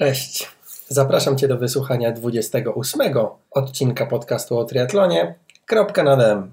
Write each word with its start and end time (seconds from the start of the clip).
Cześć. 0.00 0.48
Zapraszam 0.88 1.38
Cię 1.38 1.48
do 1.48 1.58
wysłuchania 1.58 2.12
28 2.12 3.00
odcinka 3.50 4.06
podcastu 4.06 4.58
o 4.58 4.64
triatlonie. 4.64 5.34
Kropka 5.66 6.02
na 6.02 6.16
dem. 6.16 6.50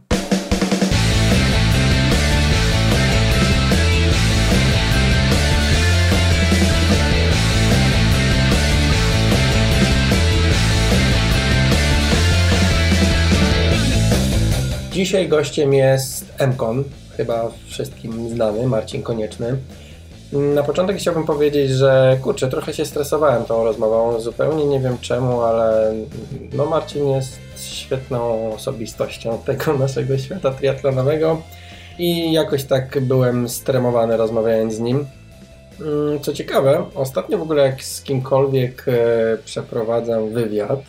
Dzisiaj 14.91 15.27
gościem 15.27 15.73
jest 15.73 16.33
Mkon, 16.47 16.83
chyba 17.17 17.51
wszystkim 17.67 18.29
znany, 18.29 18.67
Marcin 18.67 19.03
Konieczny. 19.03 19.57
Na 20.33 20.63
początek 20.63 20.97
chciałbym 20.97 21.25
powiedzieć, 21.25 21.71
że 21.71 22.17
kurczę, 22.21 22.47
trochę 22.47 22.73
się 22.73 22.85
stresowałem 22.85 23.45
tą 23.45 23.63
rozmową, 23.63 24.19
zupełnie 24.19 24.65
nie 24.65 24.79
wiem 24.79 24.97
czemu, 25.01 25.41
ale 25.41 25.93
no 26.53 26.65
Marcin 26.65 27.07
jest 27.07 27.39
świetną 27.57 28.53
osobistością 28.53 29.37
tego 29.45 29.73
naszego 29.77 30.17
świata 30.17 30.51
triatlonowego 30.51 31.41
i 31.99 32.31
jakoś 32.31 32.63
tak 32.63 32.99
byłem 33.01 33.49
stremowany 33.49 34.17
rozmawiając 34.17 34.73
z 34.73 34.79
nim. 34.79 35.05
Mm, 35.81 36.19
co 36.19 36.33
ciekawe, 36.33 36.85
ostatnio 36.95 37.37
w 37.37 37.41
ogóle 37.41 37.63
jak 37.63 37.83
z 37.83 38.01
kimkolwiek 38.01 38.85
e, 38.87 39.37
przeprowadzam 39.45 40.29
wywiad, 40.29 40.79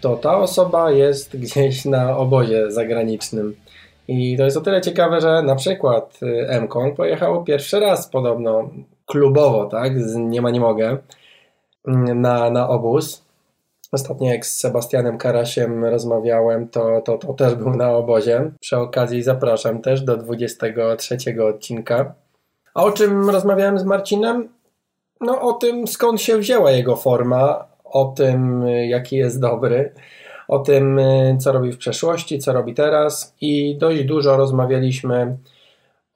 to 0.00 0.16
ta 0.16 0.38
osoba 0.38 0.90
jest 0.90 1.36
gdzieś 1.36 1.84
na 1.84 2.16
obozie 2.16 2.72
zagranicznym. 2.72 3.54
I 4.10 4.36
to 4.36 4.44
jest 4.44 4.56
o 4.56 4.60
tyle 4.60 4.80
ciekawe, 4.80 5.20
że 5.20 5.42
na 5.42 5.54
przykład 5.54 6.20
y, 6.22 6.60
MKON 6.60 6.94
pojechał 6.94 7.44
pierwszy 7.44 7.80
raz 7.80 8.08
podobno 8.08 8.70
klubowo, 9.06 9.64
tak, 9.64 10.00
z 10.00 10.16
nie 10.16 10.42
ma 10.42 10.50
nie 10.50 10.60
mogę, 10.60 10.98
mm, 11.88 12.20
na, 12.20 12.50
na 12.50 12.68
obóz. 12.68 13.24
Ostatnio 13.92 14.32
jak 14.32 14.46
z 14.46 14.56
Sebastianem 14.56 15.18
Karasiem 15.18 15.84
rozmawiałem, 15.84 16.68
to, 16.68 17.00
to, 17.00 17.18
to 17.18 17.32
też 17.32 17.54
był 17.54 17.70
na 17.70 17.92
obozie. 17.92 18.50
Przy 18.60 18.76
okazji 18.76 19.22
zapraszam 19.22 19.82
też 19.82 20.02
do 20.02 20.16
23 20.16 21.16
odcinka. 21.48 22.14
A 22.74 22.84
o 22.84 22.92
czym 22.92 23.30
rozmawiałem 23.30 23.78
z 23.78 23.84
Marcinem? 23.84 24.48
No 25.20 25.40
o 25.40 25.52
tym 25.52 25.86
skąd 25.86 26.20
się 26.20 26.38
wzięła 26.38 26.70
jego 26.70 26.96
forma, 26.96 27.64
o 27.84 28.04
tym 28.04 28.66
jaki 28.88 29.16
jest 29.16 29.40
dobry 29.40 29.92
o 30.50 30.58
tym, 30.58 30.98
y, 30.98 31.36
co 31.40 31.52
robi 31.52 31.72
w 31.72 31.78
przeszłości, 31.78 32.38
co 32.38 32.52
robi 32.52 32.74
teraz 32.74 33.34
i 33.40 33.76
dość 33.78 34.04
dużo 34.04 34.36
rozmawialiśmy 34.36 35.36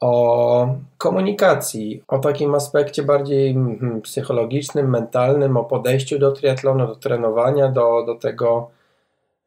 o 0.00 0.76
komunikacji, 0.98 2.02
o 2.08 2.18
takim 2.18 2.54
aspekcie 2.54 3.02
bardziej 3.02 3.56
psychologicznym, 4.02 4.90
mentalnym, 4.90 5.56
o 5.56 5.64
podejściu 5.64 6.18
do 6.18 6.32
triatlonu, 6.32 6.86
do 6.86 6.96
trenowania, 6.96 7.68
do, 7.68 8.04
do 8.06 8.14
tego, 8.14 8.70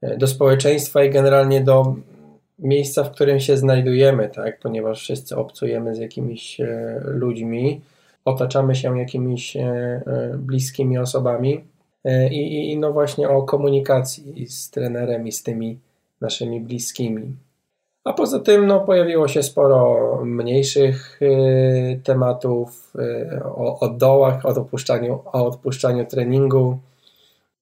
y, 0.04 0.18
do 0.18 0.28
społeczeństwa 0.28 1.04
i 1.04 1.10
generalnie 1.10 1.62
do 1.62 1.96
miejsca, 2.60 3.04
w 3.04 3.12
którym 3.12 3.40
się 3.40 3.58
znajdujemy, 3.58 4.30
tak? 4.30 4.60
ponieważ 4.60 5.00
wszyscy 5.00 5.38
obcujemy 5.38 5.96
z 5.96 6.00
jakimiś 6.00 6.60
y, 6.60 7.02
ludźmi, 7.04 7.82
otaczamy 8.26 8.76
się 8.76 9.00
jakimiś 9.00 9.58
bliskimi 10.38 10.98
osobami 10.98 11.64
i, 12.32 12.72
i 12.72 12.78
no 12.78 12.94
właśnie 12.94 13.30
o 13.30 13.44
komunikacji 13.44 14.48
z 14.48 14.70
trenerem 14.70 15.28
i 15.28 15.32
z 15.32 15.44
tymi 15.44 15.80
naszymi 16.22 16.62
bliskimi. 16.62 17.36
A 18.04 18.14
poza 18.14 18.40
tym 18.40 18.68
no, 18.68 18.80
pojawiło 18.80 19.28
się 19.28 19.44
sporo 19.44 20.22
mniejszych 20.26 21.22
y, 21.22 22.02
tematów 22.04 22.94
y, 22.96 23.44
o, 23.44 23.80
o 23.80 23.90
dołach, 23.90 24.46
o 24.46 24.50
odpuszczaniu, 24.50 25.20
o 25.26 25.46
odpuszczaniu 25.46 26.06
treningu, 26.06 26.80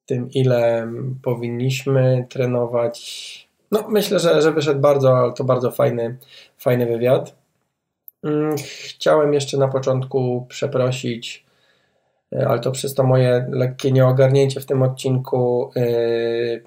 tym 0.06 0.30
ile 0.32 0.88
powinniśmy 1.24 2.26
trenować. 2.30 3.50
No, 3.72 3.84
myślę, 3.90 4.20
że, 4.20 4.42
że 4.42 4.52
wyszedł 4.52 4.80
bardzo, 4.80 5.34
to 5.38 5.44
bardzo 5.44 5.72
fajny, 5.72 6.18
fajny 6.58 6.86
wywiad. 6.86 7.36
Mm, 8.24 8.56
chciałem 8.84 9.34
jeszcze 9.34 9.58
na 9.58 9.68
początku 9.68 10.46
przeprosić 10.50 11.45
E, 11.45 11.45
ale 12.48 12.60
to 12.60 12.72
przez 12.72 12.94
to 12.94 13.04
moje 13.04 13.48
lekkie 13.50 13.92
nieogarnięcie 13.92 14.60
w 14.60 14.66
tym 14.66 14.84
odcinku 14.84 15.72
yy, 15.76 16.64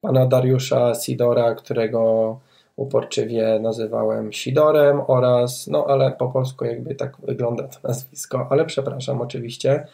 pana 0.00 0.26
Dariusza 0.26 0.94
Sidora, 0.94 1.54
którego 1.54 2.40
uporczywie 2.76 3.58
nazywałem 3.60 4.32
Sidorem 4.32 5.00
oraz, 5.06 5.66
no 5.66 5.86
ale 5.88 6.12
po 6.12 6.28
polsku 6.28 6.64
jakby 6.64 6.94
tak 6.94 7.16
wygląda 7.22 7.62
to 7.62 7.88
nazwisko, 7.88 8.46
ale 8.50 8.64
przepraszam 8.64 9.20
oczywiście. 9.20 9.86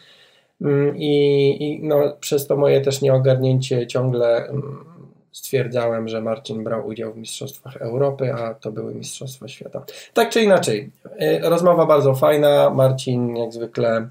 Mm, 0.61 0.97
I, 0.97 1.57
i 1.59 1.87
no, 1.87 2.17
przez 2.19 2.47
to 2.47 2.57
moje 2.57 2.81
też 2.81 3.01
nieogarnięcie 3.01 3.87
ciągle 3.87 4.47
mm, 4.47 4.85
stwierdzałem, 5.31 6.07
że 6.07 6.21
Marcin 6.21 6.63
brał 6.63 6.87
udział 6.87 7.13
w 7.13 7.17
Mistrzostwach 7.17 7.77
Europy, 7.77 8.33
a 8.33 8.53
to 8.53 8.71
były 8.71 8.95
Mistrzostwa 8.95 9.47
Świata. 9.47 9.83
Tak 10.13 10.29
czy 10.29 10.41
inaczej, 10.41 10.91
e, 11.19 11.49
rozmowa 11.49 11.85
bardzo 11.85 12.15
fajna. 12.15 12.69
Marcin 12.69 13.35
jak 13.35 13.53
zwykle 13.53 14.09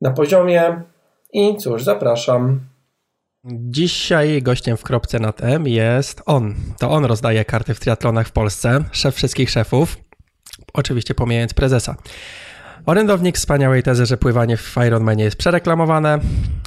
na 0.00 0.10
poziomie. 0.10 0.82
I 1.32 1.56
cóż, 1.56 1.84
zapraszam. 1.84 2.60
Dzisiaj 3.44 4.42
gościem 4.42 4.76
w 4.76 4.82
kropce 4.82 5.18
nad 5.18 5.44
M 5.44 5.66
jest 5.68 6.22
on. 6.26 6.54
To 6.78 6.90
on 6.90 7.04
rozdaje 7.04 7.44
karty 7.44 7.74
w 7.74 7.80
triatlonach 7.80 8.28
w 8.28 8.32
Polsce, 8.32 8.84
szef 8.92 9.14
wszystkich 9.14 9.50
szefów, 9.50 9.96
oczywiście 10.74 11.14
pomijając 11.14 11.54
prezesa. 11.54 11.96
Orędownik 12.86 13.36
wspaniałej 13.36 13.82
tezy, 13.82 14.06
że 14.06 14.16
pływanie 14.16 14.56
w 14.56 14.76
Ironmanie 14.86 15.24
jest 15.24 15.36
przereklamowane, 15.36 16.18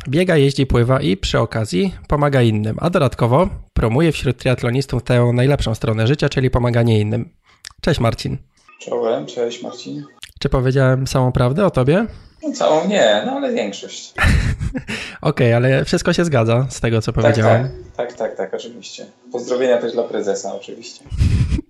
biega, 0.10 0.38
jeździ, 0.38 0.66
pływa 0.66 1.02
i 1.02 1.18
przy 1.18 1.40
okazji 1.40 1.96
pomaga 2.08 2.42
innym, 2.42 2.78
a 2.80 2.90
dodatkowo 2.90 3.50
promuje 3.74 4.12
wśród 4.12 4.38
triatlonistów 4.38 5.04
tę 5.04 5.32
najlepszą 5.34 5.76
stronę 5.76 6.08
życia, 6.08 6.30
czyli 6.30 6.50
pomaganie 6.50 7.00
innym. 7.00 7.30
Cześć 7.82 8.00
Marcin. 8.00 8.38
Czołem, 8.80 9.26
cześć 9.26 9.64
Marcin. 9.64 10.04
Czy 10.40 10.50
powiedziałem 10.50 11.08
samą 11.08 11.32
prawdę 11.32 11.66
o 11.66 11.72
tobie? 11.72 12.08
No 12.44 12.52
całą 12.54 12.88
nie, 12.88 13.24
no 13.26 13.32
ale 13.32 13.54
większość. 13.54 14.14
Okej, 15.22 15.54
okay, 15.54 15.56
ale 15.56 15.86
wszystko 15.86 16.14
się 16.14 16.26
zgadza 16.26 16.68
z 16.70 16.80
tego, 16.80 17.02
co 17.02 17.14
powiedziałem. 17.14 17.70
Tak, 17.98 18.08
tak, 18.08 18.18
tak, 18.18 18.38
tak, 18.38 18.54
oczywiście. 18.54 19.06
Pozdrowienia 19.32 19.78
też 19.78 19.94
dla 19.94 20.04
prezesa, 20.04 20.56
oczywiście. 20.56 21.04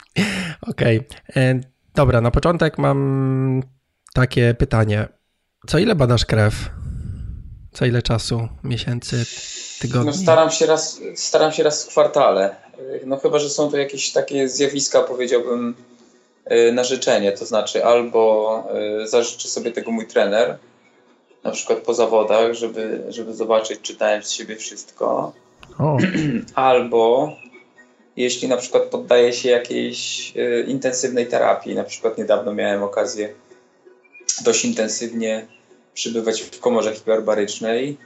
Okej. 0.71 0.99
Okay. 0.99 1.43
E, 1.43 1.59
dobra, 1.95 2.21
na 2.21 2.31
początek 2.31 2.77
mam 2.77 3.63
takie 4.13 4.53
pytanie. 4.53 5.07
Co 5.67 5.77
ile 5.77 5.95
badasz 5.95 6.25
krew? 6.25 6.69
Co 7.71 7.85
ile 7.85 8.01
czasu, 8.01 8.47
miesięcy, 8.63 9.25
tygodni? 9.79 10.07
No 10.07 10.13
staram 10.13 10.51
się 10.51 10.65
raz, 10.65 10.99
staram 11.15 11.51
się 11.51 11.63
raz 11.63 11.85
w 11.85 11.87
kwartale. 11.87 12.55
No 13.05 13.17
chyba, 13.17 13.39
że 13.39 13.49
są 13.49 13.71
to 13.71 13.77
jakieś 13.77 14.11
takie 14.11 14.49
zjawiska, 14.49 15.01
powiedziałbym, 15.01 15.75
na 16.73 16.83
życzenie, 16.83 17.31
to 17.31 17.45
znaczy 17.45 17.85
albo 17.85 18.63
y, 19.03 19.07
zażyczy 19.07 19.47
sobie 19.47 19.71
tego 19.71 19.91
mój 19.91 20.07
trener, 20.07 20.57
na 21.43 21.51
przykład 21.51 21.79
po 21.79 21.93
zawodach, 21.93 22.53
żeby, 22.53 23.03
żeby 23.09 23.33
zobaczyć, 23.33 23.79
czy 23.81 23.93
dałem 23.93 24.23
z 24.23 24.31
siebie 24.31 24.55
wszystko, 24.55 25.33
o. 25.79 25.97
albo 26.55 27.31
jeśli 28.17 28.47
na 28.47 28.57
przykład 28.57 28.83
poddaję 28.83 29.33
się 29.33 29.49
jakiejś 29.49 30.31
y, 30.35 30.65
intensywnej 30.67 31.27
terapii, 31.27 31.75
na 31.75 31.83
przykład 31.83 32.17
niedawno 32.17 32.53
miałem 32.53 32.83
okazję 32.83 33.33
dość 34.43 34.65
intensywnie 34.65 35.47
przybywać 35.93 36.41
w 36.41 36.59
komorze 36.59 36.95
hiperbarycznej, 36.95 37.97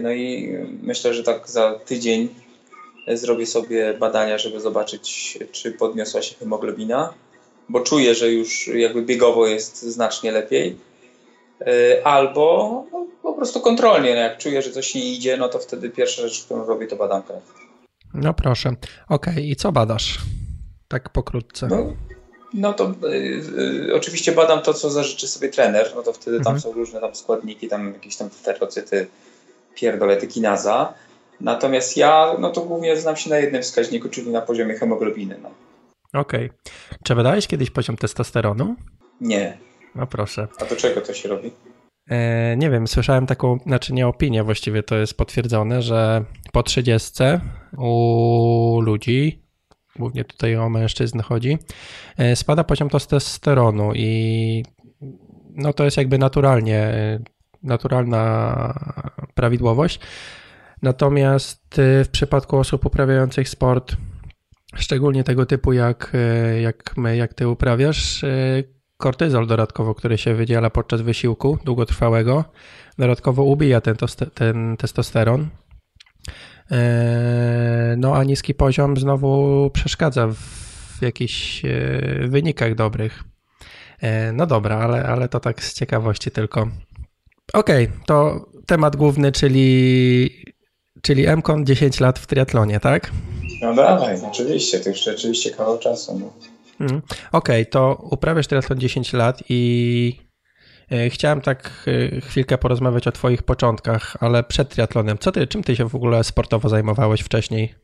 no 0.00 0.12
i 0.12 0.56
myślę, 0.82 1.14
że 1.14 1.22
tak 1.22 1.50
za 1.50 1.78
tydzień 1.86 2.28
zrobię 3.08 3.46
sobie 3.46 3.94
badania, 3.94 4.38
żeby 4.38 4.60
zobaczyć, 4.60 5.38
czy 5.52 5.72
podniosła 5.72 6.22
się 6.22 6.34
hemoglobina 6.36 7.14
bo 7.68 7.80
czuję, 7.80 8.14
że 8.14 8.32
już 8.32 8.68
jakby 8.68 9.02
biegowo 9.02 9.46
jest 9.46 9.82
znacznie 9.82 10.32
lepiej. 10.32 10.76
E, 11.60 12.06
albo 12.06 12.84
no, 12.92 13.06
po 13.22 13.32
prostu 13.32 13.60
kontrolnie, 13.60 14.14
no 14.14 14.20
jak 14.20 14.38
czuję, 14.38 14.62
że 14.62 14.70
coś 14.70 14.94
nie 14.94 15.12
idzie, 15.12 15.36
no 15.36 15.48
to 15.48 15.58
wtedy 15.58 15.90
pierwsza 15.90 16.22
rzecz, 16.22 16.44
którą 16.44 16.64
robię, 16.64 16.86
to 16.86 16.96
badam 16.96 17.22
krew. 17.22 17.42
No 18.14 18.34
proszę. 18.34 18.68
Okej, 19.08 19.32
okay. 19.34 19.42
i 19.42 19.56
co 19.56 19.72
badasz? 19.72 20.18
Tak 20.88 21.08
pokrótce. 21.08 21.66
No, 21.66 21.92
no 22.54 22.72
to 22.72 22.94
y, 23.04 23.88
y, 23.88 23.94
oczywiście 23.94 24.32
badam 24.32 24.62
to, 24.62 24.74
co 24.74 24.90
zażyczy 24.90 25.28
sobie 25.28 25.48
trener, 25.48 25.92
no 25.96 26.02
to 26.02 26.12
wtedy 26.12 26.36
mhm. 26.36 26.54
tam 26.54 26.60
są 26.60 26.72
różne 26.72 27.00
tam 27.00 27.14
składniki, 27.14 27.68
tam 27.68 27.92
jakieś 27.92 28.16
tam 28.16 28.30
terocyty, 28.44 29.06
pierdolety, 29.74 30.26
kinaza. 30.26 30.94
Natomiast 31.40 31.96
ja, 31.96 32.36
no 32.38 32.50
to 32.50 32.60
głównie 32.60 32.96
znam 32.96 33.16
się 33.16 33.30
na 33.30 33.38
jednym 33.38 33.62
wskaźniku, 33.62 34.08
czyli 34.08 34.30
na 34.30 34.40
poziomie 34.40 34.74
hemoglobiny. 34.74 35.38
No. 35.42 35.50
Okej. 36.12 36.46
Okay. 36.46 36.58
Czy 37.04 37.14
badałeś 37.14 37.46
kiedyś 37.46 37.70
poziom 37.70 37.96
testosteronu? 37.96 38.76
Nie. 39.20 39.58
No 39.94 40.06
proszę. 40.06 40.48
A 40.60 40.64
do 40.64 40.76
czego 40.76 41.00
to 41.00 41.14
się 41.14 41.28
robi? 41.28 41.50
E, 42.10 42.56
nie 42.56 42.70
wiem, 42.70 42.86
słyszałem 42.86 43.26
taką, 43.26 43.58
znaczy 43.66 43.92
nie 43.92 44.08
opinię, 44.08 44.42
właściwie 44.44 44.82
to 44.82 44.96
jest 44.96 45.16
potwierdzone, 45.16 45.82
że 45.82 46.24
po 46.52 46.62
30 46.62 47.22
u 47.78 48.80
ludzi, 48.80 49.42
głównie 49.96 50.24
tutaj 50.24 50.56
o 50.56 50.68
mężczyzn 50.68 51.20
chodzi, 51.20 51.58
e, 52.16 52.36
spada 52.36 52.64
poziom 52.64 52.88
testosteronu 52.88 53.92
i 53.94 54.64
no 55.54 55.72
to 55.72 55.84
jest 55.84 55.96
jakby 55.96 56.18
naturalnie 56.18 56.92
naturalna 57.62 58.74
prawidłowość. 59.34 60.00
Natomiast 60.82 61.74
w 61.78 62.08
przypadku 62.12 62.58
osób 62.58 62.86
uprawiających 62.86 63.48
sport, 63.48 63.96
szczególnie 64.74 65.24
tego 65.24 65.46
typu 65.46 65.72
jak, 65.72 66.12
jak 66.60 66.96
my, 66.96 67.16
jak 67.16 67.34
ty 67.34 67.48
uprawiasz, 67.48 68.24
kortyzol 68.96 69.46
dodatkowo, 69.46 69.94
który 69.94 70.18
się 70.18 70.34
wydziela 70.34 70.70
podczas 70.70 71.00
wysiłku 71.00 71.58
długotrwałego, 71.64 72.44
dodatkowo 72.98 73.42
ubija 73.42 73.80
ten, 73.80 73.96
ten 74.34 74.76
testosteron. 74.76 75.48
E, 76.70 77.94
no 77.98 78.16
a 78.16 78.24
niski 78.24 78.54
poziom 78.54 78.96
znowu 78.96 79.70
przeszkadza 79.70 80.28
w 80.28 81.02
jakichś 81.02 81.64
e, 81.64 81.68
wynikach 82.28 82.74
dobrych. 82.74 83.24
E, 84.00 84.32
no 84.32 84.46
dobra, 84.46 84.78
ale, 84.78 85.04
ale 85.04 85.28
to 85.28 85.40
tak 85.40 85.64
z 85.64 85.74
ciekawości 85.74 86.30
tylko. 86.30 86.68
Okej, 87.52 87.84
okay, 87.84 87.98
to 88.06 88.46
temat 88.66 88.96
główny, 88.96 89.32
czyli, 89.32 90.44
czyli 91.02 91.36
MKON 91.36 91.66
10 91.66 92.00
lat 92.00 92.18
w 92.18 92.26
triatlonie, 92.26 92.80
tak? 92.80 93.10
No 93.62 93.74
dawaj, 93.74 94.16
oczywiście, 94.30 94.80
to 94.80 94.88
już 94.88 95.04
rzeczywiście 95.04 95.50
kawał 95.50 95.78
czasu. 95.78 96.18
No. 96.18 96.32
Mm. 96.80 97.02
Okej, 97.32 97.62
okay, 97.62 97.66
to 97.66 98.08
uprawiasz 98.10 98.46
triatlon 98.46 98.78
10 98.78 99.12
lat 99.12 99.42
i 99.48 100.16
e, 100.90 101.10
chciałem 101.10 101.40
tak 101.40 101.70
e, 101.86 102.20
chwilkę 102.20 102.58
porozmawiać 102.58 103.06
o 103.06 103.12
twoich 103.12 103.42
początkach, 103.42 104.16
ale 104.20 104.42
przed 104.42 104.68
triatlonem. 104.68 105.18
Co 105.18 105.32
ty, 105.32 105.46
czym 105.46 105.62
ty 105.62 105.76
się 105.76 105.88
w 105.88 105.94
ogóle 105.94 106.24
sportowo 106.24 106.68
zajmowałeś 106.68 107.20
wcześniej? 107.20 107.74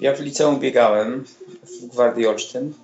Ja 0.00 0.14
w 0.14 0.20
liceum 0.20 0.60
biegałem 0.60 1.24
w 1.62 1.86
Gwardii 1.86 2.26
Olsztyn. 2.26 2.74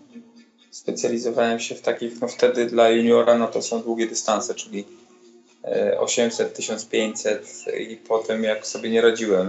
Specjalizowałem 0.71 1.61
się 1.61 1.75
w 1.75 1.81
takich, 1.81 2.21
no 2.21 2.29
wtedy 2.29 2.67
dla 2.67 2.91
juniora 2.91 3.39
no 3.39 3.47
to 3.47 3.63
są 3.63 3.83
długie 3.83 4.07
dystanse, 4.07 4.55
czyli 4.55 4.85
800, 5.99 6.49
e, 6.49 6.51
1500 6.51 7.65
i 7.79 7.97
potem 7.97 8.45
jak 8.45 8.67
sobie 8.67 8.91
nie 8.91 9.01
radziłem 9.01 9.49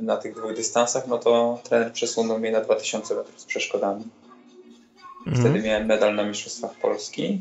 na 0.00 0.16
tych 0.16 0.34
dwóch 0.34 0.54
dystansach, 0.54 1.06
no 1.06 1.18
to 1.18 1.60
trener 1.62 1.92
przesunął 1.92 2.38
mnie 2.38 2.50
na 2.50 2.60
2000 2.60 3.14
metrów 3.14 3.40
z 3.40 3.44
przeszkodami. 3.44 4.04
Wtedy 5.22 5.48
mhm. 5.48 5.64
miałem 5.64 5.86
medal 5.86 6.14
na 6.14 6.24
Mistrzostwach 6.24 6.74
Polski. 6.74 7.40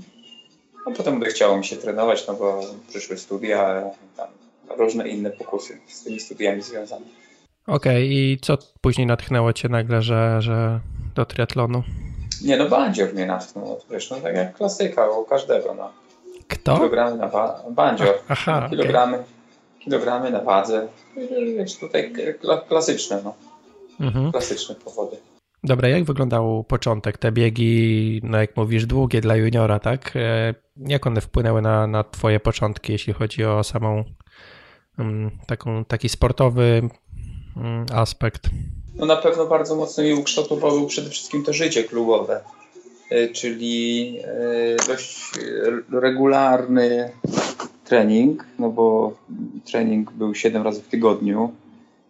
A 0.87 0.91
potem 0.91 1.19
by 1.19 1.25
chciało 1.25 1.57
mi 1.57 1.65
się 1.65 1.75
trenować, 1.75 2.27
no 2.27 2.33
bo 2.33 2.61
przyszły 2.89 3.17
studia, 3.17 3.83
tam 4.17 4.27
różne 4.77 5.07
inne 5.07 5.31
pokusy 5.31 5.77
z 5.87 6.03
tymi 6.03 6.19
studiami 6.19 6.61
związane. 6.61 7.05
Okej, 7.67 8.05
okay, 8.05 8.05
i 8.05 8.37
co 8.41 8.57
później 8.81 9.07
natchnęło 9.07 9.53
cię 9.53 9.69
nagle, 9.69 10.01
że, 10.01 10.41
że 10.41 10.79
do 11.15 11.25
triatlonu? 11.25 11.83
Nie, 12.43 12.57
no 12.57 12.69
bandzior 12.69 13.13
mnie 13.13 13.25
natchnął, 13.25 13.79
wiesz, 13.91 14.09
no 14.09 14.17
tak 14.17 14.35
jak 14.35 14.53
klasyka 14.53 15.09
u 15.09 15.25
każdego, 15.25 15.73
no. 15.73 15.91
Kto? 16.47 16.75
Kilogramy 16.75 17.17
na 17.17 17.27
ba- 17.27 17.63
bandzior. 17.69 18.15
Aha, 18.29 18.67
kilogramy, 18.69 19.17
okay. 19.17 19.40
Kilogramy 19.83 20.31
na 20.31 20.41
wadze. 20.41 20.87
Wiesz, 21.57 21.77
tutaj 21.77 22.13
klasyczne, 22.67 23.21
no. 23.23 23.33
Mhm. 23.99 24.31
Klasyczne 24.31 24.75
powody. 24.75 25.17
Dobra, 25.63 25.89
jak 25.89 26.03
wyglądał 26.03 26.63
początek? 26.63 27.17
Te 27.17 27.31
biegi, 27.31 28.21
no 28.23 28.37
jak 28.37 28.57
mówisz, 28.57 28.85
długie 28.85 29.21
dla 29.21 29.35
juniora, 29.35 29.79
tak? 29.79 30.11
E, 30.15 30.53
jak 30.77 31.07
one 31.07 31.21
wpłynęły 31.21 31.61
na, 31.61 31.87
na 31.87 32.03
twoje 32.03 32.39
początki, 32.39 32.91
jeśli 32.91 33.13
chodzi 33.13 33.45
o 33.45 33.63
samą 33.63 34.03
um, 34.97 35.31
taką, 35.47 35.85
taki 35.85 36.09
sportowy 36.09 36.89
um, 37.55 37.85
aspekt? 37.93 38.49
No 38.95 39.05
na 39.05 39.15
pewno 39.15 39.45
bardzo 39.45 39.75
mocno 39.75 40.03
mi 40.03 40.13
ukształtowało 40.13 40.85
przede 40.85 41.09
wszystkim 41.09 41.43
to 41.43 41.53
życie 41.53 41.83
klubowe, 41.83 42.41
czyli 43.33 44.17
e, 44.23 44.87
dość 44.87 45.31
regularny 45.91 47.09
trening, 47.85 48.45
no 48.59 48.69
bo 48.69 49.13
trening 49.65 50.11
był 50.11 50.35
7 50.35 50.63
razy 50.63 50.81
w 50.81 50.87
tygodniu, 50.87 51.51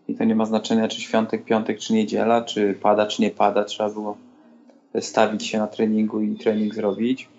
i 0.07 0.15
to 0.15 0.23
nie 0.23 0.35
ma 0.35 0.45
znaczenia, 0.45 0.87
czy 0.87 1.01
świątek, 1.01 1.43
piątek, 1.43 1.79
czy 1.79 1.93
niedziela, 1.93 2.41
czy 2.41 2.73
pada, 2.81 3.07
czy 3.07 3.21
nie 3.21 3.31
pada. 3.31 3.63
Trzeba 3.63 3.89
było 3.89 4.17
stawić 4.99 5.47
się 5.47 5.57
na 5.57 5.67
treningu 5.67 6.21
i 6.21 6.35
trening 6.35 6.75
zrobić. 6.75 7.29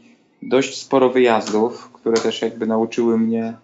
Dość 0.42 0.78
sporo 0.78 1.10
wyjazdów, 1.10 1.90
które 1.92 2.16
też 2.16 2.42
jakby 2.42 2.66
nauczyły 2.66 3.18
mnie 3.18 3.54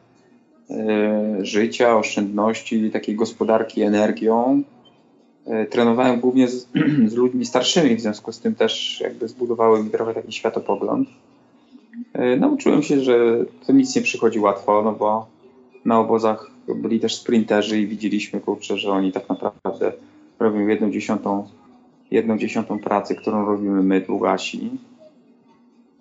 e, 0.70 1.38
życia, 1.42 1.96
oszczędności, 1.96 2.90
takiej 2.90 3.14
gospodarki 3.14 3.82
energią. 3.82 4.62
E, 5.48 5.66
trenowałem 5.66 6.20
głównie 6.20 6.48
z, 6.48 6.68
z, 7.12 7.14
ludźmi 7.14 7.46
starszymi, 7.46 7.96
w 7.96 8.00
związku 8.00 8.32
z 8.32 8.40
tym 8.40 8.54
też 8.54 9.00
jakby 9.00 9.28
zbudowały 9.28 9.84
mi 9.84 9.90
trochę 9.90 10.14
taki 10.14 10.32
światopogląd. 10.32 11.08
E, 12.12 12.36
nauczyłem 12.36 12.82
się, 12.82 13.00
że 13.00 13.44
to 13.66 13.72
nic 13.72 13.96
nie 13.96 14.02
przychodzi 14.02 14.38
łatwo, 14.38 14.82
no 14.82 14.92
bo 14.92 15.26
na 15.84 16.00
obozach 16.00 16.50
byli 16.74 17.00
też 17.00 17.14
sprinterzy 17.16 17.80
i 17.80 17.86
widzieliśmy, 17.86 18.40
kurczę, 18.40 18.76
że 18.76 18.90
oni 18.90 19.12
tak 19.12 19.28
naprawdę 19.28 19.92
robią 20.38 20.66
jedną 20.66 20.90
dziesiątą, 20.90 21.48
jedną 22.10 22.38
dziesiątą 22.38 22.78
pracy, 22.78 23.14
którą 23.14 23.46
robimy 23.46 23.82
my, 23.82 24.00
długasi. 24.00 24.70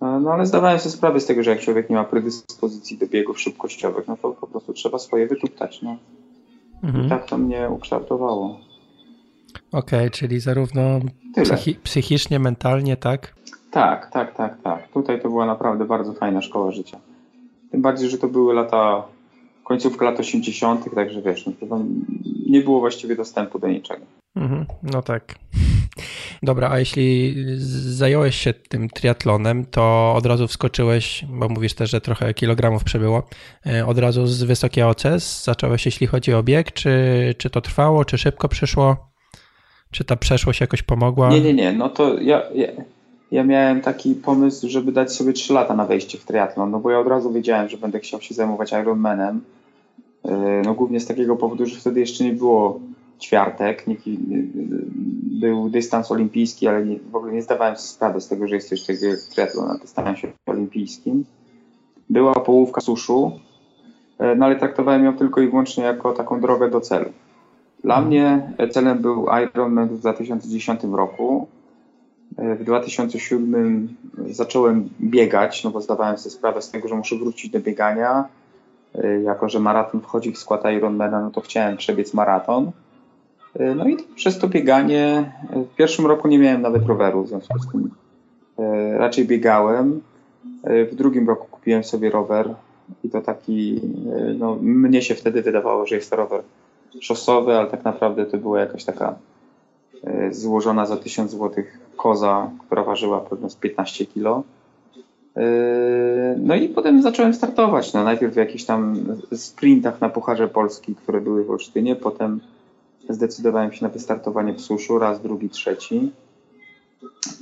E, 0.02 0.20
no 0.20 0.32
ale 0.32 0.46
zdawałem 0.46 0.80
sobie 0.80 0.96
sprawę 0.96 1.20
z 1.20 1.26
tego, 1.26 1.44
że 1.44 1.52
jak 1.52 1.60
człowiek 1.60 1.90
nie 1.90 1.96
ma 1.96 2.04
predyspozycji 2.04 2.98
do 2.98 3.08
biegów 3.08 3.42
szybkościowych, 3.42 4.08
no 4.08 4.18
to 4.18 4.30
po 4.30 4.48
prostu 4.48 4.74
trzeba 4.74 5.00
swoje 5.00 5.28
wytuptać. 5.28 5.82
No. 5.82 5.98
Mhm. 6.84 7.06
I 7.06 7.10
tak 7.10 7.26
to 7.26 7.38
mnie 7.38 7.70
ukształtowało. 7.70 8.67
Okej, 9.72 10.00
okay, 10.00 10.10
czyli 10.10 10.40
zarówno 10.40 11.00
psychi 11.44 11.76
psychicznie, 11.76 12.40
mentalnie, 12.40 12.98
tak? 12.98 13.34
Tak, 13.72 14.12
tak, 14.12 14.36
tak, 14.36 14.62
tak. 14.62 14.88
Tutaj 14.88 15.22
to 15.22 15.30
była 15.30 15.46
naprawdę 15.46 15.86
bardzo 15.86 16.14
fajna 16.14 16.42
szkoła 16.42 16.72
życia. 16.72 17.00
Tym 17.72 17.82
bardziej, 17.82 18.10
że 18.10 18.18
to 18.18 18.28
były 18.28 18.54
lata 18.54 19.04
końcówka 19.64 20.06
lat 20.06 20.20
80., 20.20 20.96
także 20.96 21.22
wiesz, 21.22 21.46
no 21.46 21.68
to 21.70 21.80
nie 22.50 22.62
było 22.62 22.80
właściwie 22.80 23.16
dostępu 23.16 23.60
do 23.60 23.68
niczego. 23.68 24.06
Mhm, 24.36 24.66
no 24.84 25.02
tak. 25.02 25.36
Dobra, 26.44 26.70
a 26.70 26.80
jeśli 26.80 27.36
zająłeś 27.94 28.36
się 28.36 28.54
tym 28.54 28.90
triatlonem, 28.90 29.66
to 29.66 30.14
od 30.16 30.26
razu 30.26 30.48
wskoczyłeś, 30.48 31.26
bo 31.30 31.50
mówisz 31.50 31.74
też, 31.74 31.92
że 31.92 32.02
trochę 32.02 32.34
kilogramów 32.34 32.84
przebyło, 32.84 33.28
e, 33.66 33.86
od 33.86 33.98
razu 33.98 34.28
z 34.28 34.44
wysokiej 34.44 34.84
OCS 34.84 35.44
zacząłeś, 35.44 35.86
jeśli 35.86 36.08
chodzi 36.08 36.34
o 36.34 36.44
bieg, 36.44 36.72
czy, 36.72 36.92
czy 37.38 37.50
to 37.50 37.62
trwało, 37.62 38.06
czy 38.06 38.18
szybko 38.18 38.48
przyszło? 38.48 39.17
Czy 39.92 40.04
ta 40.04 40.16
przeszłość 40.16 40.62
jakoś 40.62 40.82
pomogła? 40.82 41.30
Nie, 41.30 41.42
nie, 41.42 41.54
nie, 41.54 41.72
no 41.72 41.90
to 41.90 42.20
ja, 42.20 42.42
ja, 42.56 42.68
ja 43.32 43.44
miałem 43.44 43.82
taki 43.82 44.16
pomysł, 44.16 44.70
żeby 44.70 44.92
dać 44.92 45.14
sobie 45.14 45.34
3 45.34 45.54
lata 45.54 45.76
na 45.76 45.86
wejście 45.86 46.18
w 46.18 46.26
triatlon, 46.26 46.72
no 46.72 46.80
bo 46.80 46.92
ja 46.92 47.00
od 47.00 47.08
razu 47.08 47.34
wiedziałem, 47.34 47.70
że 47.70 47.78
będę 47.78 48.00
chciał 48.00 48.22
się 48.22 48.36
zajmować 48.36 48.72
Ironmanem, 48.72 49.42
E, 50.28 50.62
no 50.66 50.74
głównie 50.74 51.00
z 51.00 51.06
takiego 51.06 51.36
powodu, 51.36 51.66
że 51.66 51.80
wtedy 51.80 52.00
jeszcze 52.00 52.24
nie 52.24 52.34
było 52.34 52.80
ćwiartek, 53.20 53.88
nie, 53.88 53.96
był 55.40 55.70
dystans 55.70 56.12
olimpijski, 56.12 56.68
ale 56.68 56.86
w 57.12 57.16
ogóle 57.16 57.34
nie 57.34 57.42
zdawałem 57.42 57.76
sobie 57.76 57.88
sprawy 57.88 58.22
z 58.22 58.28
tego, 58.28 58.48
że 58.48 58.56
jest 58.56 58.70
coś 58.70 58.82
takiego 58.82 59.06
jak 59.06 59.20
triatlon 59.20 59.68
na 59.68 59.78
dystansie 59.78 60.28
olimpijskim. 60.46 61.26
Była 62.10 62.34
połówka 62.34 62.82
suszu, 62.82 63.32
e, 64.20 64.36
no 64.36 64.46
ale 64.46 64.56
traktowałem 64.56 65.06
ją 65.06 65.18
tylko 65.18 65.42
i 65.42 65.48
wyłącznie 65.48 65.84
jako 65.84 66.14
taką 66.14 66.42
drogę 66.42 66.70
do 66.70 66.82
celu. 66.82 67.10
Dla 67.84 68.02
mnie 68.02 68.54
celem 68.72 68.98
był 68.98 69.28
Ironman 69.44 69.88
w 69.88 70.00
2010 70.00 70.82
roku. 70.84 71.48
E, 72.38 72.56
w 72.56 72.64
2007 72.64 73.96
zacząłem 74.30 74.90
biegać, 75.02 75.64
no 75.64 75.70
bo 75.70 75.82
zdawałem 75.82 76.18
sobie 76.18 76.36
sprawę 76.36 76.62
z 76.62 76.72
tego, 76.72 76.88
że 76.88 76.96
muszę 76.96 77.16
wrócić 77.16 77.52
do 77.52 77.60
biegania 77.60 78.26
jako 79.24 79.50
że 79.50 79.60
maraton 79.60 80.02
wchodzi 80.02 80.32
w 80.32 80.38
skład 80.38 80.64
Ironmana, 80.78 81.22
no 81.22 81.32
to 81.32 81.42
chciałem 81.42 81.78
przebiec 81.78 82.14
maraton. 82.14 82.72
No 83.76 83.88
i 83.88 83.98
przez 84.16 84.40
to 84.40 84.48
bieganie, 84.48 85.32
w 85.72 85.76
pierwszym 85.76 86.06
roku 86.06 86.28
nie 86.28 86.40
miałem 86.40 86.62
nawet 86.62 86.86
roweru, 86.86 87.24
w 87.24 87.28
związku 87.28 87.60
z 87.60 87.72
tym 87.72 87.90
raczej 88.98 89.26
biegałem. 89.26 90.02
W 90.64 90.96
drugim 90.96 91.28
roku 91.28 91.48
kupiłem 91.52 91.84
sobie 91.84 92.10
rower 92.10 92.56
i 93.04 93.10
to 93.10 93.22
taki, 93.22 93.82
no 94.40 94.58
mnie 94.62 95.02
się 95.02 95.16
wtedy 95.16 95.42
wydawało, 95.42 95.86
że 95.86 95.96
jest 95.96 96.10
to 96.10 96.16
rower 96.16 96.42
szosowy, 97.02 97.58
ale 97.58 97.68
tak 97.68 97.84
naprawdę 97.84 98.26
to 98.26 98.38
była 98.38 98.60
jakaś 98.60 98.84
taka 98.84 99.16
złożona 100.32 100.86
za 100.86 100.98
1000 100.98 101.32
zł 101.32 101.64
koza, 101.96 102.52
która 102.66 102.84
ważyła 102.84 103.20
pewno 103.20 103.50
z 103.50 103.56
15 103.56 104.06
kg. 104.06 104.44
Yy, 105.36 105.44
no 106.40 106.56
i 106.56 106.70
potem 106.70 107.02
zacząłem 107.02 107.34
startować. 107.34 107.94
No, 107.94 108.04
najpierw 108.04 108.34
w 108.34 108.38
jakichś 108.38 108.64
tam 108.64 109.06
sprintach 109.34 110.02
na 110.02 110.10
Pucharze 110.10 110.48
Polski, 110.48 110.96
które 110.96 111.22
były 111.22 111.44
w 111.44 111.52
Olsztynie, 111.52 111.96
potem 111.96 112.40
zdecydowałem 113.10 113.74
się 113.74 113.86
na 113.86 113.92
wystartowanie 113.92 114.54
w 114.54 114.62
suszu, 114.62 115.00
raz, 115.00 115.22
drugi, 115.22 115.50
trzeci. 115.50 116.12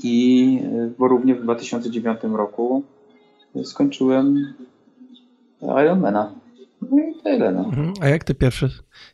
I 0.04 0.54
yy, 0.74 0.92
bo 0.98 1.08
również 1.08 1.38
w 1.38 1.44
2009 1.44 2.20
roku 2.24 2.84
skończyłem 3.64 4.54
Ironmana. 5.62 6.32
No 6.92 6.98
i 7.00 7.24
tyle. 7.24 7.52
No. 7.52 7.64
Mhm. 7.64 7.94
A 8.02 8.08
jak 8.08 8.24
te, 8.24 8.34
pierwsze, 8.34 8.70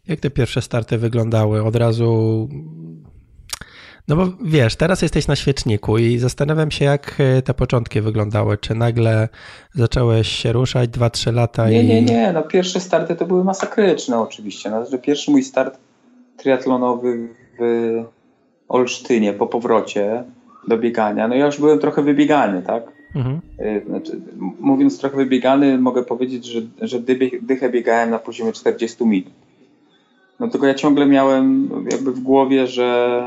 jak 0.07 0.19
te 0.19 0.29
pierwsze 0.29 0.61
starty 0.61 0.97
wyglądały? 0.97 1.63
Od 1.63 1.75
razu 1.75 2.49
No 4.07 4.15
bo 4.15 4.27
wiesz, 4.43 4.75
teraz 4.75 5.01
jesteś 5.01 5.27
na 5.27 5.35
świeczniku 5.35 5.97
i 5.97 6.17
zastanawiam 6.17 6.71
się, 6.71 6.85
jak 6.85 7.15
e, 7.19 7.41
te 7.41 7.53
początki 7.53 8.01
wyglądały. 8.01 8.57
Czy 8.57 8.75
nagle 8.75 9.29
zacząłeś 9.73 10.27
się 10.27 10.51
ruszać 10.51 10.89
2-3 10.89 11.33
lata 11.33 11.69
nie, 11.69 11.83
i. 11.83 11.87
Nie, 11.87 12.01
nie, 12.01 12.31
no 12.33 12.41
pierwsze 12.43 12.79
starty 12.79 13.15
to 13.15 13.25
były 13.25 13.43
masakryczne 13.43 14.19
oczywiście. 14.19 14.69
No, 14.69 14.85
że 14.85 14.97
pierwszy 14.97 15.31
mój 15.31 15.43
start 15.43 15.79
triatlonowy 16.37 17.27
w 17.59 17.63
Olsztynie 18.67 19.33
po 19.33 19.47
powrocie 19.47 20.23
do 20.67 20.77
biegania, 20.77 21.27
no 21.27 21.35
ja 21.35 21.45
już 21.45 21.59
byłem 21.59 21.79
trochę 21.79 22.01
wybiegany, 22.01 22.61
tak? 22.61 22.83
Mhm. 23.15 23.41
E, 23.57 23.85
znaczy, 23.85 24.21
mówiąc 24.59 24.99
trochę 24.99 25.17
wybiegany, 25.17 25.77
mogę 25.77 26.03
powiedzieć, 26.03 26.45
że, 26.45 26.61
że 26.81 26.99
dychę 27.41 27.69
biegałem 27.69 28.09
na 28.09 28.19
poziomie 28.19 28.51
40 28.51 29.05
minut. 29.05 29.33
No 30.39 30.47
tylko 30.47 30.67
ja 30.67 30.73
ciągle 30.73 31.05
miałem 31.05 31.69
jakby 31.91 32.11
w 32.11 32.19
głowie, 32.19 32.67
że 32.67 33.21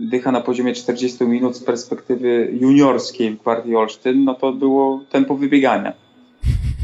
dycha 0.00 0.32
na 0.32 0.40
poziomie 0.40 0.74
40 0.74 1.24
minut 1.24 1.56
z 1.56 1.64
perspektywy 1.64 2.56
juniorskiej 2.60 3.30
w 3.30 3.42
Gwardii 3.42 3.76
Olsztyn, 3.76 4.24
no 4.24 4.34
to 4.34 4.52
było 4.52 5.00
tempo 5.10 5.34
wybiegania. 5.34 5.92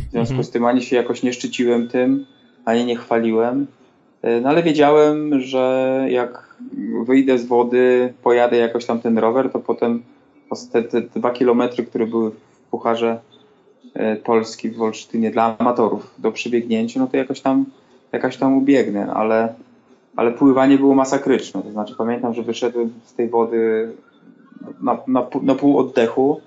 W 0.08 0.10
związku 0.10 0.32
mhm. 0.32 0.44
z 0.44 0.50
tym 0.50 0.64
ani 0.64 0.82
się 0.82 0.96
jakoś 0.96 1.22
nie 1.22 1.32
szczyciłem 1.32 1.88
tym, 1.88 2.26
ani 2.64 2.84
nie 2.84 2.96
chwaliłem. 2.96 3.66
E, 4.22 4.40
no 4.40 4.48
ale 4.48 4.62
wiedziałem, 4.62 5.40
że 5.40 6.06
jak 6.10 6.56
wyjdę 7.06 7.38
z 7.38 7.46
wody, 7.46 8.14
pojadę 8.22 8.56
jakoś 8.56 8.84
tam 8.84 9.00
ten 9.00 9.18
rower, 9.18 9.50
to 9.50 9.58
potem 9.58 10.02
te, 10.72 10.82
te 10.82 11.00
dwa 11.00 11.30
kilometry, 11.30 11.84
które 11.84 12.06
były 12.06 12.30
w 12.30 12.70
Pucharze 12.70 13.20
e, 13.94 14.16
Polski 14.16 14.70
w 14.70 14.82
Olsztynie 14.82 15.30
dla 15.30 15.56
amatorów 15.58 16.14
do 16.18 16.32
przebiegnięcia, 16.32 17.00
no 17.00 17.06
to 17.06 17.16
jakoś 17.16 17.40
tam, 17.40 17.64
jakoś 18.12 18.36
tam 18.36 18.58
ubiegnę, 18.58 19.12
ale 19.14 19.54
ale 20.16 20.32
pływanie 20.32 20.78
było 20.78 20.94
masakryczne. 20.94 21.62
To 21.62 21.70
znaczy 21.70 21.94
pamiętam, 21.98 22.34
że 22.34 22.42
wyszedłem 22.42 22.92
z 23.04 23.14
tej 23.14 23.28
wody 23.28 23.90
na, 24.82 24.98
na, 25.06 25.26
na 25.42 25.54
pół 25.54 25.78
oddechu. 25.78 26.40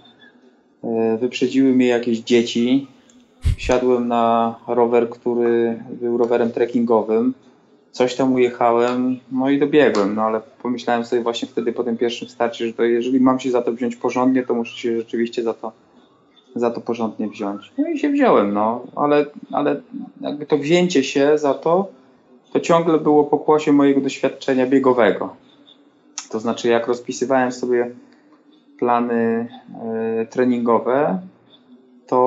E, 0.84 1.18
wyprzedziły 1.18 1.74
mnie 1.74 1.88
jakieś 1.88 2.20
dzieci. 2.20 2.88
Wsiadłem 3.58 4.08
na 4.08 4.56
rower, 4.68 5.10
który 5.10 5.84
był 6.02 6.18
rowerem 6.18 6.52
trekkingowym. 6.52 7.34
Coś 7.92 8.16
tam 8.16 8.34
ujechałem, 8.34 9.20
no 9.32 9.50
i 9.50 9.60
dobiegłem, 9.60 10.16
no 10.16 10.22
ale 10.22 10.42
pomyślałem 10.62 11.06
sobie 11.06 11.22
właśnie 11.22 11.48
wtedy 11.48 11.74
po 11.74 11.84
tym 11.84 11.98
pierwszym 11.98 12.30
starcie, 12.30 12.68
że 12.68 12.74
to 12.74 12.84
jeżeli 12.84 13.20
mam 13.20 13.40
się 13.40 13.52
za 13.52 13.62
to 13.62 13.74
wziąć 13.74 13.96
porządnie, 13.96 14.44
to 14.44 14.54
muszę 14.54 14.78
się 14.78 14.98
rzeczywiście 14.98 15.44
za 15.44 15.54
to, 15.54 15.72
za 16.56 16.72
to 16.72 16.82
porządnie 16.82 17.28
wziąć. 17.28 17.72
No 17.78 17.90
i 17.90 18.00
się 18.00 18.10
wziąłem, 18.10 18.54
no, 18.54 18.84
ale, 18.96 19.26
ale 19.52 19.82
jakby 20.22 20.46
to 20.46 20.58
wzięcie 20.58 21.04
się 21.04 21.38
za 21.38 21.54
to 21.54 22.00
to 22.54 22.60
ciągle 22.60 23.00
było 23.00 23.24
pokłosie 23.24 23.72
mojego 23.72 24.02
doświadczenia 24.02 24.68
biegowego. 24.68 25.36
To 26.30 26.40
znaczy, 26.40 26.68
jak 26.68 26.88
rozpisywałem 26.88 27.52
sobie 27.52 27.92
plany 28.80 29.48
y, 30.24 30.28
treningowe, 30.28 31.20
to 32.08 32.20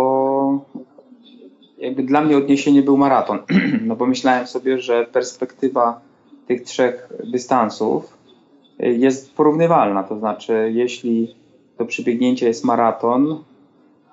jakby 1.82 2.02
dla 2.02 2.20
mnie 2.20 2.36
odniesienie 2.36 2.82
był 2.82 2.96
maraton. 2.96 3.38
No 3.88 3.96
bo 3.96 4.06
myślałem 4.06 4.46
sobie, 4.46 4.78
że 4.78 5.06
perspektywa 5.06 6.00
tych 6.46 6.62
trzech 6.62 7.08
dystansów 7.32 8.18
e, 8.80 8.92
jest 8.92 9.34
porównywalna. 9.34 10.02
To 10.02 10.18
znaczy, 10.18 10.72
jeśli 10.74 11.34
do 11.78 11.84
przebiegnięcia 11.84 12.46
jest 12.46 12.64
maraton, 12.64 13.42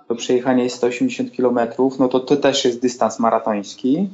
do 0.08 0.16
przejechania 0.16 0.64
jest 0.64 0.76
180 0.76 1.36
km, 1.38 1.60
no 2.00 2.08
to 2.08 2.20
to 2.20 2.36
też 2.36 2.66
jest 2.66 2.82
dystans 2.82 3.20
maratoński 3.20 4.10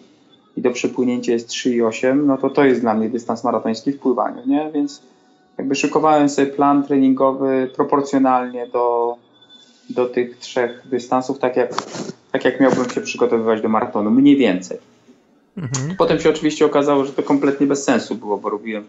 i 0.57 0.61
do 0.61 0.71
przepłynięcia 0.71 1.31
jest 1.31 1.49
3,8, 1.49 2.25
no 2.25 2.37
to 2.37 2.49
to 2.49 2.65
jest 2.65 2.81
dla 2.81 2.93
mnie 2.93 3.09
dystans 3.09 3.43
maratoński 3.43 3.91
w 3.91 3.99
pływaniu, 3.99 4.41
nie? 4.47 4.71
Więc 4.73 5.01
jakby 5.57 5.75
szykowałem 5.75 6.29
sobie 6.29 6.47
plan 6.47 6.83
treningowy 6.83 7.71
proporcjonalnie 7.75 8.67
do, 8.67 9.15
do 9.89 10.05
tych 10.05 10.37
trzech 10.37 10.83
dystansów, 10.89 11.39
tak 11.39 11.55
jak, 11.57 11.73
tak 12.35 12.45
jak 12.45 12.59
miałbym 12.59 12.89
się 12.89 13.01
przygotowywać 13.01 13.61
do 13.61 13.69
maratonu, 13.69 14.11
mniej 14.11 14.37
więcej. 14.37 14.77
Mhm. 15.57 15.95
Potem 15.97 16.19
się 16.19 16.29
oczywiście 16.29 16.65
okazało, 16.65 17.05
że 17.05 17.13
to 17.13 17.23
kompletnie 17.23 17.67
bez 17.67 17.83
sensu 17.83 18.15
było, 18.15 18.37
bo 18.37 18.49
robiłem 18.49 18.83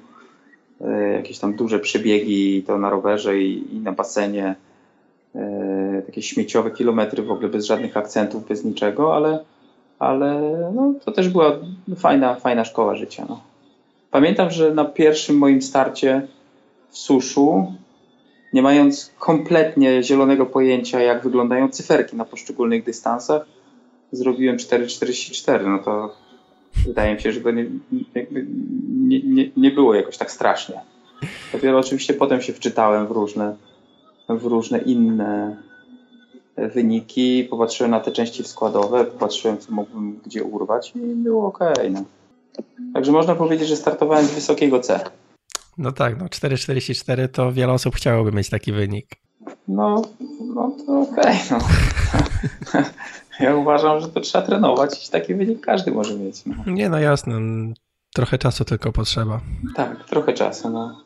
e, 0.81 1.13
jakieś 1.13 1.39
tam 1.39 1.55
duże 1.55 1.79
przebiegi, 1.79 2.63
to 2.67 2.79
na 2.79 2.91
rowerze 2.91 3.39
i, 3.39 3.77
i 3.77 3.81
na 3.81 3.93
basenie, 3.93 4.55
e, 5.35 6.03
takie 6.07 6.23
śmieciowe 6.23 6.71
kilometry 6.71 7.23
w 7.23 7.31
ogóle 7.31 7.49
bez 7.49 7.67
żadnych 7.67 7.97
akcentów, 7.97 8.49
bez 8.49 8.65
niczego, 8.65 9.17
ale 9.17 9.45
ale 9.99 10.41
no, 10.75 10.95
to 11.05 11.13
też 11.13 11.29
była 11.29 11.53
fajna, 11.97 12.35
fajna 12.35 12.65
szkoła 12.65 12.97
życia. 12.97 13.27
No. 13.29 13.41
Pamiętam, 14.11 14.51
że 14.51 14.75
na 14.75 14.85
pierwszym 14.85 15.39
moim 15.39 15.63
starcie 15.63 16.27
w 16.91 16.99
suszu, 16.99 17.73
nie 18.57 18.63
mając 18.63 19.13
kompletnie 19.19 20.03
zielonego 20.03 20.47
pojęcia, 20.47 21.01
jak 21.01 21.23
wyglądają 21.23 21.69
cyferki 21.69 22.17
na 22.17 22.25
poszczególnych 22.25 22.85
dystansach, 22.85 23.47
zrobiłem 24.13 24.57
4,44. 24.57 25.67
No 25.67 25.79
to 25.79 26.15
wydaje 26.87 27.15
mi 27.15 27.21
się, 27.21 27.33
że 27.33 27.41
to 27.41 27.51
nie, 27.51 27.67
nie, 27.93 29.21
nie, 29.23 29.51
nie 29.57 29.71
było 29.71 29.95
jakoś 29.95 30.17
tak 30.17 30.31
strasznie. 30.31 30.81
Dopiero 31.53 31.79
oczywiście 31.79 32.15
potem 32.15 32.43
się 32.43 32.53
wczytałem 32.53 33.07
w 33.07 33.11
różne, 33.11 33.57
w 34.29 34.45
różne 34.45 34.79
inne 34.79 35.57
wyniki, 36.57 37.47
popatrzyłem 37.51 37.91
na 37.91 38.01
te 38.01 38.13
części 38.13 38.45
składowe, 38.45 39.05
popatrzyłem, 39.05 39.59
co 39.59 39.73
mógłbym 39.73 40.21
gdzie 40.27 40.45
urwać 40.45 40.93
i 40.95 40.99
było 40.99 41.47
ok. 41.47 41.59
No. 41.91 42.05
Także 42.95 43.13
można 43.13 43.35
powiedzieć, 43.35 43.69
że 43.69 43.77
startowałem 43.77 44.27
z 44.27 44.35
wysokiego 44.35 44.81
C. 44.81 45.01
No 45.79 45.93
tak, 45.93 46.21
no 46.21 46.27
4,44 46.27 47.29
to 47.29 47.53
wiele 47.53 47.73
osób 47.73 47.97
chciałoby 47.97 48.33
mieć 48.33 48.51
taki 48.51 48.73
wynik. 48.73 49.11
No, 49.69 50.03
no 50.55 50.77
to 50.87 51.01
okej. 51.01 51.41
Okay, 51.47 51.59
no. 52.75 52.85
ja 53.47 53.57
uważam, 53.57 54.01
że 54.01 54.09
to 54.09 54.21
trzeba 54.21 54.47
trenować 54.47 55.09
i 55.09 55.11
taki 55.11 55.35
wynik 55.35 55.61
każdy 55.61 55.91
może 55.91 56.19
mieć. 56.19 56.43
No. 56.47 56.55
Nie, 56.67 56.89
no 56.89 56.99
jasne. 56.99 57.41
Trochę 58.15 58.39
czasu 58.39 58.65
tylko 58.65 58.93
potrzeba. 58.93 59.41
Tak, 59.75 60.05
trochę 60.05 60.33
czasu, 60.33 60.71
no. 60.71 61.03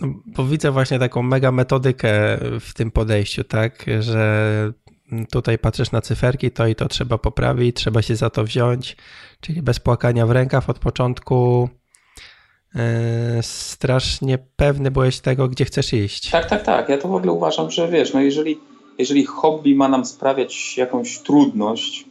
no 0.00 0.08
bo 0.26 0.44
widzę 0.44 0.70
właśnie 0.70 0.98
taką 0.98 1.22
mega 1.22 1.52
metodykę 1.52 2.38
w 2.60 2.74
tym 2.74 2.90
podejściu, 2.90 3.44
tak, 3.44 3.86
że 4.00 4.72
tutaj 5.30 5.58
patrzysz 5.58 5.92
na 5.92 6.00
cyferki, 6.00 6.50
to 6.50 6.66
i 6.66 6.74
to 6.74 6.88
trzeba 6.88 7.18
poprawić, 7.18 7.76
trzeba 7.76 8.02
się 8.02 8.16
za 8.16 8.30
to 8.30 8.44
wziąć, 8.44 8.96
czyli 9.40 9.62
bez 9.62 9.80
płakania 9.80 10.26
w 10.26 10.30
rękaw 10.30 10.70
od 10.70 10.78
początku 10.78 11.68
strasznie 13.40 14.38
pewny 14.56 14.90
byłeś 14.90 15.20
tego, 15.20 15.48
gdzie 15.48 15.64
chcesz 15.64 15.92
iść. 15.92 16.30
Tak, 16.30 16.50
tak, 16.50 16.62
tak. 16.62 16.88
Ja 16.88 16.98
to 16.98 17.08
w 17.08 17.14
ogóle 17.14 17.32
uważam, 17.32 17.70
że 17.70 17.88
wiesz, 17.88 18.12
no 18.12 18.20
jeżeli, 18.20 18.60
jeżeli 18.98 19.24
hobby 19.24 19.74
ma 19.74 19.88
nam 19.88 20.04
sprawiać 20.04 20.78
jakąś 20.78 21.18
trudność, 21.18 22.04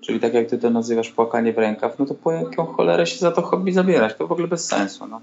czyli 0.00 0.20
tak 0.20 0.34
jak 0.34 0.48
ty 0.48 0.58
to 0.58 0.70
nazywasz 0.70 1.10
płakanie 1.10 1.52
w 1.52 1.58
rękaw, 1.58 1.98
no 1.98 2.06
to 2.06 2.14
po 2.14 2.32
jaką 2.32 2.66
cholerę 2.66 3.06
się 3.06 3.18
za 3.18 3.32
to 3.32 3.42
hobby 3.42 3.72
zabierać? 3.72 4.14
To 4.18 4.26
w 4.26 4.32
ogóle 4.32 4.48
bez 4.48 4.66
sensu. 4.66 5.06
No. 5.06 5.20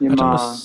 Nie 0.00 0.10
znaczy, 0.10 0.24
ma 0.24 0.56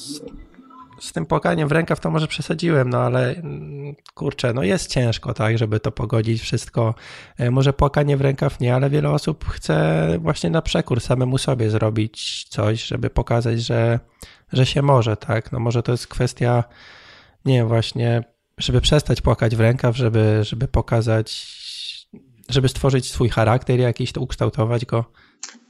z 1.04 1.12
tym 1.12 1.26
płakaniem 1.26 1.68
w 1.68 1.72
rękaw 1.72 2.00
to 2.00 2.12
może 2.12 2.28
przesadziłem, 2.28 2.90
no 2.90 2.98
ale 2.98 3.36
mm, 3.36 3.96
kurczę, 4.14 4.54
no 4.54 4.64
jest 4.64 4.92
ciężko, 4.92 5.34
tak, 5.34 5.58
żeby 5.58 5.80
to 5.80 5.92
pogodzić 5.92 6.42
wszystko. 6.42 6.96
E, 7.38 7.52
może 7.52 7.74
płakanie 7.74 8.18
w 8.18 8.22
rękaw 8.22 8.60
nie, 8.60 8.76
ale 8.76 8.90
wiele 8.90 9.10
osób 9.10 9.46
chce 9.46 10.08
właśnie 10.22 10.50
na 10.50 10.62
przekór 10.62 11.02
samemu 11.02 11.38
sobie 11.38 11.70
zrobić 11.70 12.46
coś, 12.50 12.86
żeby 12.86 13.10
pokazać, 13.10 13.62
że, 13.62 14.00
że 14.54 14.66
się 14.66 14.82
może, 14.82 15.18
tak. 15.18 15.52
No 15.52 15.60
może 15.60 15.84
to 15.84 15.92
jest 15.92 16.08
kwestia, 16.08 16.64
nie 17.46 17.54
wiem, 17.54 17.68
właśnie, 17.68 18.24
żeby 18.58 18.82
przestać 18.82 19.22
płakać 19.22 19.56
w 19.56 19.60
rękaw, 19.60 19.98
żeby, 19.98 20.40
żeby 20.44 20.68
pokazać, 20.68 21.58
żeby 22.50 22.70
stworzyć 22.70 23.12
swój 23.12 23.30
charakter 23.30 23.80
jakiś, 23.80 24.12
to 24.12 24.22
ukształtować 24.22 24.86
go. 24.86 25.06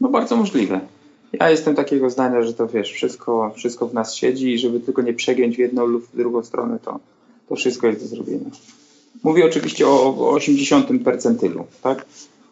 No 0.02 0.10
bardzo 0.10 0.36
możliwe. 0.36 0.80
Ja 1.40 1.50
jestem 1.50 1.76
takiego 1.76 2.10
zdania, 2.10 2.42
że 2.42 2.54
to 2.54 2.68
wiesz, 2.68 2.92
wszystko, 2.92 3.52
wszystko 3.56 3.88
w 3.88 3.94
nas 3.94 4.16
siedzi 4.16 4.54
i 4.54 4.60
żeby 4.60 4.80
tylko 4.80 5.02
nie 5.02 5.14
przegiąć 5.14 5.56
w 5.56 5.60
jedną 5.60 5.86
lub 5.86 6.08
w 6.08 6.18
drugą 6.18 6.44
stronę, 6.44 6.80
to, 6.80 7.00
to 7.50 7.56
wszystko 7.56 7.88
jest 7.88 8.00
do 8.00 8.08
zrobienia. 8.08 8.50
Mówię 9.24 9.46
oczywiście 9.46 9.88
o, 9.88 10.16
o 10.18 10.30
80 10.30 11.04
percentylu, 11.04 11.66
tak? 11.82 12.06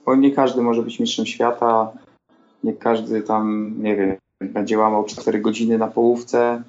Bo 0.05 0.15
nie 0.15 0.31
każdy 0.31 0.61
może 0.61 0.83
być 0.83 0.99
mistrzem 0.99 1.25
świata, 1.25 1.91
nie 2.63 2.73
każdy 2.73 3.21
tam, 3.21 3.73
nie 3.77 3.95
wiem, 3.95 4.15
będzie 4.41 4.77
łamał 4.77 5.03
4 5.03 5.39
godziny 5.39 5.77
na 5.77 5.87
połówce, 5.87 6.63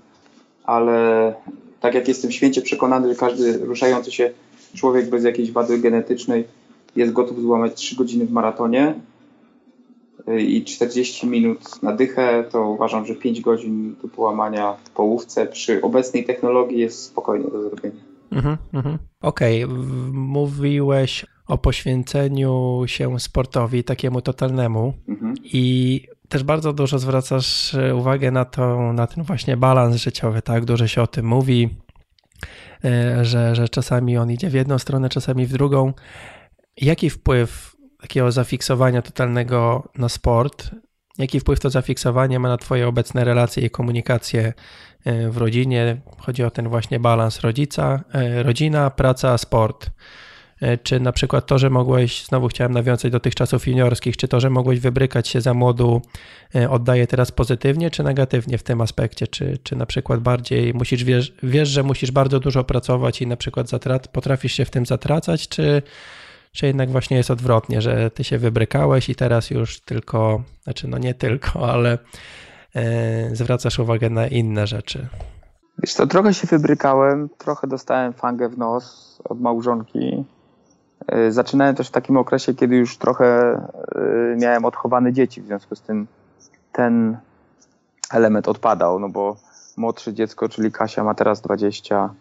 ale 0.64 1.34
tak 1.80 1.94
jak 1.94 2.08
jestem 2.08 2.32
święcie 2.32 2.62
przekonany, 2.62 3.08
że 3.08 3.14
każdy 3.14 3.58
ruszający 3.58 4.12
się 4.12 4.30
człowiek 4.74 5.10
bez 5.10 5.24
jakiejś 5.24 5.52
wady 5.52 5.78
genetycznej 5.78 6.44
jest 6.96 7.12
gotów 7.12 7.42
złamać 7.42 7.74
3 7.74 7.96
godziny 7.96 8.26
w 8.26 8.32
maratonie, 8.32 8.94
i 10.38 10.64
40 10.64 11.26
minut 11.26 11.82
na 11.82 11.92
dychę, 11.92 12.44
to 12.50 12.68
uważam, 12.68 13.06
że 13.06 13.14
5 13.14 13.40
godzin 13.40 13.94
do 14.02 14.08
połamania 14.08 14.76
w 14.84 14.90
połówce 14.90 15.46
przy 15.46 15.82
obecnej 15.82 16.24
technologii 16.24 16.78
jest 16.78 17.04
spokojnie 17.04 17.50
do 17.50 17.62
zrobienia. 17.62 18.02
Mhm, 18.32 18.56
mhm. 18.72 18.98
Okej, 19.20 19.64
okay. 19.64 19.76
mówiłeś 20.12 21.26
o 21.46 21.58
poświęceniu 21.58 22.82
się 22.86 23.20
sportowi 23.20 23.84
takiemu 23.84 24.22
totalnemu 24.22 24.94
mhm. 25.08 25.34
i 25.44 26.00
też 26.28 26.42
bardzo 26.42 26.72
dużo 26.72 26.98
zwracasz 26.98 27.74
e, 27.74 27.94
uwagę 27.94 28.30
na, 28.30 28.44
to, 28.44 28.92
na 28.92 29.06
ten 29.06 29.24
właśnie 29.24 29.56
balans 29.56 29.96
życiowy, 29.96 30.42
tak? 30.42 30.64
Dużo 30.64 30.86
się 30.86 31.02
o 31.02 31.06
tym 31.06 31.26
mówi, 31.26 31.68
e, 32.84 33.24
że, 33.24 33.54
że 33.54 33.68
czasami 33.68 34.16
on 34.18 34.30
idzie 34.30 34.50
w 34.50 34.54
jedną 34.54 34.78
stronę, 34.78 35.08
czasami 35.08 35.46
w 35.46 35.52
drugą. 35.52 35.92
Jaki 36.76 37.10
wpływ 37.10 37.71
takiego 38.02 38.32
zafiksowania 38.32 39.02
totalnego 39.02 39.88
na 39.98 40.08
sport, 40.08 40.70
jaki 41.18 41.40
wpływ 41.40 41.60
to 41.60 41.70
zafiksowanie 41.70 42.38
ma 42.38 42.48
na 42.48 42.56
Twoje 42.56 42.88
obecne 42.88 43.24
relacje 43.24 43.66
i 43.66 43.70
komunikację 43.70 44.52
e, 45.04 45.30
w 45.30 45.36
rodzinie? 45.36 46.00
Chodzi 46.18 46.44
o 46.44 46.50
ten 46.50 46.68
właśnie 46.68 47.00
balans 47.00 47.40
rodzica, 47.40 48.04
rodzina, 48.42 48.90
praca, 48.90 49.38
sport. 49.38 49.90
E, 50.62 50.78
czy 50.78 51.00
na 51.00 51.12
przykład 51.12 51.46
to, 51.46 51.58
że 51.58 51.70
mogłeś, 51.70 52.24
znowu 52.24 52.48
chciałem 52.48 52.72
nawiązać 52.72 53.12
do 53.12 53.20
tych 53.20 53.34
czasów 53.34 53.66
juniorskich, 53.66 54.16
czy 54.16 54.28
to, 54.28 54.40
że 54.40 54.50
mogłeś 54.50 54.80
wybrykać 54.80 55.28
się 55.28 55.40
za 55.40 55.54
młodu, 55.54 56.02
e, 56.54 56.70
oddaje 56.70 57.06
teraz 57.06 57.32
pozytywnie 57.32 57.90
czy 57.90 58.02
negatywnie 58.02 58.58
w 58.58 58.62
tym 58.62 58.80
aspekcie? 58.80 59.26
Czy, 59.26 59.58
czy 59.62 59.76
na 59.76 59.86
przykład 59.86 60.20
bardziej 60.20 60.74
musisz, 60.74 61.04
wiesz, 61.04 61.32
wiesz, 61.42 61.68
że 61.68 61.82
musisz 61.82 62.10
bardzo 62.10 62.40
dużo 62.40 62.64
pracować 62.64 63.22
i 63.22 63.26
na 63.26 63.36
przykład 63.36 63.68
zatrat, 63.68 64.08
potrafisz 64.08 64.52
się 64.52 64.64
w 64.64 64.70
tym 64.70 64.86
zatracać, 64.86 65.48
czy, 65.48 65.82
czy 66.52 66.66
jednak 66.66 66.90
właśnie 66.90 67.16
jest 67.16 67.30
odwrotnie, 67.30 67.82
że 67.82 68.10
ty 68.10 68.24
się 68.24 68.38
wybrykałeś 68.38 69.08
i 69.08 69.14
teraz 69.14 69.50
już 69.50 69.80
tylko, 69.80 70.42
znaczy 70.62 70.88
no 70.88 70.98
nie 70.98 71.14
tylko, 71.14 71.66
ale 71.72 71.98
e, 72.74 73.36
zwracasz 73.36 73.78
uwagę 73.78 74.10
na 74.10 74.26
inne 74.26 74.66
rzeczy? 74.66 75.08
Wiesz 75.78 75.94
trochę 75.94 76.34
się 76.34 76.46
wybrykałem, 76.46 77.28
trochę 77.38 77.66
dostałem 77.66 78.12
fangę 78.12 78.48
w 78.48 78.58
nos 78.58 79.18
od 79.24 79.40
małżonki, 79.40 80.24
E, 81.08 81.32
zaczynałem 81.32 81.74
też 81.74 81.88
w 81.88 81.90
takim 81.90 82.16
okresie, 82.16 82.54
kiedy 82.54 82.76
już 82.76 82.96
trochę 82.96 83.24
e, 83.24 84.36
miałem 84.36 84.64
odchowane 84.64 85.12
dzieci, 85.12 85.42
w 85.42 85.46
związku 85.46 85.76
z 85.76 85.80
tym 85.80 86.06
ten 86.72 87.16
element 88.12 88.48
odpadał, 88.48 88.98
no 88.98 89.08
bo 89.08 89.36
młodsze 89.76 90.14
dziecko, 90.14 90.48
czyli 90.48 90.72
Kasia 90.72 91.04
ma 91.04 91.14
teraz 91.14 91.40
20, 91.40 92.14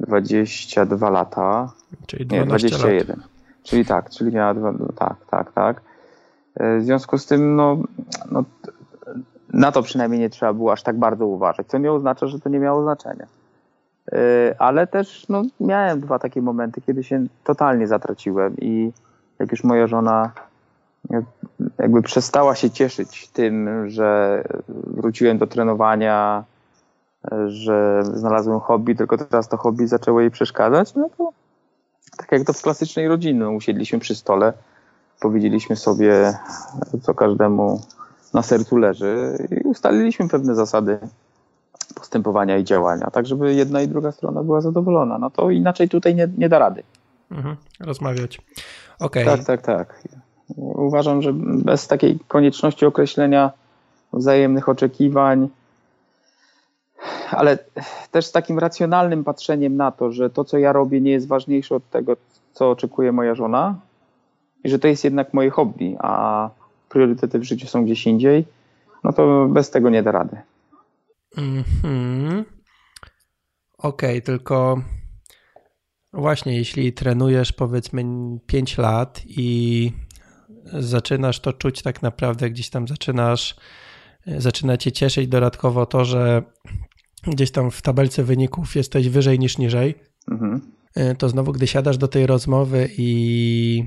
22 0.00 1.10
lata. 1.10 1.72
Czyli 2.06 2.26
12 2.26 2.66
Nie, 2.66 2.70
21. 2.70 3.18
Lat. 3.18 3.28
Czyli 3.62 3.84
tak, 3.84 4.10
czyli 4.10 4.32
miała 4.32 4.54
dwa, 4.54 4.72
no 4.72 4.86
tak, 4.96 5.16
tak, 5.30 5.52
tak. 5.52 5.80
E, 6.54 6.78
w 6.78 6.84
związku 6.84 7.18
z 7.18 7.26
tym, 7.26 7.56
no, 7.56 7.76
no, 8.30 8.44
na 9.52 9.72
to 9.72 9.82
przynajmniej 9.82 10.20
nie 10.20 10.30
trzeba 10.30 10.52
było 10.52 10.72
aż 10.72 10.82
tak 10.82 10.98
bardzo 10.98 11.26
uważać, 11.26 11.66
co 11.66 11.78
nie 11.78 11.92
oznacza, 11.92 12.26
że 12.26 12.40
to 12.40 12.48
nie 12.48 12.58
miało 12.58 12.82
znaczenia. 12.82 13.26
Y, 14.12 14.54
ale 14.58 14.86
też 14.86 15.28
no, 15.28 15.42
miałem 15.60 16.00
dwa 16.00 16.18
takie 16.18 16.42
momenty, 16.42 16.80
kiedy 16.80 17.04
się 17.04 17.26
totalnie 17.44 17.86
zatraciłem 17.86 18.56
i 18.56 18.92
jak 19.38 19.50
już 19.50 19.64
moja 19.64 19.86
żona 19.86 20.32
jakby 21.78 22.02
przestała 22.02 22.54
się 22.54 22.70
cieszyć 22.70 23.28
tym, 23.28 23.68
że 23.90 24.42
wróciłem 24.68 25.38
do 25.38 25.46
trenowania, 25.46 26.44
że 27.46 28.02
znalazłem 28.04 28.60
hobby, 28.60 28.96
tylko 28.96 29.18
teraz 29.18 29.48
to 29.48 29.56
hobby 29.56 29.86
zaczęło 29.86 30.20
jej 30.20 30.30
przeszkadzać, 30.30 30.94
no 30.94 31.10
to 31.18 31.32
tak 32.20 32.32
jak 32.32 32.44
to 32.44 32.52
w 32.52 32.62
klasycznej 32.62 33.08
rodzinie, 33.08 33.48
usiedliśmy 33.48 33.98
przy 33.98 34.14
stole, 34.14 34.52
powiedzieliśmy 35.20 35.76
sobie, 35.76 36.34
co 37.02 37.14
każdemu 37.14 37.80
na 38.34 38.42
sercu 38.42 38.76
leży 38.76 39.38
i 39.50 39.68
ustaliliśmy 39.68 40.28
pewne 40.28 40.54
zasady 40.54 40.98
postępowania 41.94 42.58
i 42.58 42.64
działania, 42.64 43.10
tak 43.10 43.26
żeby 43.26 43.54
jedna 43.54 43.82
i 43.82 43.88
druga 43.88 44.12
strona 44.12 44.42
była 44.42 44.60
zadowolona. 44.60 45.18
No 45.18 45.30
to 45.30 45.50
inaczej 45.50 45.88
tutaj 45.88 46.14
nie, 46.14 46.28
nie 46.38 46.48
da 46.48 46.58
rady. 46.58 46.82
Mhm, 47.30 47.56
rozmawiać. 47.80 48.40
Okay. 48.98 49.24
Tak, 49.24 49.44
tak, 49.44 49.62
tak. 49.62 50.02
Uważam, 50.56 51.22
że 51.22 51.32
bez 51.34 51.86
takiej 51.86 52.18
konieczności 52.28 52.86
określenia 52.86 53.50
wzajemnych 54.12 54.68
oczekiwań, 54.68 55.48
ale 57.30 57.58
też 58.10 58.26
z 58.26 58.32
takim 58.32 58.58
racjonalnym 58.58 59.24
patrzeniem 59.24 59.76
na 59.76 59.90
to, 59.90 60.12
że 60.12 60.30
to, 60.30 60.44
co 60.44 60.58
ja 60.58 60.72
robię, 60.72 61.00
nie 61.00 61.10
jest 61.10 61.28
ważniejsze 61.28 61.74
od 61.74 61.90
tego, 61.90 62.16
co 62.52 62.70
oczekuje 62.70 63.12
moja 63.12 63.34
żona, 63.34 63.80
i 64.64 64.68
że 64.68 64.78
to 64.78 64.88
jest 64.88 65.04
jednak 65.04 65.34
moje 65.34 65.50
hobby, 65.50 65.96
a 65.98 66.50
priorytety 66.88 67.38
w 67.38 67.44
życiu 67.44 67.66
są 67.66 67.84
gdzieś 67.84 68.06
indziej, 68.06 68.44
no 69.04 69.12
to 69.12 69.48
bez 69.48 69.70
tego 69.70 69.90
nie 69.90 70.02
da 70.02 70.12
rady. 70.12 70.36
Mhm. 71.36 72.44
Okej, 73.78 74.10
okay, 74.10 74.20
tylko 74.20 74.80
właśnie 76.12 76.56
jeśli 76.56 76.92
trenujesz 76.92 77.52
powiedzmy 77.52 78.04
5 78.46 78.78
lat 78.78 79.22
i 79.26 79.92
zaczynasz 80.64 81.40
to 81.40 81.52
czuć 81.52 81.82
tak 81.82 82.02
naprawdę, 82.02 82.50
gdzieś 82.50 82.70
tam 82.70 82.88
zaczynasz, 82.88 83.56
zaczyna 84.26 84.76
cię 84.76 84.92
cieszyć 84.92 85.28
dodatkowo 85.28 85.86
to, 85.86 86.04
że 86.04 86.42
gdzieś 87.26 87.50
tam 87.50 87.70
w 87.70 87.82
tabelce 87.82 88.24
wyników 88.24 88.76
jesteś 88.76 89.08
wyżej 89.08 89.38
niż 89.38 89.58
niżej, 89.58 89.94
mhm. 90.30 90.60
to 91.18 91.28
znowu 91.28 91.52
gdy 91.52 91.66
siadasz 91.66 91.98
do 91.98 92.08
tej 92.08 92.26
rozmowy 92.26 92.88
i, 92.98 93.84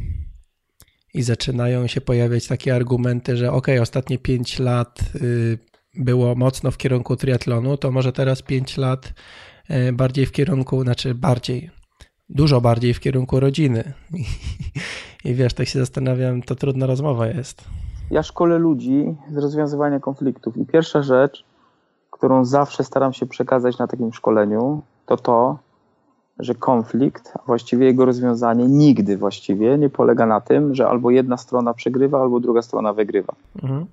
i 1.14 1.24
zaczynają 1.24 1.88
się 1.88 2.02
pojawiać 2.02 2.48
takie 2.48 2.76
argumenty, 2.76 3.38
że 3.38 3.52
ok, 3.52 3.68
ostatnie 3.82 4.18
5 4.18 4.60
lat 4.60 5.00
y, 5.16 5.58
było 5.96 6.36
mocno 6.36 6.72
w 6.72 6.78
kierunku 6.78 7.16
triatlonu, 7.16 7.78
to 7.78 7.92
może 7.92 8.14
teraz 8.14 8.42
5 8.42 8.78
lat 8.78 9.14
e, 9.70 9.94
bardziej 9.94 10.26
w 10.26 10.32
kierunku, 10.32 10.84
znaczy 10.84 11.16
bardziej, 11.16 11.70
dużo 12.30 12.62
bardziej 12.62 12.94
w 12.94 13.00
kierunku 13.00 13.40
rodziny. 13.40 13.94
I, 14.14 14.26
i 15.30 15.34
wiesz, 15.34 15.54
tak 15.54 15.68
się 15.68 15.80
zastanawiam, 15.80 16.42
to 16.42 16.56
trudna 16.56 16.86
rozmowa 16.86 17.28
jest. 17.28 17.64
Ja 18.12 18.24
szkolę 18.24 18.58
ludzi 18.58 19.16
z 19.32 19.38
rozwiązywania 19.38 20.00
konfliktów 20.00 20.58
i 20.58 20.66
pierwsza 20.66 21.02
rzecz, 21.02 21.44
którą 22.24 22.46
zawsze 22.46 22.84
staram 22.84 23.14
się 23.14 23.26
przekazać 23.26 23.78
na 23.78 23.88
takim 23.88 24.14
szkoleniu, 24.14 24.82
to 25.06 25.18
to, 25.18 25.58
że 26.40 26.56
konflikt, 26.56 27.34
a 27.36 27.40
właściwie 27.48 27.86
jego 27.86 28.06
rozwiązanie 28.06 28.68
nigdy 28.68 29.18
właściwie 29.18 29.78
nie 29.78 29.90
polega 29.90 30.26
na 30.26 30.42
tym, 30.42 30.76
że 30.76 30.88
albo 30.88 31.12
jedna 31.12 31.38
strona 31.38 31.74
przegrywa, 31.74 32.22
albo 32.22 32.40
druga 32.40 32.62
strona 32.62 32.94
wygrywa. 32.94 33.34
Mhm. 33.64 33.86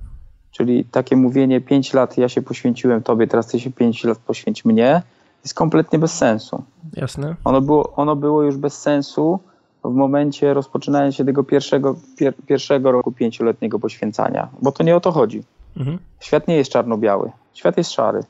Czyli 0.51 0.85
takie 0.85 1.17
mówienie 1.17 1.61
5 1.61 1.95
lat 1.95 2.19
ja 2.19 2.29
się 2.29 2.43
poświęciłem 2.43 3.03
tobie, 3.03 3.27
teraz 3.27 3.47
ty 3.47 3.61
się 3.61 3.73
5 3.73 4.05
lat 4.05 4.19
poświęć 4.19 4.65
mnie, 4.65 5.03
jest 5.45 5.55
kompletnie 5.55 5.99
bez 5.99 6.13
sensu. 6.13 6.63
Jasne. 6.97 7.35
Ono 7.45 7.61
było, 7.61 7.93
ono 7.97 8.17
było 8.17 8.43
już 8.43 8.57
bez 8.57 8.79
sensu 8.79 9.41
w 9.85 9.95
momencie 9.95 10.55
rozpoczynania 10.55 11.13
się 11.13 11.25
tego 11.25 11.45
pierwszego, 11.45 11.97
pier, 12.17 12.35
pierwszego 12.47 12.93
roku 12.93 13.13
pięcioletniego 13.13 13.79
poświęcania, 13.79 14.49
bo 14.63 14.73
to 14.73 14.85
nie 14.85 14.97
o 14.97 15.01
to 15.01 15.13
chodzi. 15.13 15.43
Mhm. 15.77 15.99
Świat 16.21 16.49
nie 16.49 16.57
jest 16.57 16.71
czarno-biały, 16.71 17.31
świat 17.55 17.77
jest 17.77 17.93
szary. 17.93 18.23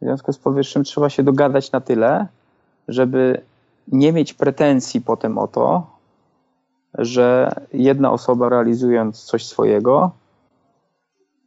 W 0.00 0.04
związku 0.04 0.32
z 0.32 0.38
powyższym 0.38 0.84
trzeba 0.84 1.10
się 1.10 1.22
dogadać 1.22 1.72
na 1.72 1.80
tyle, 1.80 2.26
żeby 2.88 3.40
nie 3.88 4.12
mieć 4.12 4.34
pretensji 4.34 5.00
potem 5.00 5.38
o 5.38 5.46
to, 5.46 5.86
że 6.94 7.52
jedna 7.72 8.12
osoba 8.12 8.48
realizując 8.48 9.24
coś 9.24 9.46
swojego 9.46 10.10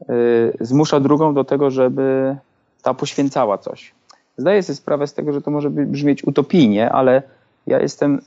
Y, 0.10 0.58
zmusza 0.62 1.00
drugą 1.00 1.34
do 1.34 1.44
tego, 1.44 1.72
żeby 1.72 2.38
ta 2.82 2.94
poświęcała 2.94 3.58
coś. 3.58 3.94
Zdaję 4.38 4.64
sobie 4.64 4.76
sprawę 4.76 5.08
z 5.08 5.14
tego, 5.14 5.34
że 5.34 5.42
to 5.42 5.52
może 5.52 5.70
brzmieć 5.70 6.24
utopijnie, 6.24 6.92
ale 6.92 7.24
ja 7.68 7.80
jestem 7.80 8.22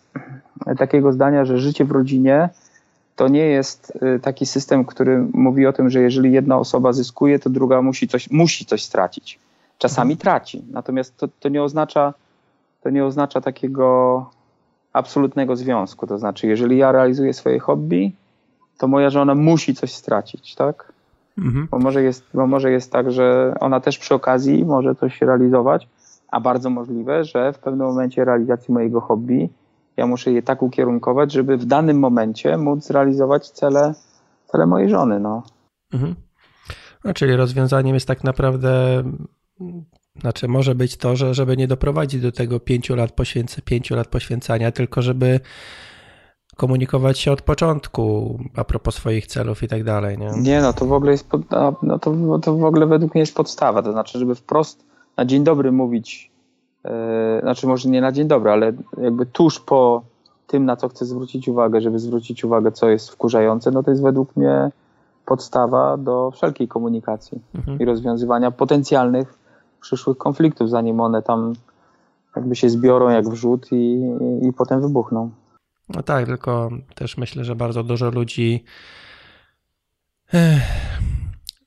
takiego 0.79 1.13
zdania, 1.13 1.45
że 1.45 1.59
życie 1.59 1.85
w 1.85 1.91
rodzinie 1.91 2.49
to 3.21 3.29
nie 3.29 3.47
jest 3.47 3.93
y, 4.17 4.21
taki 4.21 4.47
system, 4.47 4.85
który 4.85 5.27
mówi 5.33 5.67
o 5.67 5.73
tym, 5.73 5.91
że 5.91 6.01
jeżeli 6.01 6.33
jedna 6.33 6.59
osoba 6.59 6.93
zyskuje, 6.93 7.39
to 7.39 7.51
druga 7.51 7.83
musi 7.83 8.09
coś, 8.09 8.31
musi 8.31 8.65
coś 8.67 8.83
stracić. 8.83 9.39
Czasami 9.79 10.17
traci, 10.17 10.65
natomiast 10.71 11.17
to, 11.17 11.29
to, 11.41 11.49
nie 11.49 11.63
oznacza, 11.63 12.15
to 12.83 12.91
nie 12.91 13.05
oznacza 13.05 13.41
takiego 13.41 14.27
absolutnego 14.93 15.57
związku. 15.57 16.07
To 16.07 16.19
znaczy, 16.19 16.47
jeżeli 16.47 16.79
ja 16.79 16.93
realizuję 16.93 17.33
swoje 17.33 17.59
hobby, 17.59 18.13
to 18.79 18.89
moja 18.89 19.11
żona 19.11 19.35
musi 19.35 19.75
coś 19.75 19.93
stracić, 19.93 20.55
tak? 20.55 20.93
Mhm. 21.39 21.69
Bo, 21.71 21.79
może 21.79 22.03
jest, 22.03 22.25
bo 22.35 22.47
może 22.47 22.71
jest 22.71 22.93
tak, 22.93 23.13
że 23.13 23.55
ona 23.61 23.81
też 23.81 23.99
przy 23.99 24.15
okazji 24.15 24.65
może 24.65 24.95
coś 24.95 25.21
realizować, 25.21 25.89
a 26.29 26.41
bardzo 26.41 26.71
możliwe, 26.71 27.25
że 27.25 27.53
w 27.53 27.59
pewnym 27.59 27.87
momencie 27.87 28.25
realizacji 28.25 28.75
mojego 28.75 29.01
hobby 29.01 29.49
ja 29.97 30.07
muszę 30.07 30.33
je 30.33 30.43
tak 30.43 30.63
ukierunkować, 30.63 31.33
żeby 31.33 31.57
w 31.57 31.65
danym 31.65 31.99
momencie 31.99 32.57
móc 32.57 32.85
zrealizować 32.85 33.51
cele, 33.51 33.95
cele 34.47 34.67
mojej 34.67 34.91
żony. 34.91 35.21
No. 35.21 35.43
Mhm. 35.93 36.15
No, 37.05 37.15
czyli 37.15 37.37
rozwiązaniem 37.37 37.95
jest 37.95 38.09
tak 38.09 38.25
naprawdę, 38.25 39.03
znaczy 40.21 40.49
może 40.49 40.75
być 40.75 40.97
to, 40.97 41.17
że 41.17 41.35
żeby 41.35 41.57
nie 41.57 41.69
doprowadzić 41.69 42.23
do 42.23 42.33
tego 42.33 42.61
pięciu 42.61 42.97
lat, 42.97 43.13
poświęcenia, 43.13 43.63
pięciu 43.65 43.97
lat 43.97 44.09
poświęcania, 44.09 44.73
tylko 44.73 45.03
żeby 45.03 45.41
komunikować 46.57 47.19
się 47.19 47.33
od 47.33 47.43
początku 47.43 48.39
a 48.57 48.65
propos 48.65 48.95
swoich 48.95 49.27
celów 49.27 49.63
i 49.63 49.69
tak 49.69 49.85
dalej, 49.85 50.19
nie? 50.19 50.31
Nie, 50.37 50.61
no 50.61 50.73
to 50.73 50.87
w 50.87 50.93
ogóle 50.93 51.13
jest, 51.13 51.29
pod, 51.29 51.43
no 51.83 51.99
to, 51.99 52.13
no 52.13 52.39
to 52.39 52.57
w 52.57 52.65
ogóle 52.65 52.87
według 52.87 53.15
mnie 53.15 53.21
jest 53.21 53.35
podstawa, 53.35 53.83
to 53.83 53.93
znaczy, 53.93 54.19
żeby 54.19 54.35
wprost 54.35 54.85
na 55.17 55.25
dzień 55.25 55.45
dobry 55.45 55.73
mówić, 55.73 56.30
znaczy 57.43 57.67
może 57.67 57.89
nie 57.89 58.01
na 58.01 58.13
dzień 58.13 58.29
dobry, 58.29 58.51
ale 58.51 58.73
jakby 59.03 59.27
tuż 59.27 59.61
po 59.61 60.03
tym, 60.47 60.65
na 60.65 60.77
co 60.77 60.89
chcę 60.89 61.05
zwrócić 61.07 61.49
uwagę, 61.49 61.81
żeby 61.81 61.99
zwrócić 61.99 62.45
uwagę, 62.45 62.73
co 62.73 62.89
jest 62.89 63.11
wkurzające, 63.11 63.71
no 63.71 63.83
to 63.83 63.91
jest 63.91 64.03
według 64.03 64.37
mnie 64.37 64.71
podstawa 65.27 65.97
do 65.97 66.31
wszelkiej 66.31 66.69
komunikacji 66.69 67.39
mhm. 67.55 67.79
i 67.79 67.85
rozwiązywania 67.85 68.51
potencjalnych 68.51 69.39
przyszłych 69.81 70.19
konfliktów, 70.19 70.71
zanim 70.71 71.01
one 71.01 71.23
tam 71.23 71.53
jakby 72.37 72.57
się 72.57 72.71
zbiorą 72.71 73.09
jak 73.09 73.29
wrzód 73.29 73.73
i, 73.73 73.77
i, 74.43 74.47
i 74.49 74.53
potem 74.53 74.81
wybuchną. 74.81 75.31
No 75.89 76.03
tak, 76.03 76.27
tylko 76.27 76.71
też 76.95 77.17
myślę, 77.17 77.45
że 77.45 77.57
bardzo 77.57 77.83
dużo 77.83 78.11
ludzi 78.11 78.65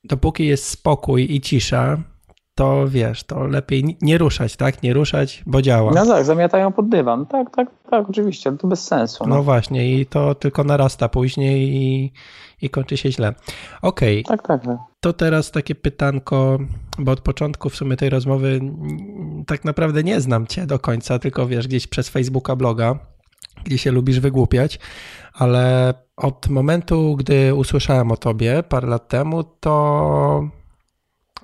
dopóki 0.04 0.46
jest 0.46 0.68
spokój 0.68 1.34
i 1.34 1.40
cisza, 1.40 1.98
to 2.54 2.88
wiesz, 2.88 3.24
to 3.24 3.46
lepiej 3.46 3.96
nie 4.02 4.18
ruszać, 4.18 4.56
tak? 4.56 4.82
Nie 4.82 4.92
ruszać, 4.92 5.42
bo 5.46 5.62
działa. 5.62 5.92
No 5.94 6.06
tak, 6.06 6.24
zamiatają 6.24 6.72
pod 6.72 6.88
dywan. 6.88 7.26
Tak, 7.26 7.56
tak, 7.56 7.68
tak, 7.90 8.10
oczywiście, 8.10 8.52
to 8.52 8.66
bez 8.68 8.86
sensu. 8.86 9.24
No, 9.26 9.34
no 9.36 9.42
właśnie, 9.42 9.94
i 9.94 10.06
to 10.06 10.34
tylko 10.34 10.64
narasta 10.64 11.08
później 11.08 11.76
i, 11.76 12.12
i 12.62 12.70
kończy 12.70 12.96
się 12.96 13.12
źle. 13.12 13.34
Okej. 13.82 14.24
Okay. 14.24 14.36
Tak, 14.36 14.46
tak, 14.46 14.64
tak. 14.64 14.78
To 15.00 15.12
teraz 15.12 15.50
takie 15.50 15.74
pytanko, 15.74 16.58
bo 16.98 17.12
od 17.12 17.20
początku 17.20 17.70
w 17.70 17.76
sumie 17.76 17.96
tej 17.96 18.10
rozmowy 18.10 18.60
tak 19.46 19.64
naprawdę 19.64 20.02
nie 20.02 20.20
znam 20.20 20.46
cię 20.46 20.66
do 20.66 20.78
końca, 20.78 21.18
tylko 21.18 21.46
wiesz, 21.46 21.68
gdzieś 21.68 21.86
przez 21.86 22.08
Facebooka, 22.08 22.56
bloga, 22.56 22.98
gdzie 23.64 23.78
się 23.78 23.90
lubisz 23.92 24.20
wygłupiać, 24.20 24.78
ale 25.32 25.94
od 26.16 26.48
momentu, 26.48 27.16
gdy 27.16 27.54
usłyszałem 27.54 28.12
o 28.12 28.16
tobie 28.16 28.62
parę 28.62 28.88
lat 28.88 29.08
temu, 29.08 29.44
to 29.44 30.48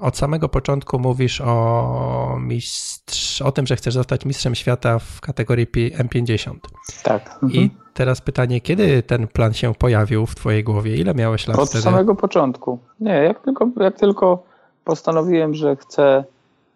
od 0.00 0.16
samego 0.16 0.48
początku 0.48 0.98
mówisz 0.98 1.40
o 1.40 2.36
mistrz, 2.40 3.42
o 3.42 3.52
tym, 3.52 3.66
że 3.66 3.76
chcesz 3.76 3.94
zostać 3.94 4.24
mistrzem 4.24 4.54
świata 4.54 4.98
w 4.98 5.20
kategorii 5.20 5.66
M50. 5.98 6.54
Tak. 7.02 7.38
Mhm. 7.42 7.52
I 7.52 7.70
teraz 7.94 8.20
pytanie, 8.20 8.60
kiedy 8.60 9.02
ten 9.02 9.28
plan 9.28 9.52
się 9.52 9.74
pojawił 9.74 10.26
w 10.26 10.34
twojej 10.34 10.64
głowie? 10.64 10.96
Ile 10.96 11.14
miałeś 11.14 11.48
lat 11.48 11.58
od 11.58 11.68
wtedy? 11.68 11.82
Samego 11.82 12.14
początku. 12.14 12.78
Nie, 13.00 13.12
jak 13.12 13.42
tylko, 13.42 13.68
jak 13.80 13.98
tylko 13.98 14.42
postanowiłem, 14.84 15.54
że 15.54 15.76
chcę 15.76 16.24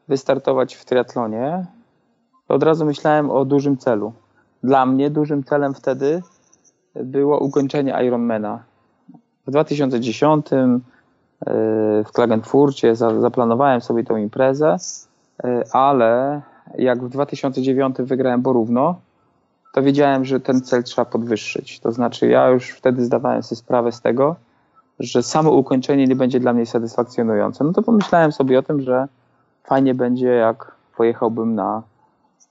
wystartować 0.08 0.74
w 0.74 0.84
triatlonie, 0.84 1.66
to 2.48 2.54
od 2.54 2.62
razu 2.62 2.84
myślałem 2.84 3.30
o 3.30 3.44
dużym 3.44 3.76
celu. 3.76 4.12
Dla 4.62 4.86
mnie 4.86 5.10
dużym 5.10 5.44
celem 5.44 5.74
wtedy 5.74 6.22
było 6.94 7.38
ukończenie 7.38 7.94
Ironmana. 8.06 8.64
W 9.46 9.50
2010 9.50 10.46
w 12.04 12.12
Klagenfurcie 12.12 12.96
zaplanowałem 12.96 13.80
sobie 13.80 14.04
tą 14.04 14.16
imprezę, 14.16 14.76
e, 15.44 15.64
ale 15.72 16.40
jak 16.78 17.04
w 17.04 17.08
2009 17.08 17.96
wygrałem 17.98 18.42
porówno, 18.42 18.94
to 19.74 19.82
wiedziałem, 19.82 20.24
że 20.24 20.40
ten 20.40 20.62
cel 20.62 20.84
trzeba 20.84 21.04
podwyższyć. 21.04 21.80
To 21.80 21.92
znaczy, 21.92 22.26
ja 22.26 22.48
już 22.48 22.70
wtedy 22.70 23.04
zdawałem 23.04 23.42
sobie 23.42 23.56
sprawę 23.56 23.92
z 23.92 24.00
tego, 24.00 24.36
że 25.00 25.22
samo 25.22 25.50
ukończenie 25.50 26.06
nie 26.06 26.16
będzie 26.16 26.40
dla 26.40 26.52
mnie 26.52 26.66
satysfakcjonujące. 26.66 27.64
No 27.64 27.72
to 27.72 27.82
pomyślałem 27.82 28.32
sobie 28.32 28.58
o 28.58 28.62
tym, 28.62 28.80
że 28.80 29.08
fajnie 29.64 29.94
będzie, 29.94 30.28
jak 30.28 30.74
pojechałbym 30.96 31.54
na, 31.54 31.82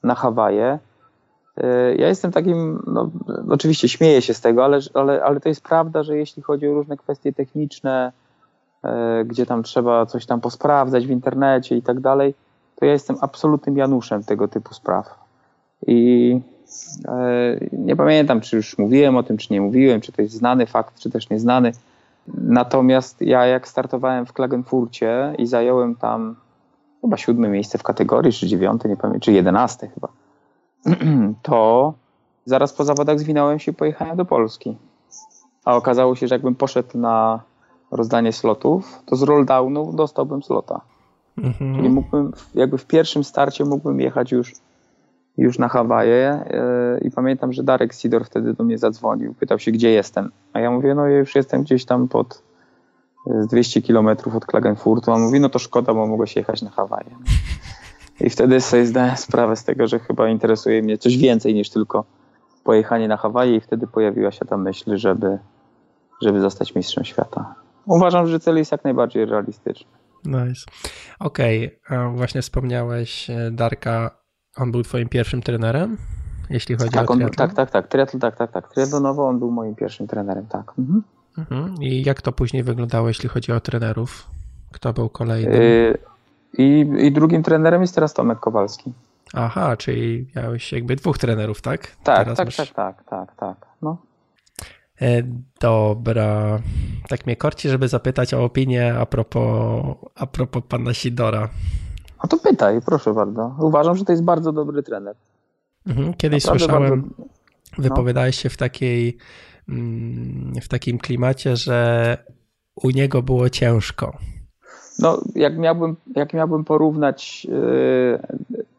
na 0.03 0.15
Hawaje. 0.15 0.79
E, 1.57 1.95
ja 1.95 2.07
jestem 2.07 2.31
takim, 2.31 2.83
no, 2.87 3.09
oczywiście 3.49 3.89
śmieję 3.89 4.21
się 4.21 4.33
z 4.33 4.41
tego, 4.41 4.65
ale, 4.65 4.79
ale, 4.93 5.23
ale 5.23 5.39
to 5.39 5.49
jest 5.49 5.63
prawda, 5.63 6.03
że 6.03 6.17
jeśli 6.17 6.43
chodzi 6.43 6.67
o 6.67 6.73
różne 6.73 6.97
kwestie 6.97 7.33
techniczne, 7.33 8.11
gdzie 9.25 9.45
tam 9.45 9.63
trzeba 9.63 10.05
coś 10.05 10.25
tam 10.25 10.41
posprawdzać 10.41 11.07
w 11.07 11.11
internecie 11.11 11.77
i 11.77 11.81
tak 11.81 11.99
dalej, 11.99 12.33
to 12.75 12.85
ja 12.85 12.91
jestem 12.91 13.15
absolutnym 13.21 13.77
Januszem 13.77 14.23
tego 14.23 14.47
typu 14.47 14.73
spraw. 14.73 15.23
I 15.87 16.39
e, 17.07 17.57
nie 17.71 17.95
pamiętam, 17.95 18.41
czy 18.41 18.55
już 18.55 18.77
mówiłem 18.77 19.17
o 19.17 19.23
tym, 19.23 19.37
czy 19.37 19.53
nie 19.53 19.61
mówiłem, 19.61 20.01
czy 20.01 20.11
to 20.11 20.21
jest 20.21 20.33
znany 20.33 20.65
fakt, 20.65 20.99
czy 20.99 21.09
też 21.09 21.29
nieznany. 21.29 21.71
Natomiast 22.27 23.21
ja 23.21 23.45
jak 23.45 23.67
startowałem 23.67 24.25
w 24.25 24.33
Klagenfurcie 24.33 25.35
i 25.37 25.47
zająłem 25.47 25.95
tam 25.95 26.35
chyba 27.01 27.17
siódme 27.17 27.49
miejsce 27.49 27.77
w 27.77 27.83
kategorii, 27.83 28.33
czy 28.33 28.47
dziewiąte, 28.47 28.89
nie 28.89 28.97
pamiętam, 28.97 29.19
czy 29.21 29.31
jedenaste 29.31 29.87
chyba, 29.87 30.07
to 31.41 31.93
zaraz 32.45 32.73
po 32.73 32.83
zawodach 32.83 33.19
zwinąłem 33.19 33.59
się 33.59 33.71
i 33.71 33.75
pojechałem 33.75 34.17
do 34.17 34.25
Polski. 34.25 34.77
A 35.65 35.75
okazało 35.75 36.15
się, 36.15 36.27
że 36.27 36.35
jakbym 36.35 36.55
poszedł 36.55 36.97
na 36.97 37.39
rozdanie 37.95 38.33
slotów, 38.33 39.01
to 39.05 39.15
z 39.15 39.23
rolldownu 39.23 39.93
dostałbym 39.93 40.43
slota. 40.43 40.81
Mhm. 41.37 41.75
Czyli 41.75 41.89
mógłbym, 41.89 42.31
jakby 42.55 42.77
w 42.77 42.85
pierwszym 42.85 43.23
starcie 43.23 43.65
mógłbym 43.65 43.99
jechać 43.99 44.31
już, 44.31 44.53
już 45.37 45.59
na 45.59 45.67
Hawaje 45.67 46.45
yy, 47.01 47.07
i 47.07 47.11
pamiętam, 47.11 47.53
że 47.53 47.63
Darek 47.63 47.93
Sidor 47.93 48.25
wtedy 48.25 48.53
do 48.53 48.63
mnie 48.63 48.77
zadzwonił, 48.77 49.33
pytał 49.33 49.59
się, 49.59 49.71
gdzie 49.71 49.89
jestem. 49.89 50.31
A 50.53 50.59
ja 50.59 50.71
mówię, 50.71 50.95
no 50.95 51.07
ja 51.07 51.17
już 51.17 51.35
jestem 51.35 51.61
gdzieś 51.61 51.85
tam 51.85 52.07
pod 52.07 52.43
200 53.25 53.79
e, 53.79 53.83
kilometrów 53.83 54.35
od 54.35 54.45
Klagenfurtu. 54.45 55.11
On 55.11 55.21
mówi, 55.21 55.39
no 55.39 55.49
to 55.49 55.59
szkoda, 55.59 55.93
bo 55.93 56.07
mogłeś 56.07 56.35
jechać 56.35 56.61
na 56.61 56.69
Hawaje. 56.69 57.15
I 58.21 58.29
wtedy 58.29 58.61
sobie 58.61 58.85
zdałem 58.85 59.17
sprawę 59.17 59.55
z 59.55 59.63
tego, 59.63 59.87
że 59.87 59.99
chyba 59.99 60.29
interesuje 60.29 60.81
mnie 60.81 60.97
coś 60.97 61.17
więcej 61.17 61.53
niż 61.53 61.69
tylko 61.69 62.05
pojechanie 62.63 63.07
na 63.07 63.17
Hawaje 63.17 63.55
i 63.55 63.61
wtedy 63.61 63.87
pojawiła 63.87 64.31
się 64.31 64.45
ta 64.45 64.57
myśl, 64.57 64.97
żeby, 64.97 65.39
żeby 66.21 66.41
zostać 66.41 66.75
mistrzem 66.75 67.05
świata. 67.05 67.55
Uważam, 67.85 68.27
że 68.27 68.39
cel 68.39 68.57
jest 68.57 68.71
jak 68.71 68.83
najbardziej 68.83 69.25
realistyczny. 69.25 69.91
Nice. 70.25 70.65
Okej, 71.19 71.79
okay. 71.85 72.09
właśnie 72.15 72.41
wspomniałeś 72.41 73.29
e, 73.29 73.51
Darka, 73.51 74.11
on 74.57 74.71
był 74.71 74.83
twoim 74.83 75.09
pierwszym 75.09 75.41
trenerem, 75.41 75.97
jeśli 76.49 76.75
chodzi 76.75 76.91
tak, 76.91 77.11
o 77.11 77.15
triatlon? 77.15 77.35
tak, 77.35 77.53
tak, 77.53 77.71
tak, 77.71 77.87
triatlon, 77.87 78.19
tak, 78.19 78.35
tak, 78.37 78.51
tak. 78.51 78.73
Triatlonowo 78.73 79.27
on 79.27 79.39
był 79.39 79.51
moim 79.51 79.75
pierwszym 79.75 80.07
trenerem, 80.07 80.45
tak. 80.45 80.73
Mhm. 80.79 81.03
Mhm. 81.37 81.75
I 81.81 82.03
jak 82.03 82.21
to 82.21 82.31
później 82.31 82.63
wyglądało, 82.63 83.07
jeśli 83.07 83.29
chodzi 83.29 83.51
o 83.51 83.59
trenerów? 83.59 84.27
Kto 84.71 84.93
był 84.93 85.09
kolejny? 85.09 85.57
Yy, 85.57 85.97
i, 86.57 86.87
I 86.97 87.11
drugim 87.11 87.43
trenerem 87.43 87.81
jest 87.81 87.95
teraz 87.95 88.13
Tomek 88.13 88.39
Kowalski. 88.39 88.93
Aha, 89.33 89.77
czyli 89.77 90.27
miałeś 90.35 90.73
jakby 90.73 90.95
dwóch 90.95 91.17
trenerów, 91.17 91.61
tak? 91.61 91.95
Tak, 92.03 92.35
tak, 92.35 92.45
masz... 92.45 92.55
tak, 92.55 92.73
tak, 92.73 93.03
tak, 93.03 93.35
tak. 93.35 93.67
No. 93.81 93.97
E, 95.03 95.23
dobra. 95.61 96.59
Tak 97.09 97.25
mnie 97.25 97.35
korci, 97.35 97.69
żeby 97.69 97.87
zapytać 97.87 98.33
o 98.33 98.43
opinię 98.43 98.95
a 98.99 99.05
propos, 99.05 99.83
a 100.15 100.27
propos 100.27 100.63
pana 100.69 100.93
Sidora. 100.93 101.49
A 102.19 102.27
to 102.27 102.37
pytaj, 102.37 102.81
proszę 102.85 103.13
bardzo. 103.13 103.55
Uważam, 103.59 103.95
że 103.95 104.05
to 104.05 104.11
jest 104.11 104.23
bardzo 104.23 104.51
dobry 104.51 104.83
trener. 104.83 105.15
Mhm, 105.87 106.13
kiedyś 106.13 106.45
Naprawdę 106.45 106.65
słyszałem, 106.65 107.01
bardzo... 107.01 107.23
wypowiadałeś 107.77 108.35
się 108.35 108.49
w 108.49 108.57
takiej 108.57 109.17
mm, 109.69 110.53
w 110.61 110.67
takim 110.67 110.97
klimacie, 110.97 111.55
że 111.55 112.17
u 112.75 112.89
niego 112.89 113.21
było 113.21 113.49
ciężko. 113.49 114.17
No, 114.99 115.21
jak 115.35 115.57
miałbym, 115.57 115.95
jak 116.15 116.33
miałbym 116.33 116.63
porównać 116.63 117.45
yy, 117.45 118.19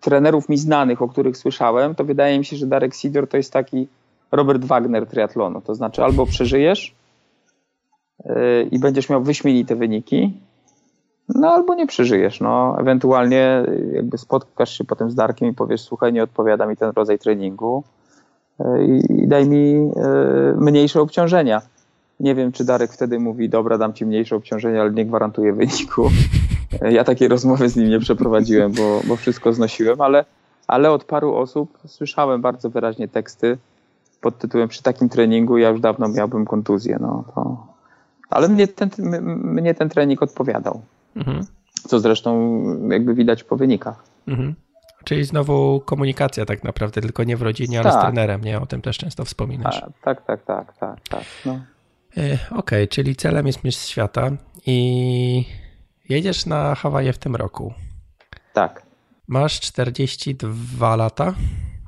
trenerów 0.01 0.49
mi 0.49 0.59
znanych, 0.59 1.03
o 1.03 1.09
których 1.09 1.37
słyszałem, 1.37 1.95
to 1.95 2.05
wydaje 2.05 2.39
mi 2.39 2.45
się, 2.45 2.57
że 2.57 2.67
Darek 2.67 2.95
Sidor 2.95 3.29
to 3.29 3.37
jest 3.37 3.53
taki 3.53 3.89
Robert 4.37 4.65
Wagner 4.65 5.07
triatlonu. 5.07 5.61
To 5.61 5.75
znaczy 5.75 6.05
albo 6.05 6.27
przeżyjesz 6.27 6.95
yy, 8.25 8.35
i 8.71 8.79
będziesz 8.79 9.09
miał 9.09 9.23
wyśmienite 9.23 9.77
wyniki, 9.77 10.33
no 11.29 11.49
albo 11.49 11.75
nie 11.75 11.87
przeżyjesz. 11.87 12.41
No, 12.41 12.77
ewentualnie 12.81 13.67
jakby 13.93 14.19
spotkasz 14.19 14.79
się 14.79 14.85
potem 14.85 15.11
z 15.11 15.15
Darkiem 15.15 15.49
i 15.49 15.55
powiesz, 15.55 15.81
słuchaj, 15.81 16.13
nie 16.13 16.23
odpowiada 16.23 16.67
mi 16.67 16.77
ten 16.77 16.93
rodzaj 16.97 17.19
treningu 17.19 17.85
yy, 18.59 18.97
i 19.09 19.29
daj 19.29 19.49
mi 19.49 19.91
mniejsze 20.57 21.01
obciążenia. 21.01 21.63
Nie 22.21 22.35
wiem, 22.35 22.53
czy 22.53 22.65
Darek 22.65 22.93
wtedy 22.93 23.21
mówi, 23.21 23.49
dobra, 23.49 23.79
dam 23.79 23.93
ci 23.93 24.07
mniejsze 24.07 24.37
obciążenie, 24.37 24.81
ale 24.81 24.91
nie 24.91 25.07
gwarantuję 25.07 25.53
wyniku. 25.53 26.11
Ja 26.91 27.05
takiej 27.05 27.29
rozmowy 27.29 27.69
z 27.69 27.77
nim 27.77 27.89
nie 27.89 27.99
przeprowadziłem, 27.99 28.73
bo, 28.73 29.01
bo 29.09 29.17
wszystko 29.17 29.53
znosiłem, 29.53 30.01
ale, 30.01 30.25
ale 30.67 30.91
od 30.91 31.05
paru 31.05 31.35
osób 31.35 31.79
słyszałem 31.87 32.41
bardzo 32.41 32.71
wyraźnie 32.71 33.09
teksty, 33.09 33.59
pod 34.25 34.39
tytułem 34.39 34.69
przy 34.69 34.83
takim 34.83 35.09
treningu 35.09 35.59
ja 35.59 35.69
już 35.69 35.81
dawno 35.81 36.09
miałbym 36.09 36.45
kontuzję. 36.45 36.99
No, 37.01 37.25
to... 37.35 37.67
Ale 38.31 38.49
mnie 38.49 38.69
ten, 38.69 38.91
mnie 39.45 39.75
ten 39.75 39.89
trening 39.89 40.23
odpowiadał. 40.23 40.83
Mhm. 41.17 41.47
Co 41.89 42.01
zresztą 42.01 42.63
jakby 42.91 43.15
widać 43.15 43.45
po 43.45 43.57
wynikach. 43.57 44.05
Mhm. 44.29 44.55
Czyli 45.05 45.25
znowu 45.25 45.81
komunikacja 45.85 46.45
tak 46.45 46.65
naprawdę, 46.65 47.01
tylko 47.01 47.25
nie 47.25 47.37
w 47.37 47.43
rodzinie, 47.43 47.81
ale 47.81 47.91
tak. 47.91 48.01
z 48.01 48.03
trenerem, 48.03 48.41
nie? 48.41 48.61
O 48.61 48.67
tym 48.67 48.83
też 48.83 48.99
często 48.99 49.25
wspominasz. 49.25 49.83
A, 49.83 49.89
tak, 50.05 50.27
tak, 50.27 50.45
tak, 50.45 50.77
tak, 50.77 51.01
tak. 51.09 51.25
No. 51.47 51.53
E, 51.53 52.35
okej, 52.35 52.59
okay, 52.59 52.89
czyli 52.89 53.17
celem 53.17 53.47
jest 53.47 53.65
mistrz 53.65 53.89
świata 53.89 54.31
i 54.67 55.45
jedziesz 56.09 56.47
na 56.47 56.75
Hawaje 56.75 57.13
w 57.13 57.19
tym 57.19 57.37
roku. 57.37 57.73
Tak. 58.53 58.83
Masz 59.29 59.61
42 59.61 60.97
lata? 60.97 61.35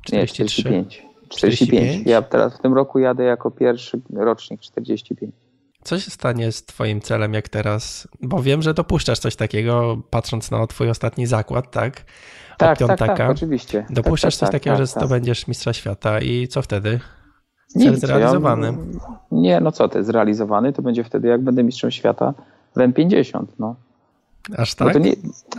43? 0.02 0.16
Nie, 0.16 0.26
45. 0.26 1.05
45. 1.28 2.06
Ja 2.06 2.22
teraz 2.22 2.58
w 2.58 2.58
tym 2.58 2.74
roku 2.74 2.98
jadę 2.98 3.24
jako 3.24 3.50
pierwszy 3.50 4.00
rocznik 4.14 4.60
45. 4.60 5.34
Co 5.82 5.98
się 5.98 6.10
stanie 6.10 6.52
z 6.52 6.64
Twoim 6.64 7.00
celem, 7.00 7.34
jak 7.34 7.48
teraz? 7.48 8.08
Bo 8.22 8.42
wiem, 8.42 8.62
że 8.62 8.74
dopuszczasz 8.74 9.18
coś 9.18 9.36
takiego, 9.36 10.02
patrząc 10.10 10.50
na 10.50 10.66
Twój 10.66 10.90
ostatni 10.90 11.26
zakład, 11.26 11.70
tak? 11.70 12.04
Tak, 12.58 12.78
tak, 12.78 12.98
tak, 12.98 13.20
oczywiście. 13.30 13.86
Dopuszczasz 13.90 14.34
tak, 14.34 14.40
coś 14.40 14.46
tak, 14.46 14.52
takiego, 14.52 14.76
tak, 14.76 14.86
że 14.86 14.86
zdobędziesz 14.86 15.40
tak. 15.40 15.48
mistrza 15.48 15.72
świata 15.72 16.20
i 16.20 16.48
co 16.48 16.62
wtedy? 16.62 17.00
Cel 17.66 17.96
zrealizowany. 17.96 18.66
Ja, 18.66 18.72
nie, 19.30 19.60
no 19.60 19.72
co 19.72 19.88
ty, 19.88 20.04
zrealizowany 20.04 20.72
to 20.72 20.82
będzie 20.82 21.04
wtedy, 21.04 21.28
jak 21.28 21.42
będę 21.42 21.64
mistrzem 21.64 21.90
świata 21.90 22.34
w 22.76 22.78
M50, 22.78 23.44
no. 23.58 23.76
Aż 24.56 24.74
tak? 24.74 25.00
Nie, 25.04 25.12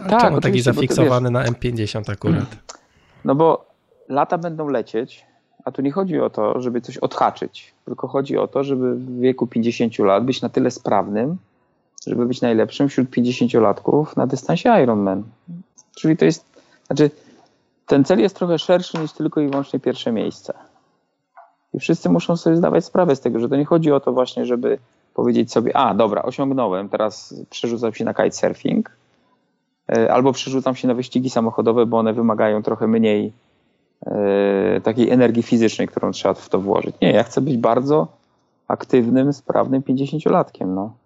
A 0.05 0.09
tak, 0.09 0.21
czemu 0.21 0.41
taki 0.41 0.61
zafiksowany 0.61 1.29
wiesz, 1.29 1.33
na 1.33 1.45
M50 1.45 2.11
akurat? 2.11 2.57
No 3.25 3.35
bo 3.35 3.65
lata 4.09 4.37
będą 4.37 4.67
lecieć, 4.67 5.25
a 5.67 5.71
tu 5.71 5.81
nie 5.81 5.91
chodzi 5.91 6.19
o 6.19 6.29
to, 6.29 6.61
żeby 6.61 6.81
coś 6.81 6.97
odhaczyć, 6.97 7.73
tylko 7.85 8.07
chodzi 8.07 8.37
o 8.37 8.47
to, 8.47 8.63
żeby 8.63 8.95
w 8.95 9.19
wieku 9.19 9.47
50 9.47 9.99
lat 9.99 10.25
być 10.25 10.41
na 10.41 10.49
tyle 10.49 10.71
sprawnym, 10.71 11.37
żeby 12.07 12.25
być 12.25 12.41
najlepszym 12.41 12.89
wśród 12.89 13.09
50-latków 13.09 14.17
na 14.17 14.27
dystansie 14.27 14.69
Ironman. 14.83 15.23
Czyli 15.95 16.17
to 16.17 16.25
jest, 16.25 16.45
znaczy 16.87 17.09
ten 17.85 18.03
cel 18.03 18.19
jest 18.19 18.35
trochę 18.35 18.59
szerszy 18.59 18.97
niż 18.97 19.11
tylko 19.11 19.41
i 19.41 19.47
wyłącznie 19.47 19.79
pierwsze 19.79 20.11
miejsce. 20.11 20.53
I 21.73 21.79
wszyscy 21.79 22.09
muszą 22.09 22.37
sobie 22.37 22.55
zdawać 22.55 22.85
sprawę 22.85 23.15
z 23.15 23.19
tego, 23.19 23.39
że 23.39 23.49
to 23.49 23.55
nie 23.55 23.65
chodzi 23.65 23.91
o 23.91 23.99
to 23.99 24.13
właśnie, 24.13 24.45
żeby 24.45 24.77
powiedzieć 25.13 25.51
sobie, 25.51 25.77
a 25.77 25.93
dobra, 25.93 26.21
osiągnąłem, 26.21 26.89
teraz 26.89 27.35
przerzucam 27.49 27.93
się 27.93 28.05
na 28.05 28.13
kitesurfing, 28.13 28.91
e, 29.89 30.13
albo 30.13 30.33
przerzucam 30.33 30.75
się 30.75 30.87
na 30.87 30.93
wyścigi 30.93 31.29
samochodowe, 31.29 31.85
bo 31.85 31.97
one 31.97 32.13
wymagają 32.13 32.63
trochę 32.63 32.87
mniej 32.87 33.33
takiej 34.83 35.09
energii 35.09 35.43
fizycznej, 35.43 35.87
którą 35.87 36.11
trzeba 36.11 36.33
w 36.33 36.49
to 36.49 36.59
włożyć. 36.59 36.95
Nie, 37.01 37.11
ja 37.11 37.23
chcę 37.23 37.41
być 37.41 37.57
bardzo 37.57 38.17
aktywnym, 38.67 39.33
sprawnym 39.33 39.81
50-latkiem. 39.81 40.67
No. 40.67 40.97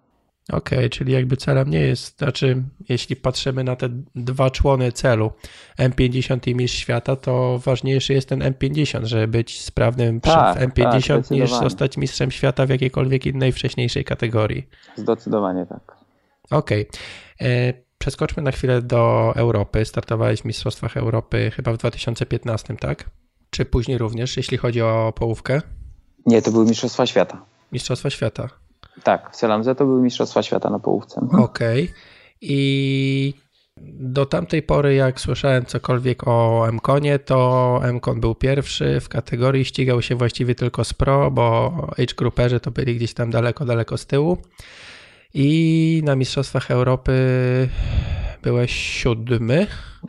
Okej, 0.48 0.78
okay, 0.78 0.90
czyli 0.90 1.12
jakby 1.12 1.36
celem 1.36 1.70
nie 1.70 1.80
jest, 1.80 2.18
znaczy 2.18 2.62
jeśli 2.88 3.16
patrzymy 3.16 3.64
na 3.64 3.76
te 3.76 3.88
dwa 4.14 4.50
człony 4.50 4.92
celu, 4.92 5.30
M50 5.78 6.48
i 6.48 6.54
mistrz 6.54 6.78
świata, 6.78 7.16
to 7.16 7.58
ważniejszy 7.58 8.12
jest 8.12 8.28
ten 8.28 8.40
M50, 8.40 9.04
żeby 9.04 9.28
być 9.28 9.60
sprawnym 9.60 10.20
tak, 10.20 10.58
w 10.58 10.60
M50 10.60 11.22
tak, 11.22 11.30
niż 11.30 11.50
zostać 11.50 11.96
mistrzem 11.96 12.30
świata 12.30 12.66
w 12.66 12.68
jakiejkolwiek 12.70 13.26
innej 13.26 13.52
wcześniejszej 13.52 14.04
kategorii. 14.04 14.68
Zdecydowanie 14.96 15.66
tak. 15.66 15.96
Okej. 16.50 16.86
Okay. 16.88 17.82
Przeskoczmy 18.02 18.42
na 18.42 18.52
chwilę 18.52 18.82
do 18.82 19.32
Europy. 19.36 19.84
Startowałeś 19.84 20.40
w 20.40 20.44
Mistrzostwach 20.44 20.96
Europy 20.96 21.50
chyba 21.56 21.72
w 21.72 21.76
2015, 21.76 22.76
tak? 22.76 23.10
Czy 23.50 23.64
później 23.64 23.98
również, 23.98 24.36
jeśli 24.36 24.56
chodzi 24.56 24.82
o 24.82 25.12
połówkę? 25.16 25.60
Nie, 26.26 26.42
to 26.42 26.52
były 26.52 26.64
Mistrzostwa 26.64 27.06
Świata. 27.06 27.44
Mistrzostwa 27.72 28.10
Świata. 28.10 28.48
Tak, 29.02 29.30
w 29.32 29.36
Selamze 29.36 29.74
to 29.74 29.84
były 29.84 30.02
Mistrzostwa 30.02 30.42
Świata 30.42 30.70
na 30.70 30.78
połówce. 30.78 31.20
Okej. 31.32 31.84
Okay. 31.84 31.94
I 32.40 33.34
do 34.00 34.26
tamtej 34.26 34.62
pory, 34.62 34.94
jak 34.94 35.20
słyszałem 35.20 35.66
cokolwiek 35.66 36.28
o 36.28 36.68
Mkonie, 36.72 37.18
to 37.18 37.80
Mkon 37.92 38.20
był 38.20 38.34
pierwszy 38.34 39.00
w 39.00 39.08
kategorii, 39.08 39.64
ścigał 39.64 40.02
się 40.02 40.14
właściwie 40.14 40.54
tylko 40.54 40.84
z 40.84 40.92
Pro, 40.92 41.30
bo 41.30 41.72
age 41.92 42.14
grouperzy 42.16 42.60
to 42.60 42.70
byli 42.70 42.96
gdzieś 42.96 43.14
tam 43.14 43.30
daleko, 43.30 43.64
daleko 43.64 43.96
z 43.96 44.06
tyłu. 44.06 44.38
I 45.34 46.02
na 46.04 46.16
Mistrzostwach 46.16 46.70
Europy 46.70 47.12
byłeś 48.42 48.72
siódmy. 48.72 49.66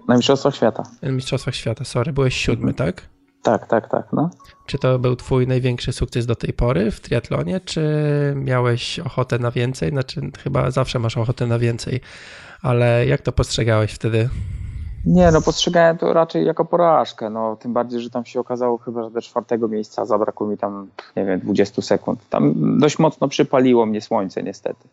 Na 0.08 0.16
Mistrzostwach 0.16 0.56
Świata. 0.56 0.84
Na 1.02 1.12
Mistrzostwach 1.12 1.56
Świata, 1.56 1.84
sorry, 1.84 2.14
byłeś 2.14 2.36
siódmy, 2.36 2.72
mhm. 2.72 2.76
tak? 2.76 3.10
Tak, 3.44 3.68
tak, 3.68 3.90
tak. 3.90 4.08
No. 4.14 4.30
Czy 4.66 4.78
to 4.78 5.00
był 5.00 5.16
twój 5.16 5.48
największy 5.48 5.94
sukces 5.94 6.26
do 6.26 6.36
tej 6.36 6.54
pory 6.54 6.92
w 6.92 7.00
triatlonie, 7.00 7.60
czy 7.60 7.84
miałeś 8.36 9.00
ochotę 9.00 9.40
na 9.40 9.52
więcej? 9.52 9.90
Znaczy, 9.90 10.22
chyba 10.44 10.72
zawsze 10.72 11.00
masz 11.00 11.18
ochotę 11.18 11.48
na 11.48 11.60
więcej, 11.60 12.02
ale 12.62 13.06
jak 13.06 13.22
to 13.22 13.32
postrzegałeś 13.32 13.92
wtedy? 13.92 14.30
Nie, 15.06 15.32
no 15.32 15.42
postrzegałem 15.42 15.98
to 15.98 16.14
raczej 16.14 16.46
jako 16.46 16.66
porażkę, 16.66 17.30
no 17.30 17.56
tym 17.56 17.74
bardziej, 17.74 18.02
że 18.02 18.10
tam 18.10 18.26
się 18.26 18.40
okazało 18.40 18.78
chyba, 18.78 19.04
że 19.04 19.12
do 19.12 19.22
czwartego 19.22 19.68
miejsca 19.68 20.06
zabrakło 20.06 20.48
mi 20.48 20.58
tam, 20.58 20.88
nie 21.16 21.26
wiem, 21.26 21.40
20 21.40 21.82
sekund. 21.82 22.30
Tam 22.30 22.54
dość 22.80 23.00
mocno 23.00 23.28
przypaliło 23.28 23.86
mnie 23.86 24.02
słońce 24.02 24.44
niestety. 24.44 24.88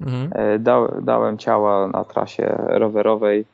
Mhm. 0.00 0.30
E, 0.34 0.58
da, 0.58 0.88
dałem 1.02 1.38
ciała 1.38 1.88
na 1.88 2.04
trasie 2.04 2.54
rowerowej, 2.58 3.44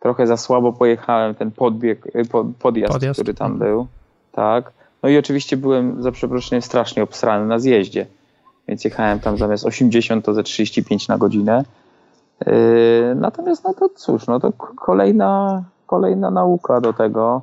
trochę 0.00 0.26
za 0.26 0.36
słabo 0.36 0.72
pojechałem 0.72 1.34
ten 1.34 1.50
podbieg, 1.50 2.06
y, 2.06 2.22
podjazd, 2.58 2.92
podjazd, 2.92 3.20
który 3.20 3.34
tam 3.34 3.58
był. 3.58 3.86
Tak. 4.32 4.72
No 5.02 5.08
i 5.08 5.18
oczywiście 5.18 5.56
byłem 5.56 6.02
za 6.02 6.12
przeproszeniem 6.12 6.62
strasznie 6.62 7.02
obstrany 7.02 7.46
na 7.46 7.58
zjeździe. 7.58 8.06
Więc 8.68 8.84
jechałem 8.84 9.20
tam 9.20 9.38
zamiast 9.38 9.66
80 9.66 10.24
to 10.24 10.34
ze 10.34 10.42
35 10.42 11.08
na 11.08 11.18
godzinę. 11.18 11.64
Yy, 12.46 12.52
natomiast 13.14 13.64
no 13.64 13.74
to 13.74 13.88
cóż, 13.88 14.26
no 14.26 14.40
to 14.40 14.52
kolejna, 14.76 15.64
kolejna 15.86 16.30
nauka 16.30 16.80
do 16.80 16.92
tego, 16.92 17.42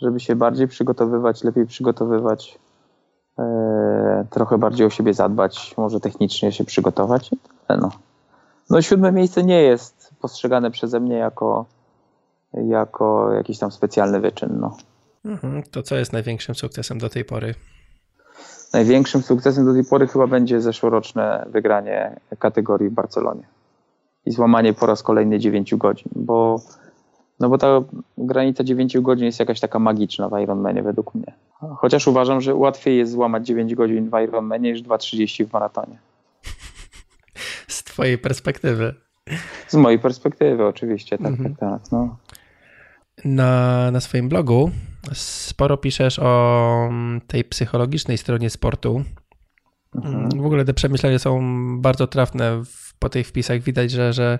żeby 0.00 0.20
się 0.20 0.36
bardziej 0.36 0.68
przygotowywać, 0.68 1.44
lepiej 1.44 1.66
przygotowywać, 1.66 2.58
yy, 3.38 3.44
trochę 4.30 4.58
bardziej 4.58 4.86
o 4.86 4.90
siebie 4.90 5.14
zadbać, 5.14 5.74
może 5.76 6.00
technicznie 6.00 6.52
się 6.52 6.64
przygotować. 6.64 7.30
No. 7.76 7.90
no 8.70 8.82
siódme 8.82 9.12
miejsce 9.12 9.42
nie 9.42 9.62
jest 9.62 10.14
postrzegane 10.20 10.70
przeze 10.70 11.00
mnie 11.00 11.16
jako 11.16 11.66
jako 12.54 13.32
jakiś 13.32 13.58
tam 13.58 13.70
specjalny 13.70 14.20
wyczyn. 14.20 14.58
No. 14.60 14.76
Mhm, 15.24 15.62
to 15.62 15.82
co 15.82 15.96
jest 15.96 16.12
największym 16.12 16.54
sukcesem 16.54 16.98
do 16.98 17.08
tej 17.08 17.24
pory? 17.24 17.54
Największym 18.72 19.22
sukcesem 19.22 19.64
do 19.64 19.72
tej 19.72 19.84
pory 19.84 20.06
chyba 20.06 20.26
będzie 20.26 20.60
zeszłoroczne 20.60 21.46
wygranie 21.50 22.20
kategorii 22.38 22.88
w 22.88 22.92
Barcelonie 22.92 23.42
i 24.26 24.30
złamanie 24.30 24.72
po 24.72 24.86
raz 24.86 25.02
kolejny 25.02 25.38
9 25.38 25.74
godzin, 25.74 26.12
bo, 26.16 26.60
no 27.40 27.48
bo 27.48 27.58
ta 27.58 27.80
granica 28.18 28.64
9 28.64 28.98
godzin 29.00 29.26
jest 29.26 29.40
jakaś 29.40 29.60
taka 29.60 29.78
magiczna 29.78 30.28
w 30.28 30.40
Ironmanie 30.40 30.82
według 30.82 31.14
mnie. 31.14 31.34
Chociaż 31.76 32.08
uważam, 32.08 32.40
że 32.40 32.54
łatwiej 32.54 32.98
jest 32.98 33.12
złamać 33.12 33.46
9 33.46 33.74
godzin 33.74 34.10
w 34.10 34.20
Ironmanie 34.20 34.72
niż 34.72 34.82
2,30 34.82 35.46
w 35.46 35.52
maratonie. 35.52 35.98
Twojej 37.92 38.18
perspektywy. 38.18 38.94
Z 39.68 39.74
mojej 39.74 39.98
perspektywy 39.98 40.66
oczywiście, 40.66 41.18
tak, 41.18 41.26
mhm. 41.26 41.56
tak, 41.56 41.70
tak. 41.70 41.92
No 41.92 42.16
na, 43.24 43.90
na 43.90 44.00
swoim 44.00 44.28
blogu 44.28 44.70
sporo 45.12 45.76
piszesz 45.76 46.18
o 46.18 46.90
tej 47.26 47.44
psychologicznej 47.44 48.18
stronie 48.18 48.50
sportu. 48.50 49.04
Mhm. 49.94 50.28
W 50.30 50.46
ogóle 50.46 50.64
te 50.64 50.74
przemyślenia 50.74 51.18
są 51.18 51.40
bardzo 51.80 52.06
trafne. 52.06 52.62
Po 52.98 53.08
tych 53.08 53.26
wpisach 53.26 53.60
widać, 53.60 53.90
że, 53.90 54.12
że 54.12 54.38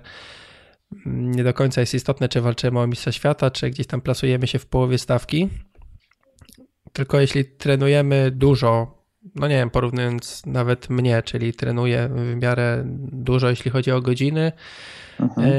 nie 1.05 1.43
do 1.43 1.53
końca 1.53 1.81
jest 1.81 1.93
istotne, 1.93 2.29
czy 2.29 2.41
walczymy 2.41 2.79
o 2.79 2.87
mistrza 2.87 3.11
świata, 3.11 3.51
czy 3.51 3.69
gdzieś 3.69 3.87
tam 3.87 4.01
plasujemy 4.01 4.47
się 4.47 4.59
w 4.59 4.65
połowie 4.65 4.97
stawki. 4.97 5.49
Tylko 6.93 7.19
jeśli 7.19 7.45
trenujemy 7.45 8.31
dużo, 8.31 9.00
no 9.35 9.47
nie 9.47 9.55
wiem, 9.55 9.69
porównując 9.69 10.45
nawet 10.45 10.89
mnie, 10.89 11.23
czyli 11.23 11.53
trenuję 11.53 12.09
w 12.15 12.35
miarę 12.41 12.83
dużo, 13.11 13.49
jeśli 13.49 13.71
chodzi 13.71 13.91
o 13.91 14.01
godziny, 14.01 14.51
mhm 15.19 15.51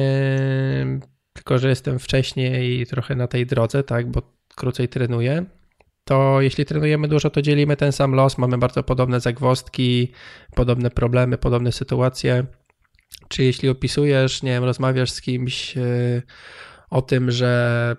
tylko 1.33 1.59
że 1.59 1.69
jestem 1.69 1.99
wcześniej 1.99 2.81
i 2.81 2.87
trochę 2.87 3.15
na 3.15 3.27
tej 3.27 3.47
drodze, 3.47 3.83
tak, 3.83 4.11
bo 4.11 4.23
krócej 4.57 4.89
trenuję, 4.89 5.45
to 6.05 6.41
jeśli 6.41 6.65
trenujemy 6.65 7.09
dużo, 7.09 7.31
to 7.31 7.43
dzielimy 7.43 7.77
ten 7.77 7.93
sam 7.93 8.15
los, 8.15 8.39
mamy 8.39 8.59
bardzo 8.59 8.83
podobne 8.83 9.21
zagwozdki, 9.21 10.13
podobne 10.55 10.91
problemy, 10.91 11.39
podobne 11.39 11.73
sytuacje. 11.73 12.47
Czy 13.29 13.45
jeśli 13.45 13.69
opisujesz, 13.69 14.43
nie 14.43 14.51
wiem, 14.51 14.65
rozmawiasz 14.65 15.11
z 15.13 15.21
kimś 15.21 15.77
e, 15.77 15.83
o 16.91 17.03
tym, 17.03 17.31
że 17.31 17.97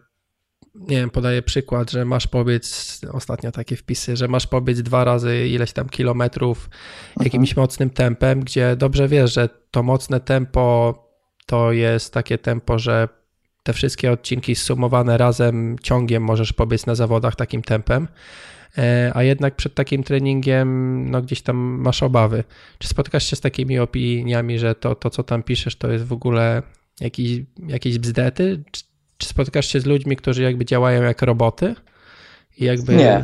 nie 0.75 0.97
wiem, 0.97 1.09
podaję 1.09 1.41
przykład, 1.41 1.91
że 1.91 2.05
masz 2.05 2.27
pobiec, 2.27 3.01
ostatnio 3.11 3.51
takie 3.51 3.75
wpisy, 3.75 4.17
że 4.17 4.27
masz 4.27 4.47
pobiec 4.47 4.81
dwa 4.81 5.03
razy 5.03 5.47
ileś 5.47 5.71
tam 5.71 5.89
kilometrów 5.89 6.69
jakimś 7.19 7.49
mhm. 7.49 7.63
mocnym 7.63 7.89
tempem, 7.89 8.39
gdzie 8.39 8.75
dobrze 8.75 9.07
wiesz, 9.07 9.33
że 9.33 9.49
to 9.71 9.83
mocne 9.83 10.19
tempo 10.19 10.95
to 11.45 11.71
jest 11.71 12.13
takie 12.13 12.37
tempo, 12.37 12.79
że 12.79 13.09
te 13.63 13.73
wszystkie 13.73 14.11
odcinki 14.11 14.55
zsumowane 14.55 15.17
razem 15.17 15.75
ciągiem 15.83 16.23
możesz 16.23 16.53
pobiec 16.53 16.85
na 16.85 16.95
zawodach 16.95 17.35
takim 17.35 17.61
tempem, 17.61 18.07
e, 18.77 19.11
a 19.13 19.23
jednak 19.23 19.55
przed 19.55 19.75
takim 19.75 20.03
treningiem 20.03 21.09
no 21.11 21.21
gdzieś 21.21 21.41
tam 21.41 21.55
masz 21.57 22.03
obawy. 22.03 22.43
Czy 22.77 22.87
spotkasz 22.87 23.29
się 23.29 23.35
z 23.35 23.41
takimi 23.41 23.79
opiniami, 23.79 24.59
że 24.59 24.75
to, 24.75 24.95
to 24.95 25.09
co 25.09 25.23
tam 25.23 25.43
piszesz, 25.43 25.75
to 25.75 25.91
jest 25.91 26.05
w 26.05 26.13
ogóle 26.13 26.61
jakiś, 26.99 27.41
jakieś 27.67 27.99
bzdety? 27.99 28.63
Czy, 28.71 28.83
czy 29.17 29.27
spotkasz 29.27 29.65
się 29.65 29.79
z 29.79 29.85
ludźmi, 29.85 30.15
którzy 30.15 30.43
jakby 30.43 30.65
działają 30.65 31.03
jak 31.03 31.21
roboty? 31.21 31.75
I 32.57 32.65
jakby... 32.65 32.95
Nie. 32.95 33.23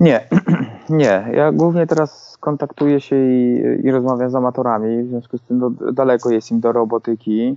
Nie, 0.00 0.28
nie. 0.88 1.28
Ja 1.34 1.52
głównie 1.52 1.86
teraz 1.86 2.36
kontaktuję 2.40 3.00
się 3.00 3.16
i, 3.16 3.62
i 3.84 3.90
rozmawiam 3.90 4.30
z 4.30 4.34
amatorami, 4.34 5.02
w 5.02 5.08
związku 5.08 5.38
z 5.38 5.42
tym 5.42 5.58
do, 5.58 5.70
daleko 5.92 6.30
jest 6.30 6.50
im 6.50 6.60
do 6.60 6.72
robotyki. 6.72 7.56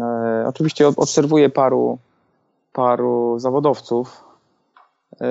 E, 0.00 0.44
oczywiście 0.48 0.88
obserwuję 0.88 1.50
paru, 1.50 1.98
paru 2.72 3.38
zawodowców, 3.38 4.24
e, 5.20 5.26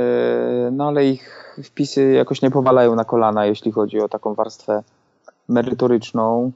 no 0.71 0.87
ale 0.87 1.05
ich 1.05 1.55
wpisy 1.63 2.11
jakoś 2.11 2.41
nie 2.41 2.51
powalają 2.51 2.95
na 2.95 3.05
kolana, 3.05 3.45
jeśli 3.45 3.71
chodzi 3.71 3.99
o 3.99 4.09
taką 4.09 4.33
warstwę 4.33 4.83
merytoryczną. 5.47 6.51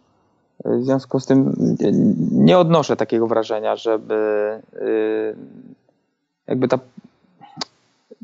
W 0.66 0.84
związku 0.84 1.20
z 1.20 1.26
tym 1.26 1.54
nie 2.32 2.58
odnoszę 2.58 2.96
takiego 2.96 3.28
wrażenia, 3.28 3.76
żeby 3.76 4.16
jakby 6.48 6.68
ta 6.68 6.80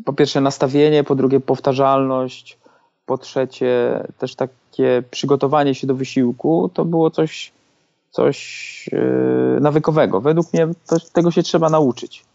po 0.06 0.14
pierwsze 0.14 0.42
nastawienie, 0.42 1.04
po 1.04 1.16
drugie 1.16 1.40
powtarzalność, 1.40 2.60
po 3.06 3.18
trzecie 3.18 4.04
też 4.18 4.36
takie 4.36 5.04
przygotowanie 5.12 5.76
się 5.76 5.88
do 5.88 5.96
wysiłku, 5.96 6.70
to 6.74 6.86
było 6.86 7.12
coś, 7.12 7.52
coś 8.10 8.90
yy, 8.92 9.60
nawykowego. 9.62 10.22
Według 10.22 10.54
mnie 10.54 10.68
tego 11.14 11.32
się 11.32 11.44
trzeba 11.44 11.70
nauczyć. 11.70 12.26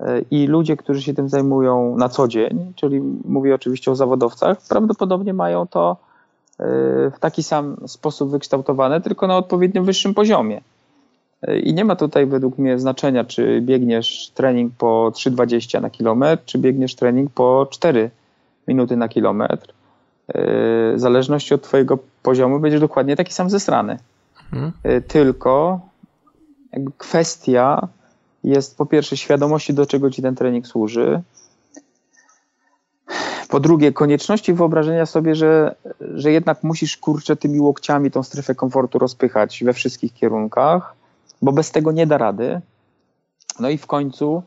Yy, 0.00 0.24
I 0.30 0.46
ludzie, 0.46 0.76
którzy 0.76 1.02
się 1.02 1.14
tym 1.14 1.28
zajmują 1.28 1.96
na 1.96 2.08
co 2.08 2.28
dzień, 2.28 2.72
czyli 2.76 3.00
mówię 3.24 3.54
oczywiście 3.54 3.90
o 3.90 3.96
zawodowcach, 3.96 4.58
prawdopodobnie 4.68 5.34
mają 5.34 5.66
to 5.66 5.96
w 7.12 7.18
taki 7.20 7.42
sam 7.42 7.76
sposób 7.86 8.30
wykształtowane, 8.30 9.00
tylko 9.00 9.26
na 9.26 9.36
odpowiednio 9.36 9.82
wyższym 9.82 10.14
poziomie. 10.14 10.60
I 11.62 11.74
nie 11.74 11.84
ma 11.84 11.96
tutaj 11.96 12.26
według 12.26 12.58
mnie 12.58 12.78
znaczenia, 12.78 13.24
czy 13.24 13.60
biegniesz 13.60 14.30
trening 14.34 14.72
po 14.78 15.12
3,20 15.14 15.82
na 15.82 15.90
kilometr, 15.90 16.44
czy 16.44 16.58
biegniesz 16.58 16.94
trening 16.94 17.30
po 17.30 17.66
4 17.70 18.10
minuty 18.68 18.96
na 18.96 19.08
kilometr. 19.08 19.72
W 20.34 20.94
zależności 20.96 21.54
od 21.54 21.62
Twojego 21.62 21.98
poziomu 22.22 22.60
będziesz 22.60 22.80
dokładnie 22.80 23.16
taki 23.16 23.32
sam 23.32 23.50
zesrany. 23.50 23.98
Mhm. 24.52 24.72
Tylko 25.08 25.80
kwestia 26.98 27.88
jest 28.44 28.78
po 28.78 28.86
pierwsze 28.86 29.16
świadomości, 29.16 29.74
do 29.74 29.86
czego 29.86 30.10
Ci 30.10 30.22
ten 30.22 30.34
trening 30.34 30.66
służy. 30.66 31.20
Po 33.50 33.60
drugie, 33.60 33.92
konieczności 33.92 34.54
wyobrażenia 34.54 35.06
sobie, 35.06 35.34
że, 35.34 35.74
że 36.00 36.32
jednak 36.32 36.62
musisz 36.62 36.96
kurczę 36.96 37.36
tymi 37.36 37.60
łokciami 37.60 38.10
tą 38.10 38.22
strefę 38.22 38.54
komfortu 38.54 38.98
rozpychać 38.98 39.64
we 39.64 39.72
wszystkich 39.72 40.14
kierunkach 40.14 41.00
bo 41.42 41.52
bez 41.52 41.70
tego 41.70 41.92
nie 41.92 42.06
da 42.06 42.18
rady. 42.18 42.60
No 43.60 43.68
i 43.68 43.78
w 43.78 43.86
końcu 43.86 44.42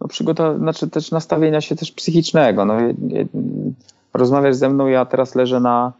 no, 0.00 0.08
przygotow- 0.08 0.58
znaczy 0.58 0.90
też 0.90 1.10
nastawienia 1.10 1.60
się 1.60 1.76
też 1.76 1.92
psychicznego. 1.92 2.64
No, 2.64 2.74
rozmawiasz 4.14 4.56
ze 4.56 4.68
mną, 4.68 4.86
ja 4.86 5.04
teraz 5.04 5.34
leżę 5.34 5.60
na, 5.60 5.92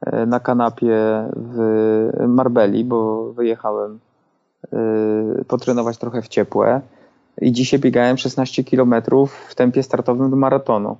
e, 0.00 0.26
na 0.26 0.40
kanapie 0.40 0.98
w 1.36 2.26
Marbeli, 2.28 2.84
bo 2.84 3.32
wyjechałem 3.32 3.98
y, 5.40 5.44
potrenować 5.44 5.98
trochę 5.98 6.22
w 6.22 6.28
ciepłe 6.28 6.80
i 7.40 7.52
dzisiaj 7.52 7.80
biegałem 7.80 8.18
16 8.18 8.64
km 8.64 8.94
w 9.48 9.54
tempie 9.54 9.82
startowym 9.82 10.30
do 10.30 10.36
maratonu. 10.36 10.96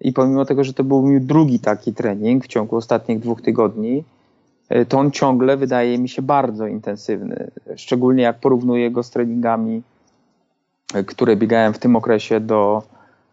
I 0.00 0.12
pomimo 0.12 0.44
tego, 0.44 0.64
że 0.64 0.72
to 0.72 0.84
był 0.84 1.02
mój 1.02 1.20
drugi 1.20 1.58
taki 1.58 1.94
trening 1.94 2.44
w 2.44 2.48
ciągu 2.48 2.76
ostatnich 2.76 3.20
dwóch 3.20 3.42
tygodni, 3.42 4.04
E, 4.68 4.84
to 4.84 4.98
on 4.98 5.10
ciągle 5.10 5.56
wydaje 5.56 5.98
mi 5.98 6.08
się 6.08 6.22
bardzo 6.22 6.66
intensywny. 6.66 7.50
Szczególnie 7.76 8.22
jak 8.22 8.40
porównuję 8.40 8.90
go 8.90 9.02
z 9.02 9.10
treningami, 9.10 9.82
e, 10.94 11.04
które 11.04 11.36
biegałem 11.36 11.72
w 11.72 11.78
tym 11.78 11.96
okresie 11.96 12.40
do, 12.40 12.82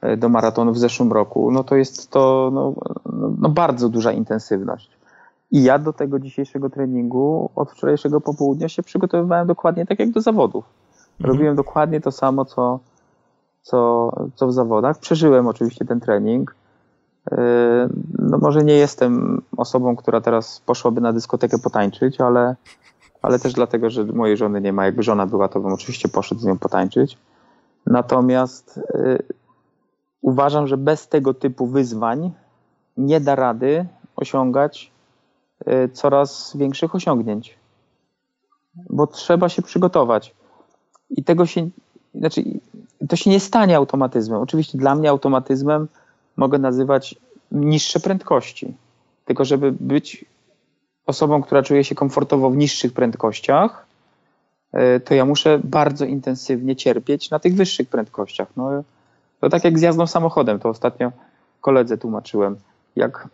e, 0.02 0.18
do 0.18 0.30
maratonu 0.30 0.72
w 0.72 0.80
zeszłym 0.80 1.12
roku, 1.12 1.52
no 1.52 1.64
to 1.64 1.76
jest 1.76 2.12
to 2.12 2.52
no, 2.54 2.74
no, 3.06 3.32
no 3.40 3.50
bardzo 3.50 3.90
duża 3.90 4.12
intensywność. 4.12 4.90
I 5.52 5.64
ja 5.64 5.80
do 5.80 5.94
tego 5.94 6.20
dzisiejszego 6.20 6.70
treningu 6.70 7.50
od 7.56 7.72
wczorajszego 7.72 8.22
popołudnia 8.22 8.70
się 8.70 8.84
przygotowywałem 8.84 9.48
dokładnie 9.48 9.86
tak 9.86 10.00
jak 10.00 10.12
do 10.12 10.22
zawodów. 10.22 10.66
Mhm. 11.20 11.36
Robiłem 11.36 11.56
dokładnie 11.56 12.02
to 12.02 12.12
samo, 12.12 12.46
co, 12.46 12.80
co, 13.64 14.12
co 14.36 14.48
w 14.48 14.54
zawodach. 14.54 15.00
Przeżyłem 15.00 15.48
oczywiście 15.48 15.86
ten 15.86 16.00
trening. 16.00 16.56
Yy, 17.32 17.38
no 18.20 18.38
może 18.38 18.64
nie 18.64 18.74
jestem 18.74 19.42
osobą, 19.58 19.96
która 19.96 20.22
teraz 20.22 20.62
poszłaby 20.66 21.02
na 21.02 21.14
dyskotekę 21.14 21.60
potańczyć, 21.60 22.22
ale, 22.22 22.56
ale 23.22 23.40
też 23.40 23.54
dlatego, 23.54 23.90
że 23.90 24.06
mojej 24.06 24.38
żony 24.38 24.62
nie 24.62 24.74
ma. 24.74 24.86
Jakby 24.86 25.04
żona 25.04 25.26
była, 25.26 25.48
to 25.48 25.60
bym 25.60 25.74
oczywiście 25.74 26.10
poszedł 26.10 26.42
z 26.42 26.46
nią 26.46 26.58
potańczyć. 26.58 27.18
Natomiast 27.86 28.80
yy, 28.94 29.20
uważam, 30.22 30.68
że 30.68 30.78
bez 30.78 31.08
tego 31.08 31.34
typu 31.34 31.68
wyzwań 31.68 32.32
nie 32.98 33.20
da 33.20 33.36
rady 33.36 33.86
osiągać 34.16 34.92
yy, 35.66 35.90
coraz 35.90 36.58
większych 36.58 36.96
osiągnięć. 36.96 37.58
Bo 38.90 39.08
trzeba 39.08 39.50
się 39.50 39.62
przygotować. 39.62 40.36
I 41.10 41.24
tego 41.24 41.46
się, 41.46 41.70
znaczy, 42.16 42.44
to 43.10 43.16
się 43.16 43.30
nie 43.30 43.40
stanie 43.40 43.78
automatyzmem. 43.78 44.42
Oczywiście 44.42 44.78
dla 44.78 44.96
mnie 44.96 45.10
automatyzmem 45.10 45.88
mogę 46.38 46.58
nazywać 46.58 47.16
niższe 47.52 48.00
prędkości. 48.00 48.74
Tylko 49.26 49.46
żeby 49.46 49.72
być 49.72 50.26
osobą, 51.06 51.42
która 51.42 51.64
czuje 51.64 51.84
się 51.84 51.96
komfortowo 51.96 52.50
w 52.50 52.58
niższych 52.58 52.94
prędkościach, 52.94 53.86
e, 54.72 55.00
to 55.00 55.14
ja 55.14 55.26
muszę 55.26 55.60
bardzo 55.64 56.06
intensywnie 56.06 56.76
cierpieć 56.76 57.30
na 57.30 57.40
tych 57.40 57.56
wyższych 57.56 57.90
prędkościach. 57.90 58.48
No, 58.58 58.84
to 59.42 59.50
tak 59.50 59.64
jak 59.64 59.80
z 59.80 59.82
jazdą 59.82 60.08
samochodem, 60.08 60.60
to 60.60 60.70
ostatnio 60.70 61.12
koledze 61.62 61.98
tłumaczyłem. 61.98 62.56
Jak 62.96 63.28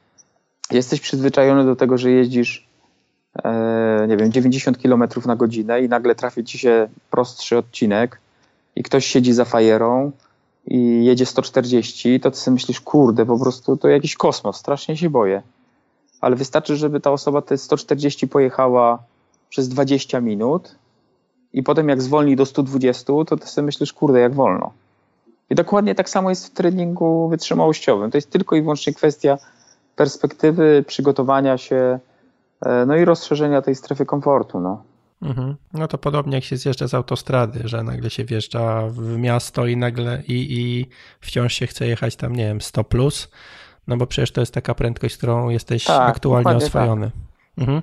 jesteś 0.71 1.01
przyzwyczajony 1.01 1.65
do 1.65 1.75
tego, 1.75 1.97
że 1.97 2.11
jeździsz 2.11 2.67
e, 3.43 4.05
nie 4.07 4.17
wiem, 4.17 4.31
90 4.31 4.77
km 4.77 5.03
na 5.25 5.35
godzinę 5.35 5.81
i 5.81 5.89
nagle 5.89 6.15
trafi 6.15 6.43
ci 6.43 6.57
się 6.57 6.89
prostszy 7.11 7.57
odcinek 7.57 8.19
i 8.75 8.83
ktoś 8.83 9.05
siedzi 9.05 9.33
za 9.33 9.45
fajerą, 9.45 10.11
i 10.67 11.05
jedzie 11.05 11.25
140, 11.25 12.19
to 12.19 12.31
ty 12.31 12.37
sobie 12.37 12.53
myślisz, 12.53 12.81
kurde, 12.81 13.25
po 13.25 13.39
prostu 13.39 13.77
to 13.77 13.87
jakiś 13.87 14.15
kosmos, 14.15 14.57
strasznie 14.57 14.97
się 14.97 15.09
boję. 15.09 15.41
Ale 16.21 16.35
wystarczy, 16.35 16.75
żeby 16.75 16.99
ta 16.99 17.11
osoba 17.11 17.41
te 17.41 17.57
140 17.57 18.27
pojechała 18.27 18.99
przez 19.49 19.69
20 19.69 20.21
minut 20.21 20.75
i 21.53 21.63
potem 21.63 21.89
jak 21.89 22.01
zwolni 22.01 22.35
do 22.35 22.45
120, 22.45 23.13
to 23.27 23.37
ty 23.37 23.47
sobie 23.47 23.65
myślisz, 23.65 23.93
kurde, 23.93 24.19
jak 24.19 24.33
wolno. 24.33 24.71
I 25.49 25.55
dokładnie 25.55 25.95
tak 25.95 26.09
samo 26.09 26.29
jest 26.29 26.47
w 26.47 26.49
treningu 26.49 27.27
wytrzymałościowym. 27.27 28.11
To 28.11 28.17
jest 28.17 28.29
tylko 28.29 28.55
i 28.55 28.61
wyłącznie 28.61 28.93
kwestia 28.93 29.37
perspektywy, 29.95 30.83
przygotowania 30.87 31.57
się, 31.57 31.99
e, 32.61 32.85
no 32.85 32.95
i 32.95 33.05
rozszerzenia 33.05 33.61
tej 33.61 33.75
strefy 33.75 34.05
komfortu. 34.05 34.59
No. 34.59 34.83
Mhm. 35.21 35.55
No 35.73 35.87
to 35.87 35.97
podobnie 35.97 36.35
jak 36.35 36.43
się 36.43 36.57
zjeżdża 36.57 36.87
z 36.87 36.93
autostrady, 36.93 37.61
że 37.65 37.83
nagle 37.83 38.09
się 38.09 38.25
wjeżdża 38.25 38.87
w 38.87 39.17
miasto 39.17 39.67
i 39.67 39.77
nagle 39.77 40.23
i, 40.27 40.59
i 40.59 40.85
wciąż 41.19 41.53
się 41.53 41.67
chce 41.67 41.87
jechać 41.87 42.15
tam, 42.15 42.35
nie 42.35 42.45
wiem, 42.45 42.61
100 42.61 42.83
plus, 42.83 43.31
no 43.87 43.97
bo 43.97 44.07
przecież 44.07 44.31
to 44.31 44.41
jest 44.41 44.53
taka 44.53 44.75
prędkość, 44.75 45.17
którą 45.17 45.49
jesteś 45.49 45.83
tak, 45.85 46.09
aktualnie 46.09 46.55
oswojony. 46.55 47.11
Tak. 47.11 47.19
Mhm. 47.57 47.81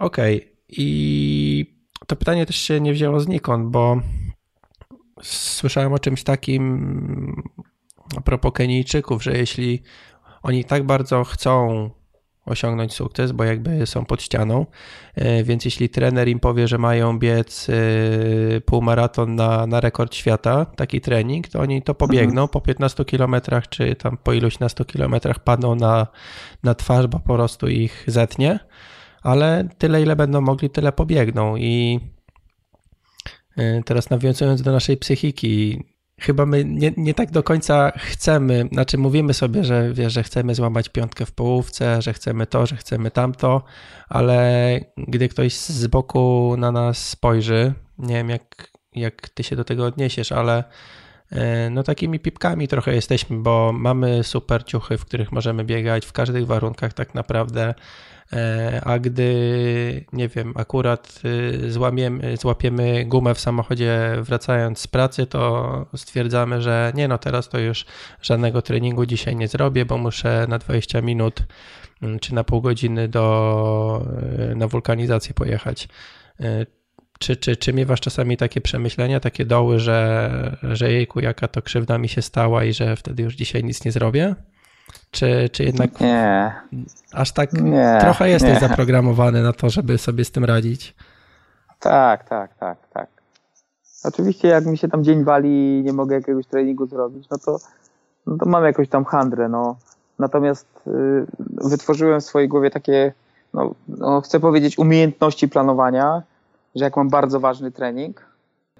Okej. 0.00 0.36
Okay. 0.36 0.54
I 0.68 1.74
to 2.06 2.16
pytanie 2.16 2.46
też 2.46 2.56
się 2.56 2.80
nie 2.80 2.92
wzięło 2.92 3.20
znikąd, 3.20 3.70
bo 3.70 4.00
słyszałem 5.22 5.92
o 5.92 5.98
czymś 5.98 6.22
takim 6.22 7.42
a 8.16 8.20
propos 8.20 8.52
Kenijczyków, 8.52 9.22
że 9.22 9.38
jeśli 9.38 9.82
oni 10.42 10.64
tak 10.64 10.86
bardzo 10.86 11.24
chcą 11.24 11.90
osiągnąć 12.46 12.92
sukces, 12.92 13.32
bo 13.32 13.44
jakby 13.44 13.86
są 13.86 14.04
pod 14.04 14.22
ścianą. 14.22 14.66
E, 15.14 15.44
więc 15.44 15.64
jeśli 15.64 15.88
trener 15.88 16.28
im 16.28 16.40
powie, 16.40 16.68
że 16.68 16.78
mają 16.78 17.18
biec 17.18 17.66
e, 17.68 18.60
półmaraton 18.60 19.34
na, 19.34 19.66
na 19.66 19.80
rekord 19.80 20.14
świata, 20.14 20.64
taki 20.64 21.00
trening, 21.00 21.48
to 21.48 21.60
oni 21.60 21.82
to 21.82 21.94
pobiegną 21.94 22.42
mhm. 22.42 22.48
po 22.48 22.60
15 22.60 23.04
kilometrach, 23.04 23.68
czy 23.68 23.96
tam 23.96 24.16
po 24.16 24.32
iluś 24.32 24.58
na 24.58 24.68
100 24.68 24.84
kilometrach 24.84 25.38
padną 25.38 25.74
na, 25.74 26.06
na 26.62 26.74
twarz, 26.74 27.06
bo 27.06 27.20
po 27.20 27.34
prostu 27.34 27.68
ich 27.68 28.04
zetnie, 28.06 28.58
ale 29.22 29.68
tyle 29.78 30.02
ile 30.02 30.16
będą 30.16 30.40
mogli, 30.40 30.70
tyle 30.70 30.92
pobiegną 30.92 31.56
i 31.56 32.00
e, 33.56 33.82
Teraz 33.82 34.10
nawiązując 34.10 34.62
do 34.62 34.72
naszej 34.72 34.96
psychiki, 34.96 35.84
chyba 36.20 36.46
my 36.46 36.64
nie, 36.64 36.92
nie 36.96 37.14
tak 37.14 37.30
do 37.30 37.42
końca 37.42 37.92
chcemy, 37.96 38.68
znaczy 38.72 38.98
mówimy 38.98 39.34
sobie, 39.34 39.64
że, 39.64 39.92
wiesz, 39.92 40.12
że 40.12 40.22
chcemy 40.22 40.54
złamać 40.54 40.88
piątkę 40.88 41.26
w 41.26 41.32
połówce, 41.32 42.02
że 42.02 42.12
chcemy 42.12 42.46
to, 42.46 42.66
że 42.66 42.76
chcemy 42.76 43.10
tamto, 43.10 43.62
ale 44.08 44.80
gdy 44.96 45.28
ktoś 45.28 45.56
z 45.56 45.86
boku 45.86 46.54
na 46.58 46.72
nas 46.72 47.08
spojrzy, 47.08 47.74
nie 47.98 48.14
wiem 48.14 48.30
jak, 48.30 48.70
jak 48.92 49.28
ty 49.28 49.42
się 49.42 49.56
do 49.56 49.64
tego 49.64 49.86
odniesiesz, 49.86 50.32
ale 50.32 50.64
e, 51.30 51.70
no 51.70 51.82
takimi 51.82 52.20
pipkami 52.20 52.68
trochę 52.68 52.94
jesteśmy, 52.94 53.36
bo 53.36 53.72
mamy 53.72 54.24
super 54.24 54.64
ciuchy, 54.64 54.98
w 54.98 55.04
których 55.04 55.32
możemy 55.32 55.64
biegać 55.64 56.06
w 56.06 56.12
każdych 56.12 56.46
warunkach 56.46 56.92
tak 56.92 57.14
naprawdę 57.14 57.74
a 58.84 58.98
gdy, 58.98 60.04
nie 60.12 60.28
wiem, 60.28 60.52
akurat 60.56 61.20
y, 61.24 61.72
złamiemy, 61.72 62.36
złapiemy 62.36 63.04
gumę 63.04 63.34
w 63.34 63.40
samochodzie 63.40 64.16
wracając 64.22 64.78
z 64.78 64.86
pracy, 64.86 65.26
to 65.26 65.86
stwierdzamy, 65.96 66.62
że 66.62 66.92
nie 66.94 67.08
no, 67.08 67.18
teraz 67.18 67.48
to 67.48 67.58
już 67.58 67.84
żadnego 68.22 68.62
treningu 68.62 69.06
dzisiaj 69.06 69.36
nie 69.36 69.48
zrobię, 69.48 69.84
bo 69.84 69.98
muszę 69.98 70.46
na 70.48 70.58
20 70.58 71.00
minut 71.00 71.40
mm, 72.02 72.18
czy 72.18 72.34
na 72.34 72.44
pół 72.44 72.60
godziny 72.60 73.08
do, 73.08 74.06
y, 74.50 74.54
na 74.56 74.68
wulkanizację 74.68 75.34
pojechać. 75.34 75.88
E, 76.40 76.66
czy, 77.18 77.36
czy, 77.36 77.56
czy 77.56 77.72
miewasz 77.72 78.00
czasami 78.00 78.36
takie 78.36 78.60
przemyślenia, 78.60 79.20
takie 79.20 79.44
doły, 79.44 79.80
że, 79.80 80.56
że 80.62 80.92
jejku, 80.92 81.20
jaka 81.20 81.48
to 81.48 81.62
krzywda 81.62 81.98
mi 81.98 82.08
się 82.08 82.22
stała 82.22 82.64
i 82.64 82.72
że 82.72 82.96
wtedy 82.96 83.22
już 83.22 83.34
dzisiaj 83.34 83.64
nic 83.64 83.84
nie 83.84 83.92
zrobię? 83.92 84.34
Czy, 85.10 85.48
czy 85.52 85.64
jednak 85.64 86.00
nie. 86.00 86.52
aż 87.12 87.32
tak 87.32 87.52
nie, 87.52 87.98
trochę 88.00 88.28
jesteś 88.28 88.62
nie. 88.62 88.68
zaprogramowany 88.68 89.42
na 89.42 89.52
to, 89.52 89.70
żeby 89.70 89.98
sobie 89.98 90.24
z 90.24 90.30
tym 90.30 90.44
radzić? 90.44 90.94
Tak, 91.80 92.28
tak, 92.28 92.54
tak, 92.58 92.78
tak. 92.92 93.08
Oczywiście 94.04 94.48
jak 94.48 94.66
mi 94.66 94.78
się 94.78 94.88
tam 94.88 95.04
dzień 95.04 95.24
wali 95.24 95.78
i 95.78 95.82
nie 95.82 95.92
mogę 95.92 96.16
jakiegoś 96.16 96.46
treningu 96.46 96.86
zrobić, 96.86 97.28
no 97.30 97.38
to, 97.38 97.58
no 98.26 98.36
to 98.36 98.46
mam 98.46 98.64
jakąś 98.64 98.88
tam 98.88 99.04
handrę, 99.04 99.48
no. 99.48 99.76
Natomiast 100.18 100.66
y, 100.86 101.26
wytworzyłem 101.68 102.20
w 102.20 102.24
swojej 102.24 102.48
głowie 102.48 102.70
takie, 102.70 103.12
no, 103.54 103.74
no, 103.88 104.20
chcę 104.20 104.40
powiedzieć, 104.40 104.78
umiejętności 104.78 105.48
planowania, 105.48 106.22
że 106.74 106.84
jak 106.84 106.96
mam 106.96 107.08
bardzo 107.08 107.40
ważny 107.40 107.70
trening, 107.72 108.26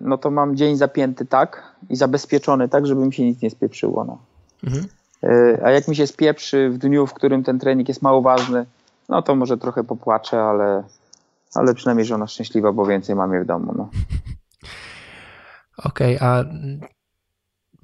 no 0.00 0.18
to 0.18 0.30
mam 0.30 0.56
dzień 0.56 0.76
zapięty 0.76 1.26
tak 1.26 1.74
i 1.90 1.96
zabezpieczony 1.96 2.68
tak, 2.68 2.86
żeby 2.86 3.06
mi 3.06 3.12
się 3.12 3.24
nic 3.24 3.42
nie 3.42 3.50
spieprzyło. 3.50 4.04
No. 4.04 4.18
Mhm. 4.64 4.86
Y, 5.24 5.60
a 5.64 5.70
jak 5.70 5.88
mi 5.88 5.96
się 5.96 6.06
spieprzy 6.06 6.70
w 6.70 6.78
dniu, 6.78 7.06
w 7.06 7.14
którym 7.14 7.44
ten 7.44 7.58
trening 7.58 7.88
jest 7.88 8.02
mało 8.02 8.22
ważny, 8.22 8.66
no 9.08 9.22
to 9.22 9.34
może 9.34 9.58
trochę 9.58 9.84
popłaczę, 9.84 10.42
ale, 10.42 10.82
ale 11.54 11.74
przynajmniej 11.74 12.06
żona 12.06 12.26
szczęśliwa, 12.26 12.72
bo 12.72 12.86
więcej 12.86 13.16
mam 13.16 13.34
je 13.34 13.40
w 13.40 13.46
domu. 13.46 13.74
No. 13.76 13.88
Okej, 15.88 16.16
okay, 16.16 16.28
a 16.28 16.44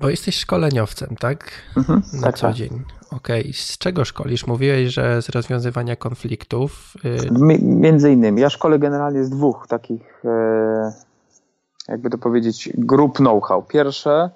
bo 0.01 0.09
jesteś 0.09 0.37
szkoleniowcem, 0.37 1.17
tak? 1.21 1.51
Mhm, 1.77 2.03
Na 2.13 2.23
tak, 2.23 2.39
co 2.39 2.47
tak. 2.47 2.57
dzień. 2.57 2.83
Okej, 3.11 3.41
okay. 3.41 3.53
z 3.53 3.79
czego 3.79 4.05
szkolisz? 4.05 4.47
Mówiłeś, 4.47 4.95
że 4.95 5.23
z 5.23 5.29
rozwiązywania 5.29 5.97
konfliktów. 5.97 6.95
Y... 7.05 7.29
Między 7.63 8.13
innymi. 8.13 8.41
Ja 8.41 8.51
szkolę 8.51 8.79
generalnie 8.79 9.25
z 9.25 9.31
dwóch 9.31 9.67
takich, 9.69 10.25
e, 10.25 10.93
jakby 11.89 12.11
to 12.11 12.19
powiedzieć, 12.19 12.71
grup 12.75 13.17
know-how. 13.17 13.63
Pierwsze, 13.63 14.31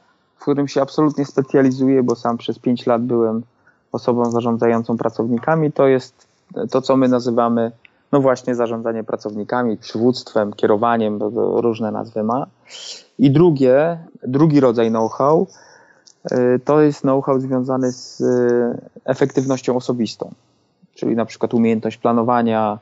którym 0.45 0.69
się 0.69 0.83
absolutnie 0.83 1.25
specjalizuję, 1.25 2.03
bo 2.03 2.17
sam 2.17 2.39
przez 2.39 2.59
pięć 2.59 2.87
lat 2.87 3.03
byłem 3.03 3.43
osobą 3.93 4.31
zarządzającą 4.31 4.97
pracownikami, 4.97 5.73
to 5.73 5.87
jest 5.87 6.27
to, 6.71 6.83
co 6.83 6.97
my 6.97 7.09
nazywamy 7.09 7.73
no 8.13 8.21
właśnie 8.21 8.55
zarządzanie 8.55 9.05
pracownikami, 9.05 9.77
przywództwem, 9.77 10.53
kierowaniem, 10.53 11.19
bo 11.19 11.61
różne 11.61 11.93
nazwy 11.93 12.23
ma. 12.23 12.47
I 13.19 13.31
drugie, 13.31 13.99
drugi 14.27 14.61
rodzaj 14.61 14.91
know-how 14.91 15.47
y, 16.33 16.61
to 16.65 16.81
jest 16.81 17.01
know-how 17.01 17.41
związany 17.41 17.93
z 17.93 18.21
y, 18.21 18.79
efektywnością 19.05 19.77
osobistą, 19.77 20.31
czyli 20.95 21.17
na 21.17 21.25
przykład 21.25 21.55
umiejętność 21.55 21.97
planowania, 21.97 22.79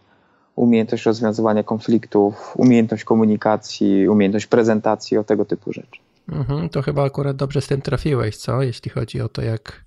umiejętność 0.56 1.06
rozwiązywania 1.06 1.62
konfliktów, 1.62 2.54
umiejętność 2.56 3.04
komunikacji, 3.04 4.08
umiejętność 4.08 4.46
prezentacji, 4.46 5.18
o 5.18 5.24
tego 5.24 5.44
typu 5.44 5.72
rzeczy. 5.72 6.00
Mhm, 6.28 6.68
to 6.68 6.82
chyba 6.82 7.04
akurat 7.04 7.36
dobrze 7.36 7.60
z 7.60 7.66
tym 7.66 7.82
trafiłeś, 7.82 8.36
co? 8.36 8.62
Jeśli 8.62 8.90
chodzi 8.90 9.20
o 9.20 9.28
to, 9.28 9.42
jak 9.42 9.84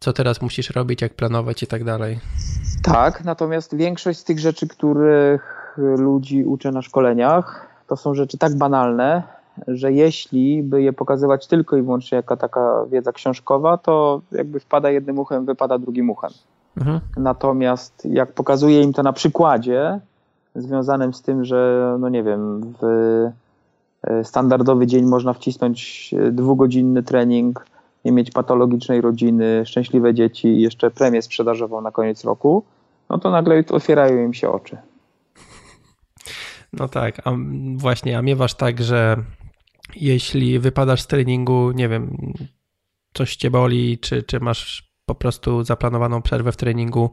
co 0.00 0.12
teraz 0.12 0.42
musisz 0.42 0.70
robić, 0.70 1.02
jak 1.02 1.14
planować 1.14 1.62
i 1.62 1.66
tak 1.66 1.84
dalej. 1.84 2.18
Tak, 2.82 3.24
natomiast 3.24 3.76
większość 3.76 4.18
z 4.18 4.24
tych 4.24 4.38
rzeczy, 4.38 4.68
których 4.68 5.74
ludzi 5.76 6.44
uczę 6.44 6.72
na 6.72 6.82
szkoleniach, 6.82 7.66
to 7.86 7.96
są 7.96 8.14
rzeczy 8.14 8.38
tak 8.38 8.54
banalne, 8.54 9.22
że 9.68 9.92
jeśli 9.92 10.62
by 10.62 10.82
je 10.82 10.92
pokazywać 10.92 11.46
tylko 11.46 11.76
i 11.76 11.82
wyłącznie 11.82 12.16
jako 12.16 12.36
taka 12.36 12.84
wiedza 12.90 13.12
książkowa, 13.12 13.78
to 13.78 14.20
jakby 14.32 14.60
wpada 14.60 14.90
jednym 14.90 15.18
uchem, 15.18 15.44
wypada 15.44 15.78
drugim 15.78 16.10
uchem. 16.10 16.30
Mhm. 16.76 17.00
Natomiast 17.16 18.04
jak 18.04 18.32
pokazuję 18.32 18.82
im 18.82 18.92
to 18.92 19.02
na 19.02 19.12
przykładzie, 19.12 20.00
związanym 20.54 21.14
z 21.14 21.22
tym, 21.22 21.44
że 21.44 21.96
no 22.00 22.08
nie 22.08 22.22
wiem, 22.22 22.60
w 22.80 22.86
standardowy 24.22 24.86
dzień 24.86 25.04
można 25.04 25.32
wcisnąć 25.32 26.10
dwugodzinny 26.32 27.02
trening, 27.02 27.66
nie 28.04 28.12
mieć 28.12 28.30
patologicznej 28.30 29.00
rodziny, 29.00 29.66
szczęśliwe 29.66 30.14
dzieci 30.14 30.48
i 30.48 30.60
jeszcze 30.60 30.90
premię 30.90 31.22
sprzedażową 31.22 31.80
na 31.80 31.90
koniec 31.90 32.24
roku, 32.24 32.64
no 33.10 33.18
to 33.18 33.30
nagle 33.30 33.64
otwierają 33.70 34.24
im 34.24 34.34
się 34.34 34.50
oczy. 34.50 34.76
No 36.72 36.88
tak, 36.88 37.26
a 37.26 37.32
właśnie, 37.76 38.18
a 38.18 38.22
miewasz 38.22 38.54
tak, 38.54 38.82
że 38.82 39.16
jeśli 39.96 40.58
wypadasz 40.58 41.02
z 41.02 41.06
treningu, 41.06 41.70
nie 41.70 41.88
wiem, 41.88 42.32
coś 43.14 43.36
cię 43.36 43.50
boli, 43.50 43.98
czy, 43.98 44.22
czy 44.22 44.40
masz 44.40 44.87
po 45.08 45.14
prostu 45.14 45.64
zaplanowaną 45.64 46.22
przerwę 46.22 46.52
w 46.52 46.56
treningu, 46.56 47.10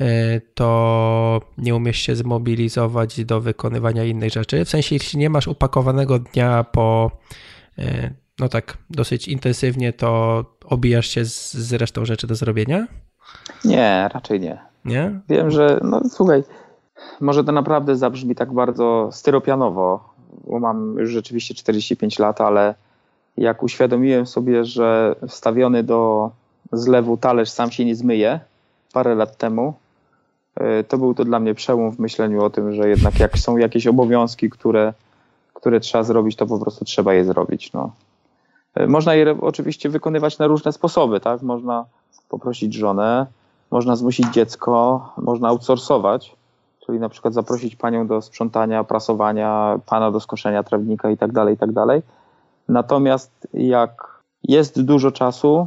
e, 0.00 0.40
to 0.40 1.40
nie 1.58 1.74
umiesz 1.74 1.96
się 1.96 2.16
zmobilizować 2.16 3.24
do 3.24 3.40
wykonywania 3.40 4.04
innych 4.04 4.32
rzeczy. 4.32 4.64
W 4.64 4.68
sensie, 4.68 4.94
jeśli 4.94 5.18
nie 5.18 5.30
masz 5.30 5.48
upakowanego 5.48 6.18
dnia 6.18 6.64
po 6.64 7.10
e, 7.78 8.10
no 8.38 8.48
tak, 8.48 8.78
dosyć 8.90 9.28
intensywnie, 9.28 9.92
to 9.92 10.44
obijasz 10.64 11.06
się 11.06 11.24
z, 11.24 11.54
z 11.54 11.72
resztą 11.72 12.04
rzeczy 12.04 12.26
do 12.26 12.34
zrobienia? 12.34 12.86
Nie, 13.64 14.08
raczej 14.14 14.40
nie. 14.40 14.58
Nie? 14.84 15.20
Wiem, 15.28 15.50
że, 15.50 15.80
no 15.82 16.00
słuchaj, 16.10 16.42
może 17.20 17.44
to 17.44 17.52
naprawdę 17.52 17.96
zabrzmi 17.96 18.34
tak 18.34 18.52
bardzo 18.52 19.08
styropianowo, 19.12 20.14
bo 20.46 20.58
mam 20.58 20.96
już 20.98 21.10
rzeczywiście 21.10 21.54
45 21.54 22.18
lat, 22.18 22.40
ale 22.40 22.74
jak 23.36 23.62
uświadomiłem 23.62 24.26
sobie, 24.26 24.64
że 24.64 25.16
wstawiony 25.28 25.82
do 25.82 26.30
zlewu 26.74 27.16
talerz 27.16 27.50
sam 27.50 27.70
się 27.70 27.84
nie 27.84 27.96
zmyje 27.96 28.40
parę 28.92 29.14
lat 29.14 29.36
temu, 29.36 29.74
y, 30.60 30.84
to 30.84 30.98
był 30.98 31.14
to 31.14 31.24
dla 31.24 31.40
mnie 31.40 31.54
przełom 31.54 31.90
w 31.90 31.98
myśleniu 31.98 32.44
o 32.44 32.50
tym, 32.50 32.74
że 32.74 32.88
jednak 32.88 33.20
jak 33.20 33.38
są 33.38 33.56
jakieś 33.56 33.86
obowiązki, 33.86 34.50
które, 34.50 34.92
które 35.54 35.80
trzeba 35.80 36.04
zrobić, 36.04 36.36
to 36.36 36.46
po 36.46 36.58
prostu 36.58 36.84
trzeba 36.84 37.14
je 37.14 37.24
zrobić. 37.24 37.72
No. 37.72 37.90
E, 38.74 38.86
można 38.86 39.14
je 39.14 39.40
oczywiście 39.40 39.88
wykonywać 39.88 40.38
na 40.38 40.46
różne 40.46 40.72
sposoby, 40.72 41.20
tak? 41.20 41.42
Można 41.42 41.84
poprosić 42.28 42.74
żonę, 42.74 43.26
można 43.70 43.96
zmusić 43.96 44.26
dziecko, 44.32 45.08
można 45.18 45.48
outsourcować, 45.48 46.36
czyli 46.86 46.98
na 46.98 47.08
przykład 47.08 47.34
zaprosić 47.34 47.76
panią 47.76 48.06
do 48.06 48.22
sprzątania, 48.22 48.84
prasowania, 48.84 49.78
pana 49.86 50.10
do 50.10 50.20
skoszenia 50.20 50.62
trawnika 50.62 51.10
i 51.10 51.16
tak 51.16 51.32
dalej, 51.32 51.54
i 51.54 51.58
tak 51.58 51.72
dalej. 51.72 52.02
Natomiast 52.68 53.48
jak 53.54 54.20
jest 54.42 54.82
dużo 54.82 55.12
czasu 55.12 55.66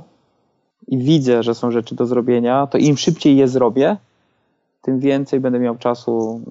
i 0.87 0.97
widzę, 0.97 1.43
że 1.43 1.55
są 1.55 1.71
rzeczy 1.71 1.95
do 1.95 2.05
zrobienia, 2.05 2.67
to 2.67 2.77
im 2.77 2.97
szybciej 2.97 3.37
je 3.37 3.47
zrobię, 3.47 3.97
tym 4.81 4.99
więcej 4.99 5.39
będę 5.39 5.59
miał 5.59 5.77
czasu 5.77 6.41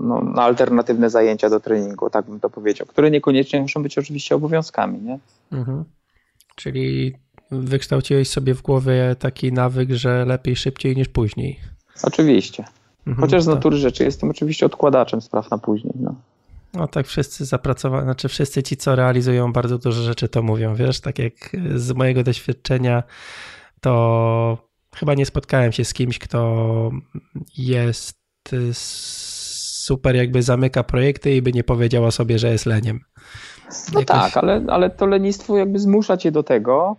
no, 0.00 0.22
na 0.22 0.42
alternatywne 0.42 1.10
zajęcia 1.10 1.50
do 1.50 1.60
treningu, 1.60 2.10
tak 2.10 2.26
bym 2.26 2.40
to 2.40 2.50
powiedział, 2.50 2.86
które 2.86 3.10
niekoniecznie 3.10 3.60
muszą 3.60 3.82
być 3.82 3.98
oczywiście 3.98 4.34
obowiązkami. 4.34 5.00
Nie? 5.00 5.18
Mhm. 5.52 5.84
Czyli 6.56 7.14
wykształciłeś 7.50 8.30
sobie 8.30 8.54
w 8.54 8.62
głowie 8.62 9.16
taki 9.18 9.52
nawyk, 9.52 9.90
że 9.90 10.24
lepiej 10.24 10.56
szybciej 10.56 10.96
niż 10.96 11.08
później. 11.08 11.60
Oczywiście. 12.02 12.64
Mhm, 13.06 13.16
Chociaż 13.26 13.42
z 13.42 13.46
tak. 13.46 13.54
natury 13.54 13.76
rzeczy 13.76 14.04
jestem 14.04 14.30
oczywiście 14.30 14.66
odkładaczem 14.66 15.20
spraw 15.20 15.50
na 15.50 15.58
później. 15.58 15.94
No. 16.00 16.14
No 16.78 16.88
tak 16.88 17.06
wszyscy 17.06 17.44
zapracowani, 17.44 18.04
znaczy 18.04 18.28
wszyscy 18.28 18.62
ci, 18.62 18.76
co 18.76 18.96
realizują 18.96 19.52
bardzo 19.52 19.78
dużo 19.78 20.02
rzeczy, 20.02 20.28
to 20.28 20.42
mówią, 20.42 20.74
wiesz, 20.74 21.00
tak 21.00 21.18
jak 21.18 21.32
z 21.74 21.92
mojego 21.92 22.22
doświadczenia, 22.22 23.02
to 23.80 24.58
chyba 24.94 25.14
nie 25.14 25.26
spotkałem 25.26 25.72
się 25.72 25.84
z 25.84 25.94
kimś, 25.94 26.18
kto 26.18 26.90
jest 27.58 28.18
super 29.84 30.16
jakby 30.16 30.42
zamyka 30.42 30.82
projekty 30.82 31.36
i 31.36 31.42
by 31.42 31.52
nie 31.52 31.64
powiedziała 31.64 32.10
sobie, 32.10 32.38
że 32.38 32.48
jest 32.48 32.66
leniem. 32.66 33.00
No 33.94 34.00
Jakoś... 34.00 34.06
tak, 34.06 34.36
ale, 34.36 34.64
ale 34.68 34.90
to 34.90 35.06
lenistwo 35.06 35.56
jakby 35.56 35.78
zmusza 35.78 36.16
cię 36.16 36.32
do 36.32 36.42
tego, 36.42 36.96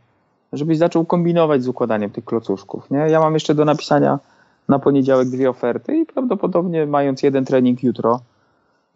żebyś 0.53 0.77
zaczął 0.77 1.05
kombinować 1.05 1.63
z 1.63 1.67
układaniem 1.67 2.09
tych 2.09 2.25
klocuszków. 2.25 2.91
Nie? 2.91 2.97
Ja 2.97 3.19
mam 3.19 3.33
jeszcze 3.33 3.55
do 3.55 3.65
napisania 3.65 4.19
na 4.69 4.79
poniedziałek 4.79 5.29
dwie 5.29 5.49
oferty 5.49 5.97
i 5.97 6.05
prawdopodobnie 6.05 6.85
mając 6.85 7.23
jeden 7.23 7.45
trening 7.45 7.83
jutro, 7.83 8.21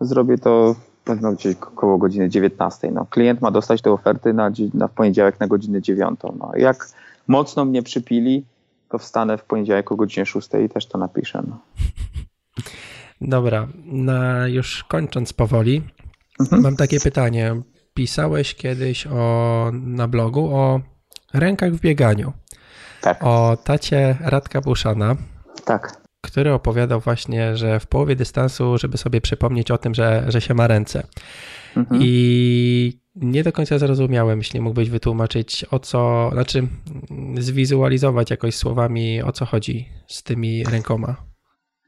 zrobię 0.05 0.37
to 0.37 0.75
pewno 1.03 1.33
gdzieś 1.33 1.55
około 1.55 1.97
godziny 1.97 2.29
19. 2.29 2.91
No, 2.91 3.05
klient 3.05 3.41
ma 3.41 3.51
dostać 3.51 3.81
te 3.81 3.91
oferty 3.91 4.33
na, 4.33 4.51
na 4.73 4.87
poniedziałek 4.87 5.39
na 5.39 5.47
godzinę 5.47 5.81
9. 5.81 6.19
No, 6.39 6.51
jak 6.55 6.87
mocno 7.27 7.65
mnie 7.65 7.83
przypili, 7.83 8.45
to 8.89 8.97
wstanę 8.97 9.37
w 9.37 9.43
poniedziałek 9.43 9.91
o 9.91 9.95
godzinie 9.95 10.25
6 10.25 10.49
i 10.65 10.69
też 10.69 10.85
to 10.85 10.97
napiszę. 10.97 11.43
No. 11.47 11.59
Dobra, 13.21 13.67
na 13.85 14.47
już 14.47 14.83
kończąc 14.83 15.33
powoli, 15.33 15.81
mhm. 16.39 16.61
mam 16.61 16.75
takie 16.75 16.99
pytanie. 16.99 17.55
Pisałeś 17.93 18.55
kiedyś 18.55 19.07
o, 19.07 19.71
na 19.73 20.07
blogu 20.07 20.55
o 20.55 20.81
rękach 21.33 21.71
w 21.71 21.79
bieganiu. 21.79 22.33
Tak. 23.01 23.23
O 23.23 23.57
tacie 23.63 24.17
Radka 24.21 24.61
Buszana. 24.61 25.15
Tak. 25.65 26.02
Który 26.23 26.53
opowiadał 26.53 26.99
właśnie, 26.99 27.57
że 27.57 27.79
w 27.79 27.87
połowie 27.87 28.15
dystansu, 28.15 28.77
żeby 28.77 28.97
sobie 28.97 29.21
przypomnieć 29.21 29.71
o 29.71 29.77
tym, 29.77 29.93
że, 29.93 30.23
że 30.27 30.41
się 30.41 30.53
ma 30.53 30.67
ręce. 30.67 31.03
Mhm. 31.77 32.01
I 32.03 32.99
nie 33.15 33.43
do 33.43 33.51
końca 33.51 33.77
zrozumiałem, 33.77 34.37
jeśli 34.37 34.61
mógłbyś 34.61 34.89
wytłumaczyć 34.89 35.65
o 35.71 35.79
co, 35.79 36.29
znaczy 36.33 36.67
zwizualizować 37.39 38.31
jakoś 38.31 38.55
słowami 38.55 39.23
o 39.23 39.31
co 39.31 39.45
chodzi 39.45 39.89
z 40.07 40.23
tymi 40.23 40.63
rękoma. 40.63 41.15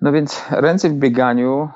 No 0.02 0.12
więc 0.12 0.44
ręce 0.52 0.90
w 0.90 0.94
bieganiu 0.94 1.70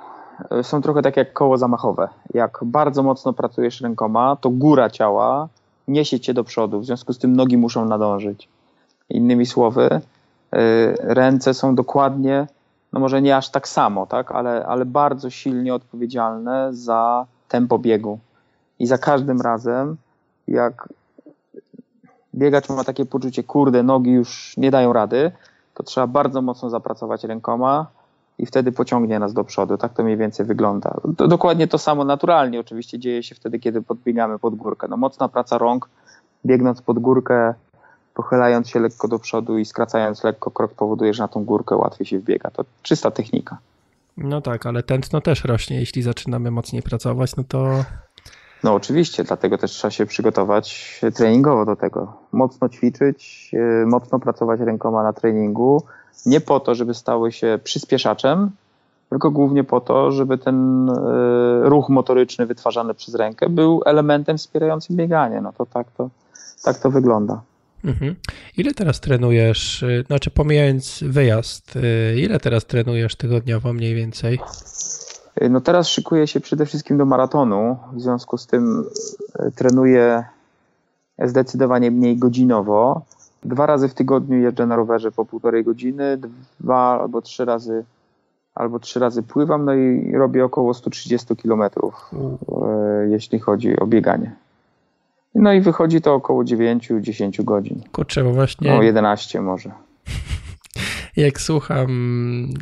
e, 0.52 0.64
są 0.64 0.82
trochę 0.82 1.02
tak 1.02 1.18
jak 1.18 1.34
koło 1.34 1.58
zamachowe. 1.58 2.08
Jak 2.34 2.60
bardzo 2.64 3.04
mocno 3.04 3.34
pracujesz 3.34 3.82
rękoma, 3.82 4.36
to 4.36 4.50
góra 4.50 4.90
ciała 4.90 5.50
niesie 5.88 6.20
cię 6.20 6.34
do 6.34 6.44
przodu, 6.44 6.80
w 6.80 6.86
związku 6.86 7.14
z 7.14 7.20
tym 7.20 7.36
nogi 7.36 7.58
muszą 7.58 7.86
nadążyć. 7.86 8.50
Innymi 9.10 9.46
słowy, 9.46 10.02
ręce 11.00 11.54
są 11.54 11.76
dokładnie, 11.76 12.48
no 12.94 13.00
może 13.00 13.22
nie 13.22 13.38
aż 13.38 13.50
tak 13.50 13.68
samo, 13.68 14.06
tak, 14.06 14.32
ale, 14.32 14.66
ale 14.66 14.86
bardzo 14.86 15.30
silnie 15.30 15.74
odpowiedzialne 15.74 16.70
za 16.72 17.26
tempo 17.48 17.80
biegu. 17.80 18.20
I 18.80 18.88
za 18.88 18.98
każdym 18.98 19.42
razem, 19.42 19.98
jak 20.48 20.90
biegacz 22.36 22.70
ma 22.70 22.84
takie 22.84 23.06
poczucie, 23.06 23.44
kurde, 23.44 23.84
nogi 23.84 24.12
już 24.12 24.58
nie 24.58 24.72
dają 24.72 24.94
rady, 24.94 25.32
to 25.74 25.84
trzeba 25.84 26.08
bardzo 26.08 26.42
mocno 26.42 26.70
zapracować 26.70 27.24
rękoma 27.24 27.88
i 28.40 28.46
wtedy 28.46 28.72
pociągnie 28.72 29.20
nas 29.20 29.34
do 29.34 29.44
przodu. 29.44 29.78
Tak 29.78 29.94
to 29.94 30.04
mniej 30.04 30.18
więcej 30.18 30.46
wygląda. 30.46 30.94
To 31.18 31.28
dokładnie 31.28 31.68
to 31.68 31.78
samo 31.78 32.06
naturalnie 32.06 32.60
oczywiście 32.60 33.00
dzieje 33.00 33.24
się 33.24 33.36
wtedy, 33.36 33.60
kiedy 33.60 33.82
podbiegamy 33.82 34.40
pod 34.40 34.56
górkę. 34.56 34.88
No, 34.88 34.98
mocna 34.98 35.28
praca 35.28 35.58
rąk, 35.58 35.90
biegnąc 36.46 36.82
pod 36.82 37.00
górkę, 37.00 37.54
pochylając 38.20 38.70
się 38.70 38.80
lekko 38.80 39.08
do 39.08 39.20
przodu 39.20 39.58
i 39.58 39.66
skracając 39.66 40.24
lekko 40.24 40.52
krok 40.52 40.74
powoduje, 40.74 41.14
że 41.14 41.24
na 41.24 41.28
tą 41.28 41.46
górkę 41.46 41.76
łatwiej 41.76 42.08
się 42.08 42.20
wbiega. 42.20 42.50
To 42.52 42.66
czysta 42.84 43.12
technika. 43.12 43.58
No 44.18 44.42
tak, 44.42 44.66
ale 44.66 44.84
tętno 44.84 45.22
też 45.22 45.44
rośnie. 45.44 45.80
Jeśli 45.80 46.02
zaczynamy 46.02 46.52
mocniej 46.52 46.82
pracować, 46.82 47.36
no 47.36 47.44
to 47.48 47.84
no 48.64 48.74
oczywiście, 48.74 49.24
dlatego 49.24 49.58
też 49.58 49.72
trzeba 49.72 49.92
się 49.92 50.06
przygotować 50.06 51.00
treningowo 51.16 51.66
do 51.66 51.76
tego. 51.76 52.14
Mocno 52.32 52.70
ćwiczyć, 52.70 53.52
e, 53.54 53.86
mocno 53.86 54.20
pracować 54.20 54.60
rękoma 54.60 55.04
na 55.04 55.14
treningu. 55.14 55.84
Nie 56.26 56.42
po 56.42 56.60
to, 56.60 56.76
żeby 56.76 56.94
stały 56.94 57.32
się 57.32 57.60
przyspieszaczem, 57.64 58.52
tylko 59.10 59.32
głównie 59.32 59.64
po 59.64 59.82
to, 59.82 60.12
żeby 60.12 60.38
ten 60.38 60.90
e, 60.90 60.94
ruch 61.70 61.90
motoryczny 61.90 62.46
wytwarzany 62.46 62.94
przez 62.94 63.16
rękę 63.16 63.50
był 63.50 63.82
elementem 63.86 64.38
wspierającym 64.38 64.96
bieganie. 64.96 65.42
No 65.42 65.54
to 65.54 65.66
tak 65.66 65.92
to, 65.92 66.10
tak 66.64 66.78
to 66.78 66.92
wygląda. 66.92 67.42
Mhm. 67.86 68.16
Ile 68.58 68.74
teraz 68.74 69.00
trenujesz, 69.00 69.84
e, 69.84 70.04
znaczy 70.04 70.32
pomijając 70.32 71.04
wyjazd, 71.04 71.74
ile 72.18 72.40
teraz 72.40 72.66
trenujesz 72.66 73.16
tygodniowo 73.16 73.74
mniej 73.74 73.96
więcej? 73.96 74.40
No 75.50 75.62
teraz 75.62 75.88
szykuję 75.88 76.28
się 76.28 76.40
przede 76.40 76.66
wszystkim 76.66 76.98
do 76.98 77.06
maratonu, 77.06 77.78
w 77.94 78.02
związku 78.02 78.38
z 78.38 78.48
tym 78.48 78.86
trenuję 79.56 80.24
zdecydowanie 81.20 81.92
mniej 81.92 82.18
godzinowo. 82.18 83.02
Dwa 83.44 83.66
razy 83.66 83.90
w 83.90 83.94
tygodniu 83.94 84.38
jeżdżę 84.38 84.66
na 84.66 84.76
rowerze 84.76 85.12
po 85.12 85.26
półtorej 85.26 85.64
godziny, 85.64 86.18
dwa 86.60 87.00
albo 87.02 87.22
trzy 87.22 87.46
razy 87.46 87.84
albo 88.56 88.80
trzy 88.80 89.00
razy 89.00 89.24
pływam, 89.24 89.66
no 89.66 89.74
i 89.74 90.12
robię 90.12 90.46
około 90.46 90.74
130 90.74 91.36
km, 91.36 91.64
jeśli 93.10 93.40
chodzi 93.40 93.80
o 93.80 93.88
bieganie. 93.88 94.36
No 95.36 95.54
i 95.54 95.62
wychodzi 95.62 96.02
to 96.02 96.14
około 96.14 96.44
9-10 96.44 97.44
godzin. 97.44 97.84
Kurczę, 97.92 98.24
bo 98.24 98.34
właśnie... 98.34 98.72
No 98.72 98.84
11 98.84 99.42
może 99.42 99.72
jak 101.18 101.42
słucham 101.42 101.90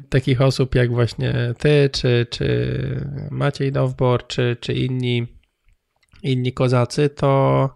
takich 0.09 0.41
osób 0.41 0.75
jak 0.75 0.91
właśnie 0.91 1.33
ty, 1.57 1.89
czy, 1.93 2.27
czy 2.29 3.07
Maciej 3.31 3.71
Dowbor, 3.71 4.27
czy, 4.27 4.57
czy 4.59 4.73
inni, 4.73 5.27
inni 6.23 6.53
kozacy, 6.53 7.09
to 7.09 7.69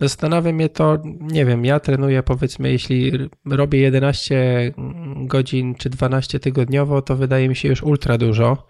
zastanawia 0.00 0.52
mnie 0.52 0.68
to, 0.68 0.98
nie 1.20 1.44
wiem, 1.44 1.64
ja 1.64 1.80
trenuję 1.80 2.22
powiedzmy, 2.22 2.72
jeśli 2.72 3.12
robię 3.44 3.78
11 3.78 4.72
godzin 5.16 5.74
czy 5.74 5.90
12 5.90 6.40
tygodniowo, 6.40 7.02
to 7.02 7.16
wydaje 7.16 7.48
mi 7.48 7.56
się 7.56 7.68
już 7.68 7.82
ultra 7.82 8.18
dużo. 8.18 8.66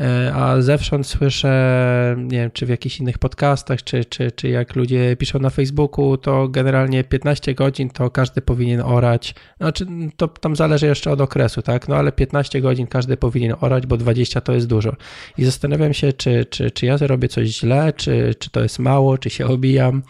E, 0.00 0.34
a 0.34 0.62
zewsząd 0.62 1.06
słyszę, 1.06 2.16
nie 2.18 2.38
wiem, 2.38 2.50
czy 2.50 2.66
w 2.66 2.68
jakichś 2.68 3.00
innych 3.00 3.18
podcastach, 3.18 3.82
czy, 3.82 4.04
czy, 4.04 4.30
czy 4.30 4.48
jak 4.48 4.76
ludzie 4.76 5.16
piszą 5.16 5.38
na 5.38 5.50
Facebooku, 5.50 6.16
to 6.16 6.48
generalnie 6.48 7.04
15 7.04 7.54
godzin 7.54 7.90
to 7.90 8.10
każdy 8.10 8.40
powinien 8.40 8.80
orać. 8.80 9.34
Znaczy, 9.60 9.86
to 10.16 10.28
tam 10.28 10.56
zależy 10.56 10.86
jeszcze 10.86 11.10
od 11.10 11.20
okresu, 11.20 11.62
tak? 11.62 11.88
No 11.88 11.96
ale 11.96 12.12
15 12.12 12.60
godzin 12.60 12.86
każdy 12.86 13.16
powinien 13.16 13.54
orać, 13.60 13.86
bo 13.86 13.96
20 13.96 14.40
to 14.40 14.52
jest 14.52 14.66
dużo. 14.66 14.96
I 15.38 15.44
zastanawiam 15.44 15.94
się, 15.94 16.12
czy, 16.12 16.46
czy, 16.50 16.70
czy 16.70 16.86
ja 16.86 16.96
robię 17.00 17.28
coś 17.28 17.48
źle, 17.48 17.92
czy, 17.92 18.34
czy 18.38 18.50
to 18.50 18.60
jest 18.60 18.78
mało, 18.78 19.18
czy 19.18 19.30
się 19.30 19.46
obijam. 19.46 20.02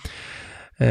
E, 0.81 0.87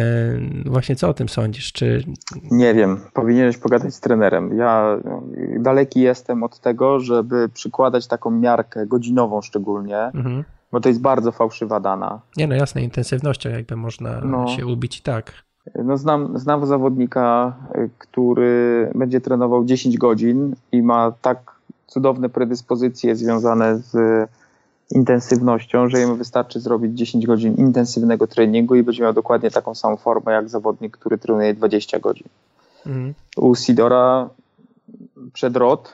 właśnie 0.66 0.96
co 0.96 1.10
o 1.10 1.14
tym 1.14 1.30
sądzisz? 1.30 1.72
Czy... 1.72 2.04
Nie 2.52 2.74
wiem, 2.74 3.00
powinieneś 3.14 3.58
pogadać 3.58 3.96
z 3.96 4.00
trenerem. 4.00 4.58
Ja 4.58 4.98
daleki 5.60 6.02
jestem 6.02 6.44
od 6.44 6.60
tego, 6.60 7.00
żeby 7.00 7.50
przykładać 7.50 8.08
taką 8.08 8.32
miarkę 8.32 8.88
godzinową 8.88 9.42
szczególnie, 9.42 10.00
mhm. 10.00 10.44
bo 10.72 10.80
to 10.80 10.90
jest 10.90 11.02
bardzo 11.02 11.32
fałszywa 11.32 11.80
dana. 11.80 12.22
Nie 12.38 12.48
no 12.48 12.56
jasne, 12.56 12.82
intensywnością 12.82 13.50
jakby 13.50 13.76
można 13.76 14.22
no. 14.22 14.48
się 14.48 14.66
ubić 14.66 15.00
i 15.00 15.02
tak. 15.02 15.34
No 15.84 15.98
znam, 15.98 16.40
znam 16.40 16.66
zawodnika, 16.66 17.56
który 17.98 18.90
będzie 18.96 19.22
trenował 19.22 19.66
10 19.66 19.98
godzin 19.98 20.56
i 20.72 20.82
ma 20.82 21.12
tak 21.22 21.52
cudowne 21.88 22.30
predyspozycje 22.30 23.16
związane 23.16 23.78
z 23.78 23.98
intensywnością, 24.92 25.90
że 25.90 26.00
jemu 26.00 26.16
wystarczy 26.16 26.60
zrobić 26.60 26.98
10 26.98 27.28
godzin 27.28 27.56
intensywnego 27.56 28.28
treningu 28.28 28.76
i 28.76 28.84
będzie 28.84 29.04
miał 29.04 29.14
dokładnie 29.14 29.52
taką 29.52 29.76
samą 29.76 29.98
formę 29.98 30.32
jak 30.32 30.50
zawodnik, 30.50 30.98
który 30.98 31.18
trenuje 31.18 31.54
20 31.54 32.00
godzin. 32.00 32.28
Mhm. 32.86 33.14
U 33.38 33.56
Sidora 33.56 34.30
przed 35.34 35.58
ROT 35.58 35.94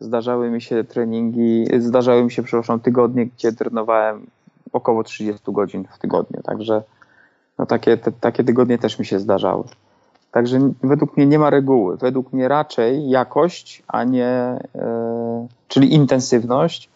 zdarzały 0.00 0.50
mi 0.50 0.62
się 0.62 0.84
treningi, 0.84 1.66
zdarzały 1.78 2.24
mi 2.24 2.32
się, 2.32 2.42
przepraszam, 2.42 2.80
tygodnie, 2.80 3.26
gdzie 3.26 3.52
trenowałem 3.52 4.26
około 4.72 5.04
30 5.04 5.52
godzin 5.52 5.84
w 5.94 5.98
tygodniu, 5.98 6.42
także 6.42 6.82
no 7.58 7.66
takie, 7.66 7.96
te, 7.96 8.12
takie 8.12 8.44
tygodnie 8.44 8.78
też 8.78 8.98
mi 8.98 9.06
się 9.06 9.20
zdarzały. 9.20 9.64
Także 10.30 10.70
według 10.82 11.16
mnie 11.16 11.26
nie 11.26 11.38
ma 11.38 11.50
reguły. 11.50 11.96
Według 11.96 12.32
mnie 12.32 12.48
raczej 12.48 13.08
jakość, 13.08 13.82
a 13.88 14.04
nie, 14.04 14.58
yy, 14.74 14.80
czyli 15.68 15.94
intensywność, 15.94 16.90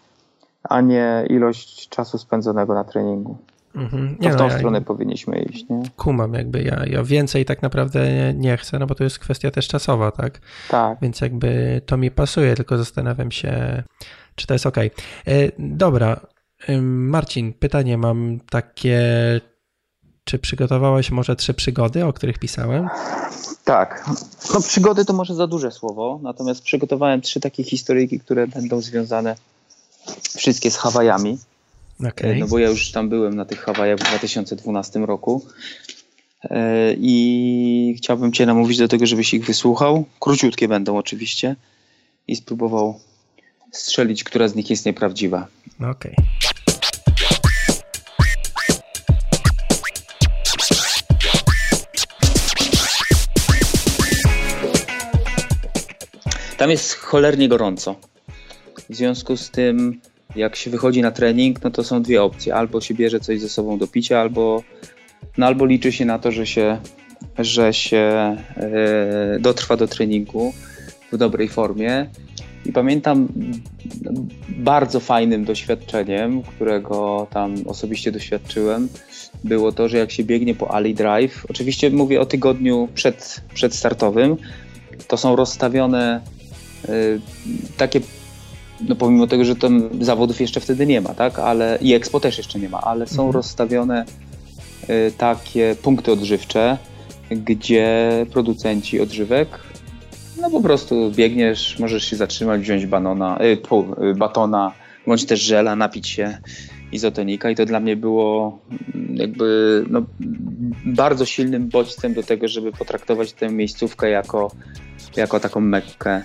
a 0.68 0.80
nie 0.80 1.24
ilość 1.30 1.88
czasu 1.88 2.18
spędzonego 2.18 2.74
na 2.74 2.84
treningu. 2.84 3.36
Mhm. 3.74 4.16
Nie, 4.20 4.30
to 4.30 4.34
w 4.34 4.38
tą 4.38 4.48
no, 4.48 4.54
stronę 4.54 4.78
ja 4.78 4.84
powinniśmy 4.84 5.42
iść. 5.42 5.68
Nie? 5.70 5.82
Kumam, 5.96 6.34
jakby 6.34 6.62
ja, 6.62 6.86
ja 6.86 7.02
więcej 7.02 7.44
tak 7.44 7.62
naprawdę 7.62 8.12
nie, 8.12 8.34
nie, 8.34 8.56
chcę, 8.56 8.78
no 8.78 8.86
bo 8.86 8.94
to 8.94 9.04
jest 9.04 9.18
kwestia 9.18 9.50
też 9.50 9.68
czasowa, 9.68 10.10
tak? 10.10 10.40
Tak. 10.70 10.98
Więc 11.02 11.20
jakby 11.20 11.80
to 11.86 11.96
mi 11.96 12.10
pasuje, 12.10 12.54
tylko 12.54 12.78
zastanawiam 12.78 13.30
się, 13.30 13.82
czy 14.34 14.46
to 14.46 14.54
jest 14.54 14.66
ok. 14.66 14.76
E, 14.78 14.90
dobra, 15.58 16.20
Marcin, 16.82 17.52
pytanie 17.52 17.98
mam 17.98 18.38
takie, 18.50 19.00
czy 20.24 20.38
przygotowałeś 20.38 21.10
może 21.10 21.36
trzy 21.36 21.54
przygody, 21.54 22.04
o 22.04 22.12
których 22.12 22.38
pisałem? 22.38 22.88
Tak. 23.64 24.10
No 24.54 24.60
przygody 24.60 25.04
to 25.04 25.12
może 25.12 25.34
za 25.34 25.46
duże 25.46 25.70
słowo, 25.70 26.20
natomiast 26.22 26.62
przygotowałem 26.62 27.20
trzy 27.20 27.40
takie 27.40 27.64
historyjki, 27.64 28.20
które 28.20 28.46
będą 28.46 28.80
związane 28.80 29.34
wszystkie 30.36 30.70
z 30.70 30.76
Hawajami. 30.76 31.38
Okay. 32.00 32.36
No 32.36 32.46
bo 32.46 32.58
ja 32.58 32.68
już 32.68 32.90
tam 32.90 33.08
byłem 33.08 33.34
na 33.34 33.44
tych 33.44 33.60
Hawajach 33.60 33.98
w 33.98 34.02
2012 34.02 34.98
roku. 34.98 35.46
E, 36.44 36.94
I 36.98 37.94
chciałbym 37.98 38.32
Cię 38.32 38.46
namówić 38.46 38.78
do 38.78 38.88
tego, 38.88 39.06
żebyś 39.06 39.34
ich 39.34 39.44
wysłuchał. 39.44 40.04
Króciutkie 40.20 40.68
będą 40.68 40.96
oczywiście. 40.96 41.56
I 42.28 42.36
spróbował 42.36 43.00
strzelić, 43.72 44.24
która 44.24 44.48
z 44.48 44.54
nich 44.54 44.70
jest 44.70 44.86
nieprawdziwa. 44.86 45.46
Okej. 45.80 46.12
Okay. 46.12 46.48
Tam 56.58 56.70
jest 56.70 56.94
cholernie 56.94 57.48
gorąco. 57.48 57.96
W 58.90 58.94
związku 58.94 59.36
z 59.36 59.50
tym, 59.50 60.00
jak 60.36 60.56
się 60.56 60.70
wychodzi 60.70 61.02
na 61.02 61.10
trening, 61.10 61.64
no 61.64 61.70
to 61.70 61.84
są 61.84 62.02
dwie 62.02 62.22
opcje. 62.22 62.54
Albo 62.54 62.80
się 62.80 62.94
bierze 62.94 63.20
coś 63.20 63.40
ze 63.40 63.48
sobą 63.48 63.78
do 63.78 63.86
picia, 63.86 64.20
albo, 64.20 64.62
no 65.38 65.46
albo 65.46 65.66
liczy 65.66 65.92
się 65.92 66.04
na 66.04 66.18
to, 66.18 66.32
że 66.32 66.46
się, 66.46 66.78
że 67.38 67.72
się 67.72 68.36
e, 68.56 69.38
dotrwa 69.40 69.76
do 69.76 69.88
treningu 69.88 70.52
w 71.12 71.16
dobrej 71.16 71.48
formie. 71.48 72.06
I 72.66 72.72
pamiętam 72.72 73.28
bardzo 74.48 75.00
fajnym 75.00 75.44
doświadczeniem, 75.44 76.42
którego 76.42 77.26
tam 77.30 77.54
osobiście 77.66 78.12
doświadczyłem, 78.12 78.88
było 79.44 79.72
to, 79.72 79.88
że 79.88 79.98
jak 79.98 80.10
się 80.12 80.24
biegnie 80.24 80.54
po 80.54 80.74
Ali 80.74 80.94
Drive, 80.94 81.46
oczywiście 81.48 81.90
mówię 81.90 82.20
o 82.20 82.26
tygodniu 82.26 82.88
przed, 82.94 83.40
przedstartowym, 83.54 84.36
to 85.08 85.16
są 85.16 85.36
rozstawione 85.36 86.20
y, 86.88 87.20
takie 87.76 88.00
no 88.80 88.96
pomimo 88.96 89.26
tego, 89.26 89.44
że 89.44 89.56
tam 89.56 89.88
zawodów 90.00 90.40
jeszcze 90.40 90.60
wtedy 90.60 90.86
nie 90.86 91.00
ma, 91.00 91.14
tak, 91.14 91.38
ale 91.38 91.78
i 91.82 91.94
Expo 91.94 92.20
też 92.20 92.38
jeszcze 92.38 92.58
nie 92.58 92.68
ma, 92.68 92.80
ale 92.80 93.06
są 93.06 93.22
mhm. 93.22 93.30
rozstawione 93.30 94.04
y, 94.90 95.12
takie 95.18 95.76
punkty 95.82 96.12
odżywcze, 96.12 96.78
gdzie 97.30 98.26
producenci 98.30 99.00
odżywek 99.00 99.48
no 100.40 100.50
po 100.50 100.60
prostu 100.60 101.10
biegniesz, 101.10 101.78
możesz 101.78 102.04
się 102.04 102.16
zatrzymać, 102.16 102.60
wziąć 102.60 102.86
banona, 102.86 103.38
y, 103.44 103.56
pół, 103.56 103.94
y, 104.04 104.14
batona, 104.14 104.72
bądź 105.06 105.26
też 105.26 105.40
żela, 105.40 105.76
napić 105.76 106.08
się 106.08 106.38
izotonika. 106.92 107.50
I 107.50 107.56
to 107.56 107.66
dla 107.66 107.80
mnie 107.80 107.96
było 107.96 108.58
mm, 108.94 109.16
jakby 109.16 109.84
no, 109.90 110.02
bardzo 110.84 111.24
silnym 111.24 111.68
bodźcem 111.68 112.14
do 112.14 112.22
tego, 112.22 112.48
żeby 112.48 112.72
potraktować 112.72 113.32
tę 113.32 113.48
miejscówkę 113.48 114.10
jako, 114.10 114.50
jako 115.16 115.40
taką 115.40 115.60
mekkę 115.60 116.22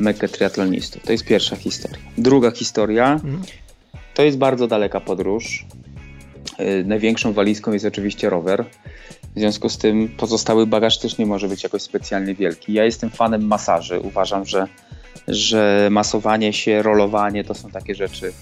Mekkę 0.00 0.28
triatlonistów. 0.28 1.02
To 1.02 1.12
jest 1.12 1.24
pierwsza 1.24 1.56
historia. 1.56 1.98
Druga 2.18 2.50
historia 2.50 3.20
to 4.14 4.22
jest 4.22 4.38
bardzo 4.38 4.66
daleka 4.66 5.00
podróż. 5.00 5.66
Największą 6.84 7.32
walizką 7.32 7.72
jest 7.72 7.84
oczywiście 7.84 8.30
rower. 8.30 8.64
W 9.36 9.38
związku 9.38 9.68
z 9.68 9.78
tym 9.78 10.08
pozostały 10.08 10.66
bagaż 10.66 10.98
też 10.98 11.18
nie 11.18 11.26
może 11.26 11.48
być 11.48 11.62
jakoś 11.62 11.82
specjalnie 11.82 12.34
wielki. 12.34 12.72
Ja 12.72 12.84
jestem 12.84 13.10
fanem 13.10 13.46
masaży. 13.46 14.00
Uważam, 14.00 14.44
że, 14.44 14.66
że 15.28 15.88
masowanie 15.90 16.52
się, 16.52 16.82
rolowanie 16.82 17.44
to 17.44 17.54
są 17.54 17.70
takie 17.70 17.94
rzeczy, 17.94 18.32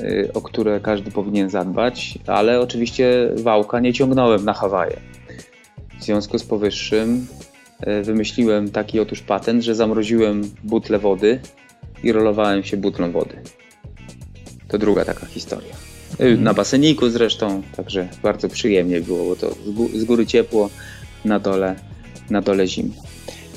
y, 0.00 0.30
o 0.34 0.42
które 0.42 0.80
każdy 0.80 1.10
powinien 1.10 1.50
zadbać, 1.50 2.18
ale 2.26 2.60
oczywiście 2.60 3.30
wałka 3.36 3.80
nie 3.80 3.92
ciągnąłem 3.92 4.44
na 4.44 4.52
Hawaje. 4.52 4.96
W 6.00 6.04
związku 6.04 6.38
z 6.38 6.44
powyższym 6.44 7.26
y, 7.39 7.39
wymyśliłem 8.02 8.70
taki 8.70 9.00
otóż 9.00 9.20
patent, 9.20 9.64
że 9.64 9.74
zamroziłem 9.74 10.42
butlę 10.64 10.98
wody 10.98 11.40
i 12.02 12.12
rolowałem 12.12 12.64
się 12.64 12.76
butlą 12.76 13.12
wody. 13.12 13.36
To 14.68 14.78
druga 14.78 15.04
taka 15.04 15.26
historia. 15.26 15.74
Y, 16.20 16.36
na 16.36 16.54
baseniku 16.54 17.08
zresztą, 17.08 17.62
także 17.76 18.08
bardzo 18.22 18.48
przyjemnie 18.48 19.00
było, 19.00 19.24
bo 19.24 19.36
to 19.36 19.54
z 19.94 20.04
góry 20.04 20.26
ciepło, 20.26 20.70
na 21.24 21.38
dole, 21.38 21.74
na 22.30 22.40
dole 22.40 22.66
zimno. 22.66 23.02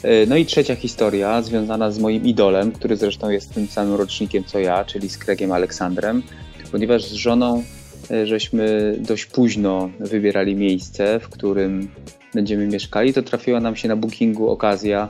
Y, 0.06 0.28
no 0.28 0.38
i 0.38 0.46
trzecia 0.46 0.76
historia 0.76 1.42
związana 1.42 1.92
z 1.92 2.00
moim 2.00 2.26
idolem, 2.26 2.72
który 2.72 2.98
zresztą 2.98 3.30
jest 3.30 3.54
tym 3.54 3.68
samym 3.68 3.96
rocznikiem 3.96 4.44
co 4.44 4.60
ja, 4.60 4.86
czyli 4.86 5.10
z 5.10 5.18
Kregiem 5.18 5.52
Aleksandrem, 5.52 6.24
ponieważ 6.72 7.04
z 7.04 7.14
żoną 7.14 7.64
żeśmy 8.24 8.96
dość 9.00 9.26
późno 9.26 9.90
wybierali 10.00 10.56
miejsce, 10.56 11.20
w 11.20 11.30
którym 11.30 11.88
będziemy 12.34 12.68
mieszkali, 12.68 13.14
to 13.14 13.24
trafiła 13.24 13.60
nam 13.60 13.76
się 13.76 13.88
na 13.88 13.96
bookingu 13.96 14.50
okazja, 14.50 15.08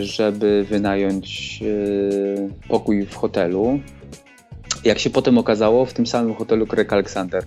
żeby 0.00 0.66
wynająć 0.70 1.60
pokój 2.68 3.06
w 3.06 3.14
hotelu 3.14 3.80
jak 4.84 4.98
się 4.98 5.10
potem 5.10 5.38
okazało, 5.38 5.86
w 5.86 5.92
tym 5.92 6.06
samym 6.06 6.34
hotelu 6.34 6.66
Craig 6.66 6.92
Alexander 6.92 7.44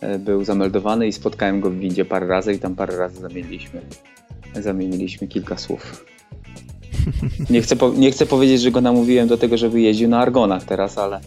e, 0.00 0.18
był 0.18 0.44
zameldowany 0.44 1.06
i 1.06 1.12
spotkałem 1.12 1.60
go 1.60 1.70
w 1.70 1.78
windzie 1.78 2.04
parę 2.04 2.26
razy 2.26 2.52
i 2.52 2.58
tam 2.58 2.74
parę 2.74 2.96
razy 2.96 3.20
zamieniliśmy, 3.20 3.80
zamieniliśmy 4.60 5.28
kilka 5.28 5.58
słów. 5.58 6.04
Nie 7.50 7.62
chcę, 7.62 7.76
nie 7.96 8.10
chcę 8.10 8.26
powiedzieć, 8.26 8.60
że 8.60 8.70
go 8.70 8.80
namówiłem 8.80 9.28
do 9.28 9.38
tego, 9.38 9.56
żeby 9.56 9.80
jeździł 9.80 10.08
na 10.08 10.20
argonach 10.20 10.64
teraz, 10.64 10.98
ale, 10.98 11.20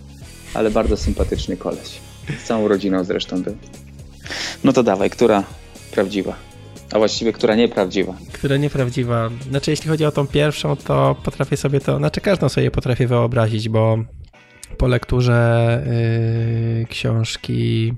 ale 0.54 0.72
bardzo 0.72 0.98
sympatyczny 0.98 1.58
koleś. 1.58 2.00
Z 2.44 2.48
całą 2.48 2.68
rodziną 2.68 3.04
zresztą 3.04 3.44
był. 3.44 3.58
No 4.64 4.74
to 4.74 4.84
dawaj, 4.84 5.10
która 5.10 5.44
prawdziwa? 5.92 6.47
A 6.92 6.98
właściwie, 6.98 7.34
która 7.34 7.56
nieprawdziwa? 7.56 8.14
Która 8.32 8.58
nieprawdziwa. 8.58 9.30
Znaczy, 9.50 9.72
jeśli 9.72 9.90
chodzi 9.90 10.06
o 10.06 10.12
tą 10.12 10.28
pierwszą, 10.28 10.76
to 10.76 11.16
potrafię 11.24 11.58
sobie 11.58 11.80
to, 11.80 11.98
znaczy 11.98 12.22
każdą 12.22 12.50
sobie 12.50 12.72
potrafię 12.72 13.08
wyobrazić, 13.08 13.70
bo 13.70 13.98
po 14.78 14.88
lekturze 14.88 15.82
y, 15.88 16.86
książki 16.90 17.94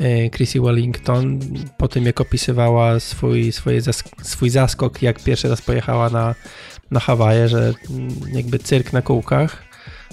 y, 0.00 0.30
Chrissy 0.36 0.60
Wellington, 0.60 1.38
po 1.78 1.88
tym 1.88 2.06
jak 2.06 2.20
opisywała 2.20 3.00
swój, 3.00 3.52
swoje 3.52 3.80
swój 4.22 4.50
zaskok, 4.50 5.02
jak 5.02 5.22
pierwszy 5.22 5.48
raz 5.48 5.62
pojechała 5.62 6.10
na, 6.10 6.34
na 6.90 7.00
Hawaje, 7.00 7.48
że 7.48 7.74
jakby 8.32 8.58
cyrk 8.58 8.92
na 8.92 9.02
kółkach, 9.02 9.62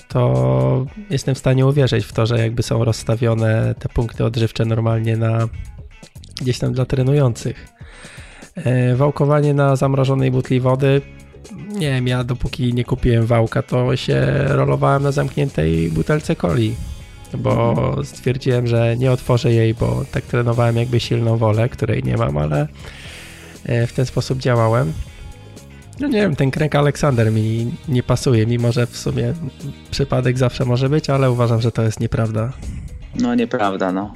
to 0.08 0.86
jestem 1.10 1.36
w 1.36 1.38
stanie 1.38 1.66
uwierzyć 1.66 2.06
w 2.06 2.14
to, 2.14 2.26
że 2.26 2.40
jakby 2.40 2.64
są 2.64 2.86
rozstawione 2.86 3.76
te 3.80 3.90
punkty 3.90 4.26
odżywcze 4.26 4.66
normalnie 4.66 5.18
na 5.18 5.48
gdzieś 6.42 6.60
tam 6.60 6.74
dla 6.74 6.86
trenujących. 6.86 7.68
Y, 8.58 8.96
wałkowanie 8.96 9.54
na 9.54 9.76
zamrożonej 9.76 10.32
butli 10.32 10.60
wody 10.60 11.02
nie 11.72 11.92
wiem, 11.92 12.08
ja 12.08 12.24
dopóki 12.24 12.74
nie 12.74 12.84
kupiłem 12.84 13.26
wałka, 13.26 13.62
to 13.62 13.96
się 13.96 14.26
rolowałem 14.48 15.04
na 15.04 15.12
zamkniętej 15.12 15.90
butelce 15.90 16.36
coli, 16.36 16.76
bo 17.38 17.96
stwierdziłem, 18.04 18.68
że 18.68 18.98
nie 18.98 19.12
otworzę 19.12 19.52
jej, 19.52 19.74
bo 19.74 20.06
tak 20.12 20.24
trenowałem 20.24 20.78
jakby 20.78 21.00
silną 21.00 21.38
wolę, 21.38 21.70
której 21.70 22.04
nie 22.04 22.18
mam, 22.18 22.38
ale 22.38 22.68
e, 23.66 23.88
w 23.88 23.94
ten 23.94 24.06
sposób 24.06 24.40
działałem. 24.40 24.94
No 26.00 26.08
nie 26.08 26.22
wiem, 26.22 26.36
ten 26.36 26.52
kręg 26.52 26.76
Aleksander 26.76 27.32
mi 27.32 27.72
nie 27.88 28.04
pasuje, 28.04 28.46
mimo 28.46 28.72
że 28.72 28.88
w 28.88 28.98
sumie 28.98 29.34
przypadek 29.92 30.38
zawsze 30.38 30.66
może 30.66 30.90
być, 30.90 31.10
ale 31.10 31.32
uważam, 31.32 31.62
że 31.62 31.72
to 31.72 31.82
jest 31.82 32.00
nieprawda. 32.00 32.54
No 33.20 33.36
nieprawda, 33.36 33.92
no. 33.92 34.14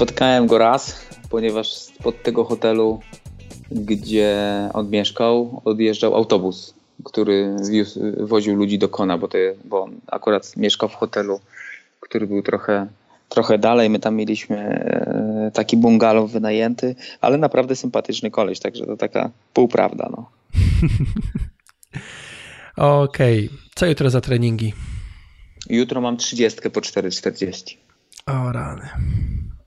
Spotkałem 0.00 0.46
go 0.46 0.58
raz, 0.58 1.06
ponieważ 1.30 1.72
spod 1.72 2.22
tego 2.22 2.44
hotelu 2.44 3.00
gdzie 3.70 4.38
on 4.72 4.90
mieszkał, 4.90 5.62
odjeżdżał 5.64 6.14
autobus, 6.14 6.74
który 7.04 7.56
wiózł, 7.70 8.00
woził 8.26 8.56
ludzi 8.56 8.78
do 8.78 8.88
Kona, 8.88 9.18
bo, 9.18 9.28
to, 9.28 9.38
bo 9.64 9.82
on 9.82 10.00
akurat 10.06 10.56
mieszkał 10.56 10.88
w 10.88 10.94
hotelu, 10.94 11.40
który 12.00 12.26
był 12.26 12.42
trochę, 12.42 12.86
trochę 13.28 13.58
dalej. 13.58 13.90
My 13.90 13.98
tam 13.98 14.16
mieliśmy 14.16 14.56
e, 14.56 15.50
taki 15.54 15.76
bungalow 15.76 16.30
wynajęty, 16.30 16.94
ale 17.20 17.38
naprawdę 17.38 17.76
sympatyczny 17.76 18.30
koleś, 18.30 18.60
także 18.60 18.86
to 18.86 18.96
taka 18.96 19.30
półprawda. 19.54 20.08
No. 20.12 20.30
Okej, 23.02 23.46
okay. 23.46 23.58
co 23.74 23.86
jutro 23.86 24.10
za 24.10 24.20
treningi? 24.20 24.72
Jutro 25.70 26.00
mam 26.00 26.16
30 26.16 26.70
po 26.70 26.80
4,40. 26.80 27.76
O 28.26 28.52
rany. 28.52 28.88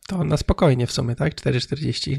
To 0.08 0.24
na 0.24 0.38
spokojnie 0.38 0.88
w 0.88 0.92
sumie, 0.92 1.16
tak? 1.16 1.36
4,40? 1.36 2.18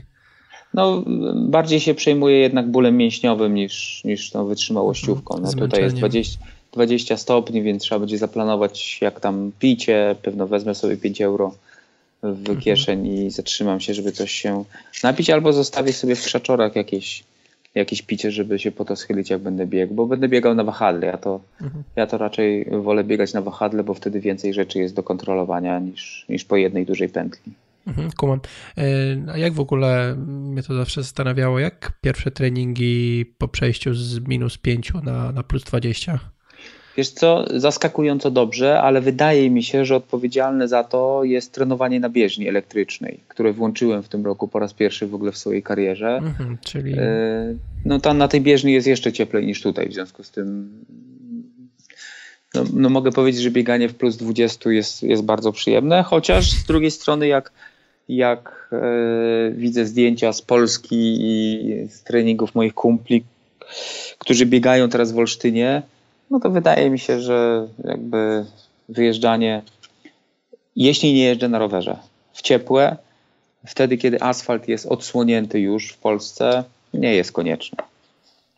No, 0.74 1.04
bardziej 1.34 1.80
się 1.80 1.94
przejmuje 1.94 2.38
jednak 2.38 2.70
bólem 2.70 2.96
mięśniowym 2.96 3.54
niż, 3.54 4.04
niż 4.04 4.30
tą 4.30 4.46
wytrzymałościówką. 4.46 5.40
No, 5.42 5.52
tutaj 5.52 5.82
jest 5.82 5.96
20, 5.96 6.38
20 6.72 7.16
stopni, 7.16 7.62
więc 7.62 7.82
trzeba 7.82 7.98
będzie 7.98 8.18
zaplanować 8.18 8.98
jak 9.00 9.20
tam 9.20 9.52
picie. 9.58 10.16
Pewno 10.22 10.46
wezmę 10.46 10.74
sobie 10.74 10.96
5 10.96 11.20
euro 11.20 11.54
w 12.22 12.38
mhm. 12.38 12.60
kieszeń 12.60 13.06
i 13.06 13.30
zatrzymam 13.30 13.80
się, 13.80 13.94
żeby 13.94 14.12
coś 14.12 14.32
się 14.32 14.64
napić, 15.02 15.30
albo 15.30 15.52
zostawię 15.52 15.92
sobie 15.92 16.16
w 16.16 16.24
krzaczorach 16.24 16.76
jakieś, 16.76 17.24
jakieś 17.74 18.02
picie, 18.02 18.30
żeby 18.30 18.58
się 18.58 18.72
po 18.72 18.84
to 18.84 18.96
schylić, 18.96 19.30
jak 19.30 19.40
będę 19.40 19.66
biegł, 19.66 19.94
bo 19.94 20.06
będę 20.06 20.28
biegał 20.28 20.54
na 20.54 20.64
wahadle. 20.64 21.06
Ja 21.06 21.16
to, 21.16 21.40
mhm. 21.60 21.84
ja 21.96 22.06
to 22.06 22.18
raczej 22.18 22.64
wolę 22.70 23.04
biegać 23.04 23.32
na 23.32 23.40
wahadle, 23.40 23.84
bo 23.84 23.94
wtedy 23.94 24.20
więcej 24.20 24.54
rzeczy 24.54 24.78
jest 24.78 24.94
do 24.94 25.02
kontrolowania 25.02 25.78
niż, 25.78 26.26
niż 26.28 26.44
po 26.44 26.56
jednej 26.56 26.86
dużej 26.86 27.08
pętli. 27.08 27.52
Mhm, 27.86 28.10
kumam. 28.16 28.40
E, 28.78 28.82
a 29.32 29.38
jak 29.38 29.52
w 29.52 29.60
ogóle 29.60 30.14
mnie 30.26 30.62
to 30.62 30.74
zawsze 30.74 31.02
zastanawiało, 31.02 31.58
jak 31.58 31.92
pierwsze 32.00 32.30
treningi 32.30 33.26
po 33.38 33.48
przejściu 33.48 33.94
z 33.94 34.20
minus 34.28 34.58
5 34.58 34.92
na, 35.02 35.32
na 35.32 35.42
plus 35.42 35.64
20? 35.64 36.34
Wiesz 36.96 37.10
co, 37.10 37.44
zaskakująco 37.60 38.30
dobrze, 38.30 38.80
ale 38.80 39.00
wydaje 39.00 39.50
mi 39.50 39.62
się, 39.62 39.84
że 39.84 39.96
odpowiedzialne 39.96 40.68
za 40.68 40.84
to 40.84 41.24
jest 41.24 41.52
trenowanie 41.52 42.00
na 42.00 42.08
bieżni 42.08 42.48
elektrycznej, 42.48 43.20
które 43.28 43.52
włączyłem 43.52 44.02
w 44.02 44.08
tym 44.08 44.24
roku 44.24 44.48
po 44.48 44.58
raz 44.58 44.74
pierwszy 44.74 45.06
w 45.06 45.14
ogóle 45.14 45.32
w 45.32 45.38
swojej 45.38 45.62
karierze. 45.62 46.16
Mhm, 46.16 46.58
czyli... 46.64 46.92
E, 46.98 47.54
no 47.84 48.00
tam 48.00 48.18
na 48.18 48.28
tej 48.28 48.40
bieżni 48.40 48.72
jest 48.72 48.86
jeszcze 48.86 49.12
cieplej 49.12 49.46
niż 49.46 49.62
tutaj, 49.62 49.88
w 49.88 49.92
związku 49.92 50.22
z 50.22 50.30
tym 50.30 50.70
no, 52.54 52.64
no 52.72 52.88
mogę 52.88 53.12
powiedzieć, 53.12 53.42
że 53.42 53.50
bieganie 53.50 53.88
w 53.88 53.94
plus 53.94 54.16
20 54.16 54.70
jest, 54.70 55.02
jest 55.02 55.22
bardzo 55.22 55.52
przyjemne, 55.52 56.02
chociaż 56.02 56.50
z 56.50 56.64
drugiej 56.64 56.90
strony 56.90 57.26
jak 57.26 57.52
jak 58.08 58.68
e, 58.72 59.50
widzę 59.50 59.86
zdjęcia 59.86 60.32
z 60.32 60.42
Polski 60.42 61.16
i 61.20 61.88
z 61.88 62.02
treningów 62.02 62.54
moich 62.54 62.74
kumpli, 62.74 63.24
którzy 64.18 64.46
biegają 64.46 64.88
teraz 64.88 65.12
w 65.12 65.18
Olsztynie, 65.18 65.82
no 66.30 66.40
to 66.40 66.50
wydaje 66.50 66.90
mi 66.90 66.98
się, 66.98 67.20
że 67.20 67.68
jakby 67.84 68.44
wyjeżdżanie, 68.88 69.62
jeśli 70.76 71.14
nie 71.14 71.24
jeżdżę 71.24 71.48
na 71.48 71.58
rowerze, 71.58 71.96
w 72.32 72.42
ciepłe, 72.42 72.96
wtedy 73.66 73.96
kiedy 73.96 74.22
asfalt 74.22 74.68
jest 74.68 74.86
odsłonięty 74.86 75.60
już 75.60 75.92
w 75.92 75.98
Polsce, 75.98 76.64
nie 76.94 77.14
jest 77.14 77.32
konieczne. 77.32 77.78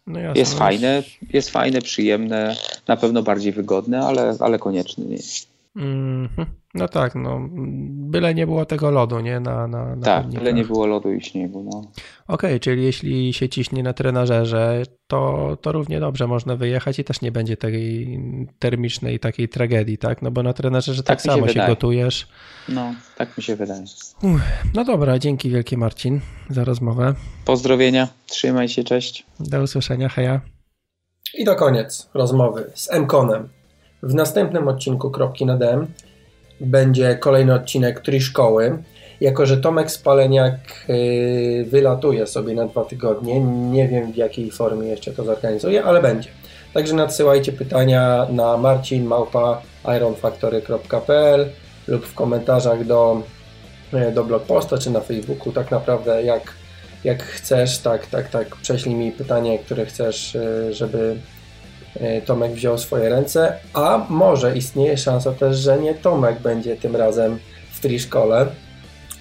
No 0.07 0.21
jest 0.35 0.59
fajne, 0.59 1.03
jest 1.33 1.51
fajne, 1.51 1.83
przyjemne, 1.83 2.57
na 2.89 2.97
pewno 2.97 3.23
bardziej 3.23 3.53
wygodne, 3.53 4.01
ale, 4.01 4.37
ale 4.41 4.59
konieczne 4.59 5.05
nie 5.05 5.17
jest. 5.17 5.49
Mm 5.77 6.29
-hmm. 6.37 6.45
No 6.77 6.89
tak, 6.89 7.15
no 7.15 7.49
byle 7.91 8.35
nie 8.35 8.47
było 8.47 8.67
tego 8.67 8.91
lodu, 8.91 9.21
nie? 9.21 9.41
Na, 9.41 9.67
na, 9.67 9.97
na 9.97 10.05
tak, 10.05 10.27
byle 10.27 10.53
nie 10.53 10.65
było 10.65 10.87
lodu 10.87 11.13
i 11.13 11.23
śniegu, 11.23 11.63
no. 11.73 11.81
Okej, 11.81 12.51
okay, 12.51 12.61
czyli 12.61 12.85
jeśli 12.85 13.33
się 13.33 13.49
ciśnie 13.49 13.83
na 13.83 13.93
trenażerze, 13.93 14.83
to, 15.07 15.57
to 15.61 15.73
równie 15.73 16.01
dobrze 16.01 16.27
można 16.27 16.57
wyjechać 16.57 16.99
i 16.99 17.05
też 17.05 17.21
nie 17.21 17.33
będzie 17.33 17.57
tej 17.57 18.19
termicznej 18.59 19.19
takiej 19.21 19.49
tragedii, 19.49 19.99
tak? 19.99 20.23
No 20.23 20.31
bo 20.31 20.43
na 20.43 20.53
trenażerze 20.53 21.03
tak, 21.03 21.23
tak 21.23 21.23
samo 21.23 21.49
się, 21.49 21.55
się 21.55 21.67
gotujesz. 21.67 22.29
No, 22.69 22.95
tak 23.17 23.37
mi 23.37 23.43
się 23.43 23.57
wydaje. 23.57 23.85
no 24.75 24.85
dobra, 24.85 25.19
dzięki 25.19 25.51
wielkie 25.51 25.77
Marcin 25.77 26.21
za 26.51 26.65
rozmowę. 26.65 27.15
Pozdrowienia, 27.45 28.09
trzymaj 28.27 28.69
się, 28.69 28.85
cześć. 28.85 29.27
Do 29.41 29.63
usłyszenia, 29.63 30.09
heja. 30.09 30.41
I 31.35 31.45
to 31.45 31.55
koniec 31.55 32.11
rozmowy 32.15 32.71
z 32.75 32.91
M-Konem. 32.91 33.49
W 34.03 34.15
następnym 34.15 34.69
odcinku 34.69 35.11
Kropki 35.11 35.47
na 35.47 35.57
DM 35.57 35.87
będzie 36.61 37.17
kolejny 37.17 37.55
odcinek 37.55 38.01
Tri 38.01 38.21
Szkoły. 38.21 38.79
Jako, 39.21 39.47
że 39.47 39.57
Tomek 39.57 39.91
Spaleniak 39.91 40.55
yy, 40.89 41.65
wylatuje 41.65 42.27
sobie 42.27 42.55
na 42.55 42.67
dwa 42.67 42.85
tygodnie, 42.85 43.41
nie 43.41 43.89
wiem 43.89 44.13
w 44.13 44.17
jakiej 44.17 44.51
formie 44.51 44.89
jeszcze 44.89 45.13
to 45.13 45.25
zorganizuje, 45.25 45.85
ale 45.85 46.03
będzie. 46.03 46.29
Także 46.75 46.95
nadsyłajcie 46.95 47.53
pytania 47.53 48.27
na 48.31 48.57
marcinmałpa 48.57 49.63
ironfactory.pl 49.97 51.49
lub 51.89 52.07
w 52.07 52.15
komentarzach 52.15 52.85
do, 52.85 53.23
e, 53.93 54.13
do 54.13 54.25
blog 54.25 54.43
posta 54.43 54.79
czy 54.79 54.91
na 54.91 55.01
Facebooku. 55.01 55.53
Tak 55.53 55.71
naprawdę 55.71 56.23
jak, 56.23 56.53
jak 57.05 57.23
chcesz, 57.23 57.79
tak, 57.79 58.07
tak, 58.07 58.29
tak, 58.29 58.57
prześlij 58.57 58.95
mi 58.95 59.13
pytanie, 59.13 59.59
które 59.59 59.87
chcesz, 59.87 60.37
e, 60.37 60.73
żeby 60.73 61.17
Tomek 62.27 62.53
wziął 62.53 62.79
swoje 62.79 63.09
ręce, 63.09 63.59
a 63.75 64.07
może 64.09 64.57
istnieje 64.57 64.97
szansa 64.97 65.33
też, 65.33 65.57
że 65.57 65.79
nie 65.79 65.95
Tomek 65.95 66.41
będzie 66.41 66.77
tym 66.77 66.97
razem 66.97 67.39
w 67.73 67.81
tri 67.81 67.99
szkole. 67.99 68.47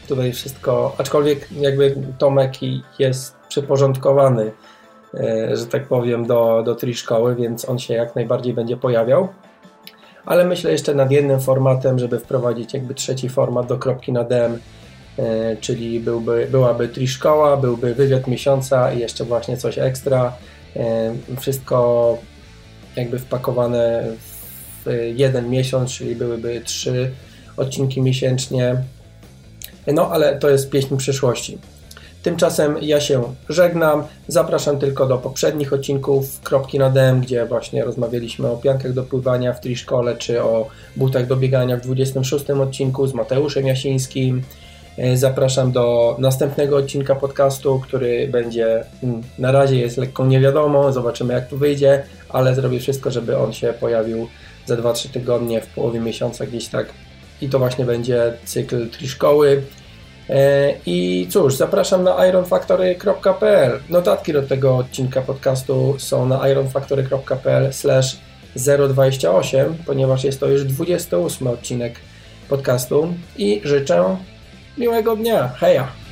Tutaj 0.08 0.32
wszystko, 0.34 0.96
aczkolwiek 0.98 1.48
jakby 1.52 1.96
Tomek 2.18 2.52
jest 3.00 3.36
przyporządkowany 3.50 4.52
E, 5.20 5.58
że 5.58 5.66
tak 5.66 5.88
powiem, 5.88 6.26
do, 6.26 6.64
do 6.66 6.76
tri 6.76 6.96
szkoły, 6.96 7.36
więc 7.36 7.70
on 7.70 7.80
się 7.80 7.94
jak 7.94 8.16
najbardziej 8.16 8.54
będzie 8.54 8.78
pojawiał. 8.78 9.28
Ale 10.26 10.46
myślę 10.46 10.72
jeszcze 10.72 10.96
nad 10.96 11.12
jednym 11.12 11.42
formatem, 11.42 12.00
żeby 12.00 12.20
wprowadzić 12.20 12.74
jakby 12.74 12.94
trzeci 12.94 13.30
format 13.30 13.68
do 13.68 13.78
kropki 13.78 14.12
na 14.12 14.24
DM, 14.24 14.60
e, 15.20 15.58
czyli 15.58 16.00
byłby, 16.00 16.48
byłaby 16.52 16.88
tri 16.88 17.08
szkoła, 17.08 17.58
byłby 17.58 17.94
wywiad 17.94 18.28
miesiąca 18.28 18.94
i 18.94 19.00
jeszcze 19.00 19.24
właśnie 19.24 19.58
coś 19.58 19.78
ekstra. 19.78 20.34
E, 20.76 21.14
wszystko 21.40 22.18
jakby 22.96 23.20
wpakowane 23.20 24.04
w 24.86 25.12
jeden 25.16 25.50
miesiąc, 25.50 25.92
czyli 25.92 26.16
byłyby 26.16 26.62
trzy 26.66 27.12
odcinki 27.58 28.02
miesięcznie. 28.02 28.76
No 29.88 30.10
ale 30.12 30.40
to 30.40 30.50
jest 30.50 30.70
pieśń 30.70 30.98
przyszłości. 30.98 31.58
Tymczasem 32.26 32.78
ja 32.82 33.02
się 33.02 33.24
żegnam. 33.50 34.04
Zapraszam 34.28 34.80
tylko 34.80 35.08
do 35.08 35.18
poprzednich 35.18 35.74
odcinków 35.74 36.42
Kropki 36.42 36.80
na 36.80 36.90
DM, 36.90 37.22
gdzie 37.22 37.46
właśnie 37.46 37.84
rozmawialiśmy 37.84 38.52
o 38.52 38.58
piankach 38.58 38.94
do 38.94 39.04
pływania 39.04 39.54
w 39.54 39.62
triszkole, 39.62 40.18
czy 40.18 40.44
o 40.44 40.68
butach 40.96 41.28
do 41.28 41.36
biegania 41.36 41.78
w 41.78 41.82
26 41.82 42.50
odcinku 42.50 43.08
z 43.08 43.14
Mateuszem 43.14 43.68
Jasińskim. 43.68 44.42
E, 44.98 45.18
zapraszam 45.18 45.72
do 45.72 46.16
następnego 46.20 46.78
odcinka 46.78 47.16
podcastu, 47.16 47.80
który 47.80 48.28
będzie 48.28 48.84
mm, 49.04 49.22
na 49.40 49.52
razie 49.52 49.80
jest 49.80 49.98
lekką 49.98 50.26
niewiadomą, 50.26 50.92
zobaczymy 50.92 51.34
jak 51.34 51.48
tu 51.48 51.58
wyjdzie, 51.58 52.04
ale 52.36 52.56
zrobię 52.56 52.80
wszystko, 52.80 53.12
żeby 53.12 53.38
on 53.38 53.54
się 53.54 53.74
pojawił 53.80 54.28
za 54.66 54.76
2-3 54.76 55.10
tygodnie 55.10 55.62
w 55.62 55.68
połowie 55.68 56.00
miesiąca 56.00 56.46
gdzieś 56.46 56.68
tak. 56.68 56.88
I 57.42 57.50
to 57.50 57.60
właśnie 57.60 57.86
będzie 57.86 58.34
cykl 58.46 58.90
Triszkoły. 58.90 59.62
E, 60.30 60.74
I 60.86 61.28
cóż, 61.30 61.56
zapraszam 61.56 62.04
na 62.04 62.28
ironfactory.pl. 62.28 63.80
Notatki 63.90 64.34
do 64.34 64.44
tego 64.44 64.78
odcinka 64.78 65.22
podcastu 65.22 65.96
są 65.98 66.26
na 66.26 66.50
ironfactory.pl 66.50 67.72
028, 68.56 69.76
ponieważ 69.86 70.24
jest 70.24 70.40
to 70.40 70.48
już 70.48 70.64
28 70.64 71.48
odcinek 71.48 71.96
podcastu 72.50 73.14
i 73.38 73.62
życzę 73.64 74.18
miłego 74.78 75.16
dnia. 75.16 75.48
Heja! 75.48 76.05